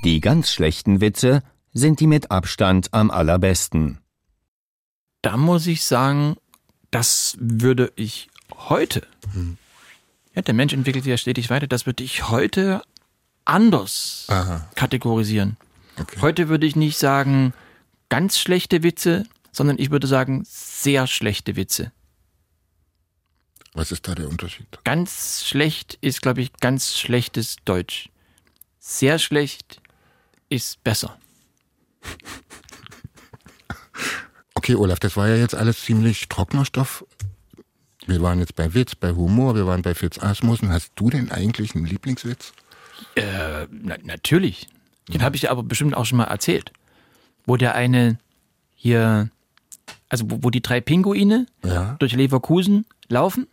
Die 0.04 0.20
ganz 0.20 0.50
schlechten 0.50 1.00
Witze 1.00 1.42
sind 1.72 2.00
die 2.00 2.06
mit 2.06 2.30
Abstand 2.30 2.92
am 2.92 3.10
allerbesten. 3.10 3.98
Da 5.22 5.36
muss 5.36 5.66
ich 5.66 5.84
sagen, 5.84 6.36
das 6.90 7.36
würde 7.38 7.92
ich 7.94 8.30
heute, 8.68 9.06
ja, 10.34 10.42
der 10.42 10.54
Mensch 10.54 10.72
entwickelt 10.72 11.04
sich 11.04 11.10
ja 11.10 11.16
stetig 11.16 11.50
weiter, 11.50 11.66
das 11.66 11.86
würde 11.86 12.04
ich 12.04 12.28
heute 12.28 12.82
anders 13.44 14.26
Aha. 14.28 14.68
kategorisieren. 14.74 15.56
Okay. 15.98 16.20
Heute 16.20 16.48
würde 16.48 16.66
ich 16.66 16.76
nicht 16.76 16.98
sagen 16.98 17.52
ganz 18.08 18.38
schlechte 18.38 18.82
Witze, 18.82 19.24
sondern 19.52 19.78
ich 19.78 19.90
würde 19.90 20.06
sagen 20.06 20.44
sehr 20.46 21.06
schlechte 21.06 21.56
Witze. 21.56 21.92
Was 23.72 23.92
ist 23.92 24.08
da 24.08 24.14
der 24.14 24.28
Unterschied? 24.28 24.66
Ganz 24.84 25.44
schlecht 25.46 25.98
ist, 26.00 26.22
glaube 26.22 26.40
ich, 26.42 26.52
ganz 26.54 26.96
schlechtes 26.96 27.56
Deutsch. 27.64 28.08
Sehr 28.78 29.18
schlecht 29.18 29.80
ist 30.48 30.82
besser. 30.82 31.16
Okay, 34.54 34.74
Olaf, 34.74 34.98
das 34.98 35.16
war 35.16 35.28
ja 35.28 35.36
jetzt 35.36 35.54
alles 35.54 35.80
ziemlich 35.84 36.28
trockener 36.28 36.64
Stoff. 36.64 37.04
Wir 38.10 38.20
waren 38.22 38.40
jetzt 38.40 38.56
bei 38.56 38.74
Witz, 38.74 38.96
bei 38.96 39.12
Humor, 39.12 39.54
wir 39.54 39.66
waren 39.68 39.82
bei 39.82 39.94
Fitzasmussen. 39.94 40.68
Hast 40.70 40.90
du 40.96 41.10
denn 41.10 41.30
eigentlich 41.30 41.76
einen 41.76 41.86
Lieblingswitz? 41.86 42.52
Äh, 43.14 43.66
na, 43.70 43.96
natürlich. 44.02 44.68
Den 45.08 45.22
habe 45.22 45.36
ich 45.36 45.42
dir 45.42 45.50
aber 45.52 45.62
bestimmt 45.62 45.94
auch 45.96 46.04
schon 46.06 46.18
mal 46.18 46.24
erzählt. 46.24 46.72
Wo 47.46 47.56
der 47.56 47.76
eine 47.76 48.18
hier, 48.74 49.30
also 50.08 50.24
wo, 50.28 50.38
wo 50.42 50.50
die 50.50 50.60
drei 50.60 50.80
Pinguine 50.80 51.46
Ja. 51.64 51.94
durch 52.00 52.12
Leverkusen 52.12 52.84
laufen 53.08 53.46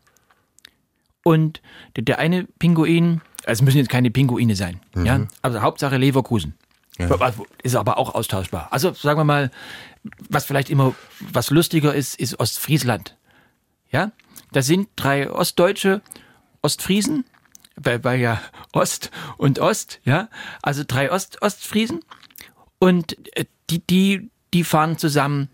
und 1.24 1.62
der, 1.96 2.04
der 2.04 2.18
eine 2.20 2.46
Pinguin, 2.58 3.22
also 3.46 3.60
es 3.60 3.62
müssen 3.62 3.78
jetzt 3.78 3.90
keine 3.90 4.10
Pinguine 4.10 4.56
sein, 4.56 4.80
ja, 4.96 5.28
also 5.44 5.62
Hauptsache 5.62 5.98
Leverkusen. 5.98 6.56
Also 7.00 7.46
Ist 7.62 7.76
aber 7.76 7.98
auch 8.00 8.16
austauschbar. 8.16 8.70
Also 8.72 8.92
sagen 8.94 9.20
wir 9.20 9.24
mal, 9.24 9.52
was 10.30 10.46
vielleicht 10.46 10.72
immer 10.72 10.96
was 11.20 11.52
lustiger 11.52 11.94
ist, 11.94 12.20
ist 12.20 12.40
Ostfriesland. 12.40 13.16
Ja, 13.92 14.12
da 14.52 14.62
sind 14.62 14.90
drei 14.96 15.30
Ostdeutsche 15.30 16.02
Ostfriesen, 16.62 17.26
weil, 17.76 18.04
weil 18.04 18.20
ja 18.20 18.42
Ost 18.74 19.12
und 19.38 19.60
Ost, 19.60 20.00
ja, 20.04 20.30
also 20.62 20.84
drei 20.88 21.12
Ost 21.12 21.42
Ostfriesen 21.42 22.02
und 22.80 23.16
äh, 23.38 23.46
die 23.70 23.80
die 23.86 24.30
die 24.54 24.64
fahren 24.64 24.98
zusammen 24.98 25.50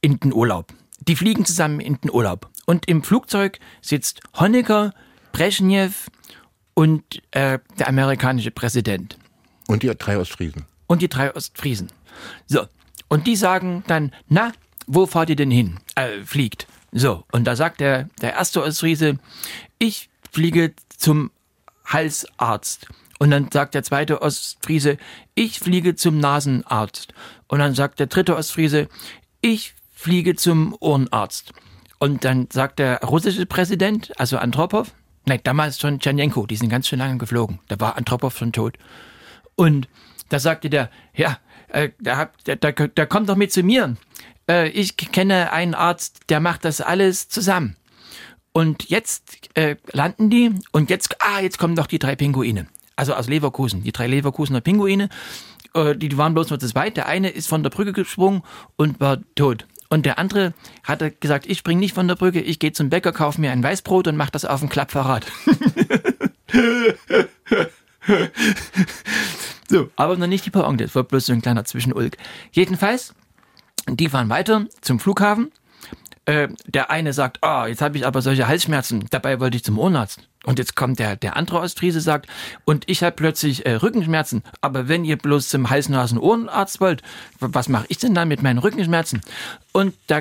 in 0.00 0.18
den 0.20 0.32
Urlaub. 0.32 0.72
Die 1.00 1.16
fliegen 1.16 1.44
zusammen 1.44 1.80
in 1.80 2.00
den 2.00 2.10
Urlaub. 2.10 2.48
Und 2.66 2.86
im 2.88 3.02
Flugzeug 3.02 3.58
sitzt 3.80 4.20
Honecker, 4.38 4.94
Brezhnev 5.32 6.08
und 6.74 7.02
äh, 7.32 7.58
der 7.78 7.88
amerikanische 7.88 8.52
Präsident 8.52 9.18
Und 9.66 9.82
die 9.82 9.88
drei 9.88 10.16
Ostfriesen. 10.18 10.64
und 10.86 11.02
die 11.02 11.08
drei 11.08 11.34
Ostfriesen. 11.34 11.90
So, 12.46 12.66
und 13.08 13.26
die 13.26 13.36
sagen 13.36 13.82
dann, 13.88 14.12
na, 14.28 14.52
wo 14.86 15.06
fahrt 15.06 15.30
ihr 15.30 15.36
denn 15.36 15.50
hin? 15.50 15.80
Äh, 15.96 16.22
fliegt. 16.24 16.66
So, 16.92 17.24
und 17.32 17.44
da 17.44 17.56
sagt 17.56 17.80
der, 17.80 18.08
der 18.20 18.34
erste 18.34 18.62
Ostfriese, 18.62 19.18
ich 19.78 20.10
fliege 20.30 20.74
zum 20.96 21.30
Halsarzt. 21.86 22.86
Und 23.18 23.30
dann 23.30 23.48
sagt 23.52 23.74
der 23.74 23.82
zweite 23.82 24.20
Ostfriese, 24.20 24.98
ich 25.34 25.58
fliege 25.60 25.94
zum 25.94 26.18
Nasenarzt. 26.18 27.14
Und 27.48 27.60
dann 27.60 27.74
sagt 27.74 27.98
der 28.00 28.08
dritte 28.08 28.36
Ostfriese, 28.36 28.88
ich 29.40 29.74
fliege 29.90 30.34
zum 30.36 30.76
Ohrenarzt. 30.80 31.52
Und 31.98 32.24
dann 32.24 32.48
sagt 32.52 32.78
der 32.78 33.00
russische 33.02 33.46
Präsident, 33.46 34.12
also 34.18 34.38
Andropov, 34.38 34.92
nein, 35.24 35.40
damals 35.44 35.78
schon 35.78 36.00
Tschernjenko, 36.00 36.46
die 36.46 36.56
sind 36.56 36.68
ganz 36.68 36.88
schön 36.88 36.98
lange 36.98 37.18
geflogen. 37.18 37.60
Da 37.68 37.78
war 37.78 37.96
Andropov 37.96 38.36
schon 38.36 38.52
tot. 38.52 38.76
Und 39.54 39.88
da 40.28 40.40
sagte 40.40 40.68
der, 40.68 40.90
ja, 41.14 41.38
äh, 41.68 41.90
hat- 42.06 42.32
der, 42.46 42.56
der, 42.56 42.72
der 42.72 43.06
kommt 43.06 43.28
doch 43.28 43.36
mit 43.36 43.52
zu 43.52 43.62
mir. 43.62 43.96
Äh, 44.48 44.68
ich 44.68 44.96
kenne 44.96 45.52
einen 45.52 45.74
Arzt, 45.74 46.20
der 46.28 46.40
macht 46.40 46.64
das 46.64 46.80
alles 46.80 47.28
zusammen. 47.28 47.76
Und 48.52 48.88
jetzt 48.90 49.48
äh, 49.54 49.76
landen 49.92 50.28
die 50.28 50.50
und 50.72 50.90
jetzt, 50.90 51.16
ah, 51.20 51.40
jetzt 51.40 51.58
kommen 51.58 51.74
doch 51.74 51.86
die 51.86 51.98
drei 51.98 52.16
Pinguine. 52.16 52.66
Also 52.96 53.14
aus 53.14 53.28
Leverkusen, 53.28 53.82
die 53.82 53.92
drei 53.92 54.06
Leverkusener 54.06 54.60
Pinguine. 54.60 55.08
Äh, 55.74 55.96
die, 55.96 56.10
die 56.10 56.18
waren 56.18 56.34
bloß 56.34 56.50
nur 56.50 56.60
zu 56.60 56.68
zweit. 56.68 56.96
Der 56.96 57.06
eine 57.06 57.30
ist 57.30 57.48
von 57.48 57.62
der 57.62 57.70
Brücke 57.70 57.92
gesprungen 57.92 58.42
und 58.76 59.00
war 59.00 59.18
tot. 59.34 59.66
Und 59.88 60.06
der 60.06 60.18
andere 60.18 60.54
hatte 60.84 61.10
gesagt, 61.10 61.46
ich 61.46 61.58
spring 61.58 61.78
nicht 61.78 61.94
von 61.94 62.08
der 62.08 62.16
Brücke, 62.16 62.40
ich 62.40 62.58
gehe 62.58 62.72
zum 62.72 62.90
Bäcker, 62.90 63.12
kaufe 63.12 63.40
mir 63.40 63.52
ein 63.52 63.62
Weißbrot 63.62 64.08
und 64.08 64.16
mach 64.16 64.30
das 64.30 64.44
auf 64.44 64.60
dem 64.60 64.68
Klappfahrrad. 64.68 65.26
So, 69.68 69.88
aber 69.96 70.18
noch 70.18 70.26
nicht 70.26 70.44
die 70.44 70.50
Pointe. 70.50 70.84
Das 70.84 70.94
war 70.94 71.04
bloß 71.04 71.24
so 71.24 71.32
ein 71.32 71.40
kleiner 71.40 71.64
Zwischenulk. 71.64 72.18
Jedenfalls, 72.50 73.14
die 73.88 74.08
fahren 74.08 74.28
weiter 74.28 74.66
zum 74.80 74.98
Flughafen. 74.98 75.52
Äh, 76.24 76.48
der 76.66 76.90
eine 76.90 77.12
sagt, 77.12 77.42
ah, 77.42 77.66
jetzt 77.66 77.82
habe 77.82 77.98
ich 77.98 78.06
aber 78.06 78.22
solche 78.22 78.46
Halsschmerzen. 78.46 79.06
Dabei 79.10 79.40
wollte 79.40 79.56
ich 79.56 79.64
zum 79.64 79.78
Ohrenarzt. 79.78 80.20
Und 80.44 80.58
jetzt 80.60 80.76
kommt 80.76 81.00
der, 81.00 81.16
der 81.16 81.36
andere 81.36 81.58
Ostfriese 81.58 82.00
sagt, 82.00 82.28
und 82.64 82.88
ich 82.88 83.02
habe 83.02 83.16
plötzlich 83.16 83.66
äh, 83.66 83.74
Rückenschmerzen. 83.74 84.42
Aber 84.60 84.86
wenn 84.88 85.04
ihr 85.04 85.16
bloß 85.16 85.48
zum 85.48 85.68
Hals-Nasen-Ohrenarzt 85.68 86.80
wollt, 86.80 87.02
was 87.40 87.68
mache 87.68 87.86
ich 87.88 87.98
denn 87.98 88.14
dann 88.14 88.28
mit 88.28 88.42
meinen 88.42 88.58
Rückenschmerzen? 88.58 89.20
Und 89.72 89.94
da 90.06 90.20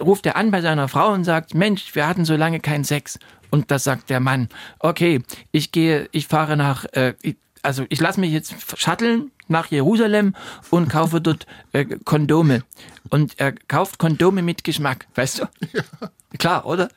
ruft 0.00 0.26
er 0.26 0.36
an 0.36 0.50
bei 0.50 0.60
seiner 0.60 0.88
Frau 0.88 1.12
und 1.12 1.24
sagt, 1.24 1.54
Mensch, 1.54 1.94
wir 1.94 2.06
hatten 2.06 2.26
so 2.26 2.36
lange 2.36 2.60
keinen 2.60 2.84
Sex. 2.84 3.18
Und 3.50 3.70
da 3.70 3.78
sagt 3.78 4.10
der 4.10 4.20
Mann, 4.20 4.48
okay, 4.78 5.22
ich 5.52 5.72
gehe, 5.72 6.08
ich 6.12 6.26
fahre 6.26 6.56
nach, 6.56 6.84
äh, 6.92 7.14
also 7.62 7.86
ich 7.88 8.00
lasse 8.00 8.20
mich 8.20 8.32
jetzt 8.32 8.54
shutteln 8.78 9.30
nach 9.48 9.70
Jerusalem 9.70 10.34
und 10.70 10.88
kaufe 10.88 11.20
dort 11.20 11.46
äh, 11.72 11.86
Kondome. 12.04 12.62
Und 13.10 13.38
er 13.38 13.52
kauft 13.52 13.98
Kondome 13.98 14.42
mit 14.42 14.64
Geschmack, 14.64 15.06
weißt 15.14 15.40
du? 15.40 15.46
Klar, 16.38 16.66
oder? 16.66 16.88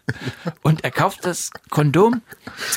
Und 0.62 0.84
er 0.84 0.92
kauft 0.92 1.24
das 1.26 1.52
Kondom 1.70 2.22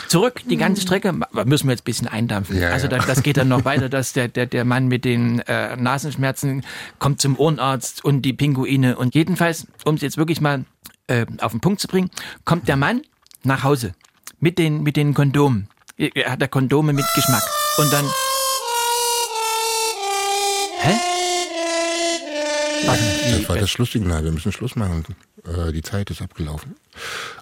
zurück, 0.09 0.43
die 0.49 0.57
ganze 0.57 0.83
Strecke. 0.83 1.13
Ma- 1.13 1.27
Müssen 1.45 1.67
wir 1.67 1.73
jetzt 1.73 1.81
ein 1.83 1.85
bisschen 1.85 2.07
eindampfen. 2.09 2.57
Ja, 2.61 2.71
also 2.71 2.87
ja. 2.87 2.97
Das, 2.97 3.07
das 3.07 3.23
geht 3.25 3.37
dann 3.37 3.49
noch 3.49 3.65
weiter, 3.65 3.89
dass 3.89 4.13
der, 4.13 4.29
der, 4.29 4.47
der 4.47 4.65
Mann 4.65 4.87
mit 4.87 5.05
den 5.05 5.41
äh, 5.41 5.75
Nasenschmerzen 5.77 6.65
kommt 7.01 7.21
zum 7.21 7.37
Ohrenarzt 7.39 8.05
und 8.05 8.23
die 8.23 8.33
Pinguine. 8.33 8.97
Und 8.97 9.15
jedenfalls, 9.17 9.67
um 9.85 9.97
es 9.97 10.01
jetzt 10.03 10.17
wirklich 10.17 10.41
mal 10.41 10.65
äh, 11.09 11.27
auf 11.41 11.51
den 11.51 11.61
Punkt 11.61 11.81
zu 11.81 11.89
bringen, 11.89 12.11
kommt 12.45 12.69
der 12.69 12.77
Mann 12.77 13.03
nach 13.43 13.65
Hause 13.65 13.95
mit 14.39 14.59
den, 14.59 14.83
mit 14.85 14.97
den 14.97 15.13
Kondomen. 15.15 15.69
Er 15.97 16.31
hat 16.31 16.41
da 16.41 16.47
Kondome 16.47 16.93
mit 16.93 17.05
Geschmack. 17.17 17.43
Und 17.79 17.93
dann. 17.93 18.05
Hä? 20.79 20.95
Warte, 22.87 23.03
Das 23.31 23.49
war 23.49 23.57
das 23.59 23.71
Schlusssignal. 23.71 24.25
Wir 24.25 24.33
müssen 24.33 24.53
Schluss 24.53 24.77
machen. 24.77 25.05
Äh, 25.47 25.73
die 25.73 25.83
Zeit 25.83 26.11
ist 26.11 26.23
abgelaufen. 26.23 26.75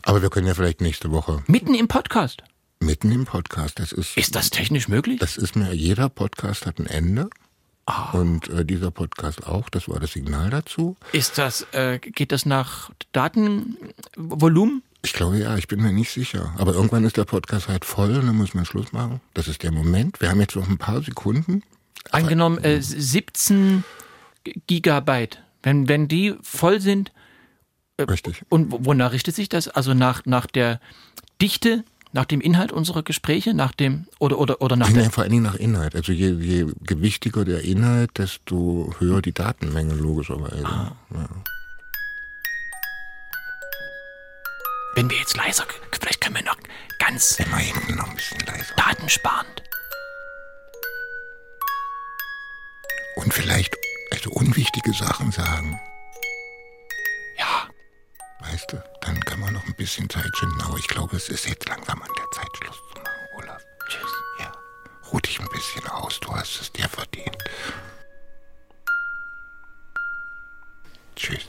Aber 0.02 0.22
wir 0.22 0.30
können 0.30 0.46
ja 0.46 0.54
vielleicht 0.54 0.80
nächste 0.80 1.10
Woche 1.10 1.42
mitten 1.46 1.74
im 1.74 1.88
Podcast. 1.88 2.42
mitten 2.80 3.10
im 3.12 3.24
Podcast. 3.24 3.78
Das 3.78 3.92
ist, 3.92 4.16
Ist 4.16 4.34
das 4.34 4.50
technisch 4.50 4.88
möglich? 4.88 5.18
das 5.20 5.36
ist 5.36 5.56
mir, 5.56 5.72
jeder 5.74 6.08
Podcast 6.08 6.66
hat 6.66 6.78
ein 6.78 6.86
Ende. 6.86 7.28
Ah. 7.86 8.12
Und 8.12 8.48
äh, 8.48 8.64
dieser 8.64 8.90
Podcast 8.92 9.44
auch. 9.46 9.68
Das 9.68 9.88
war 9.88 9.98
das 9.98 10.12
Signal 10.12 10.50
dazu. 10.50 10.96
Ist 11.12 11.36
das, 11.38 11.66
äh, 11.72 11.98
geht 11.98 12.30
das 12.30 12.46
nach 12.46 12.90
Datenvolumen? 13.12 14.82
Ich 15.04 15.12
glaube 15.14 15.38
ja, 15.38 15.56
ich 15.56 15.66
bin 15.66 15.82
mir 15.82 15.92
nicht 15.92 16.12
sicher. 16.12 16.54
Aber 16.58 16.74
irgendwann 16.74 17.04
ist 17.04 17.16
der 17.16 17.24
Podcast 17.24 17.66
halt 17.68 17.84
voll 17.84 18.14
und 18.14 18.26
dann 18.26 18.36
muss 18.36 18.54
man 18.54 18.64
Schluss 18.64 18.92
machen. 18.92 19.20
Das 19.34 19.48
ist 19.48 19.64
der 19.64 19.72
Moment. 19.72 20.20
Wir 20.20 20.30
haben 20.30 20.40
jetzt 20.40 20.54
noch 20.54 20.68
ein 20.68 20.78
paar 20.78 21.02
Sekunden. 21.02 21.64
Angenommen, 22.12 22.58
äh, 22.62 22.80
17 22.80 23.82
Gigabyte. 24.68 25.42
Wenn, 25.62 25.88
wenn 25.88 26.08
die 26.08 26.34
voll 26.42 26.80
sind, 26.80 27.12
Richtig. 28.00 28.42
und 28.48 28.72
wo- 28.72 28.84
wonach 28.86 29.12
richtet 29.12 29.34
sich 29.34 29.48
das? 29.48 29.68
Also 29.68 29.94
nach, 29.94 30.24
nach 30.26 30.46
der 30.46 30.80
Dichte, 31.40 31.84
nach 32.12 32.24
dem 32.24 32.40
Inhalt 32.40 32.72
unserer 32.72 33.02
Gespräche, 33.02 33.54
nach 33.54 33.72
dem, 33.72 34.06
oder, 34.18 34.38
oder, 34.38 34.60
oder 34.60 34.76
nach 34.76 34.92
der, 34.92 35.10
vor 35.10 35.22
allen 35.22 35.30
Dingen 35.32 35.44
nach 35.44 35.54
Inhalt. 35.54 35.94
Also 35.94 36.12
je, 36.12 36.30
je 36.32 36.66
gewichtiger 36.80 37.44
der 37.44 37.62
Inhalt, 37.62 38.10
desto 38.18 38.92
höher 38.98 39.22
die 39.22 39.32
Datenmenge 39.32 39.94
logischerweise. 39.94 40.66
Ah. 40.66 40.96
Ja. 41.14 41.28
wenn 44.94 45.08
wir 45.08 45.16
jetzt 45.18 45.36
leiser, 45.36 45.64
vielleicht 45.90 46.20
können 46.20 46.34
wir 46.36 46.44
noch 46.44 46.58
ganz 46.98 47.36
hinten 47.36 47.96
noch 47.96 48.08
ein 48.10 48.16
bisschen 48.16 48.40
leiser. 48.46 48.74
datensparend. 48.76 49.62
Und 53.16 53.32
vielleicht 53.32 53.74
also 54.12 54.30
unwichtige 54.30 54.92
Sachen 54.92 55.32
sagen. 55.32 55.80
Ja, 57.38 57.68
Weißt 58.40 58.72
du, 58.72 58.82
dann 59.00 59.18
kann 59.20 59.40
man 59.40 59.54
noch 59.54 59.64
ein 59.64 59.74
bisschen 59.76 60.08
Zeit 60.10 60.30
schinden, 60.36 60.60
aber 60.62 60.76
ich 60.76 60.88
glaube, 60.88 61.16
es 61.16 61.28
ist 61.28 61.46
jetzt 61.46 61.68
langsam 61.68 62.00
an 62.02 62.08
der 62.16 62.30
Zeit, 62.32 62.48
Schluss 62.58 62.76
zu 62.92 63.00
machen, 63.00 63.26
Olaf. 63.36 63.62
Tschüss. 63.88 64.10
Ja, 64.40 64.52
ruh 65.12 65.20
dich 65.20 65.40
ein 65.40 65.48
bisschen 65.48 65.86
aus, 65.88 66.18
du 66.20 66.34
hast 66.34 66.60
es 66.60 66.72
dir 66.72 66.88
verdient. 66.88 67.36
Tschüss. 71.16 71.48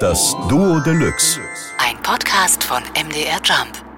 Das 0.00 0.34
Duo 0.48 0.80
Deluxe. 0.80 1.40
Ein 1.78 2.02
Podcast 2.02 2.64
von 2.64 2.82
MDR 2.94 3.40
Jump. 3.44 3.89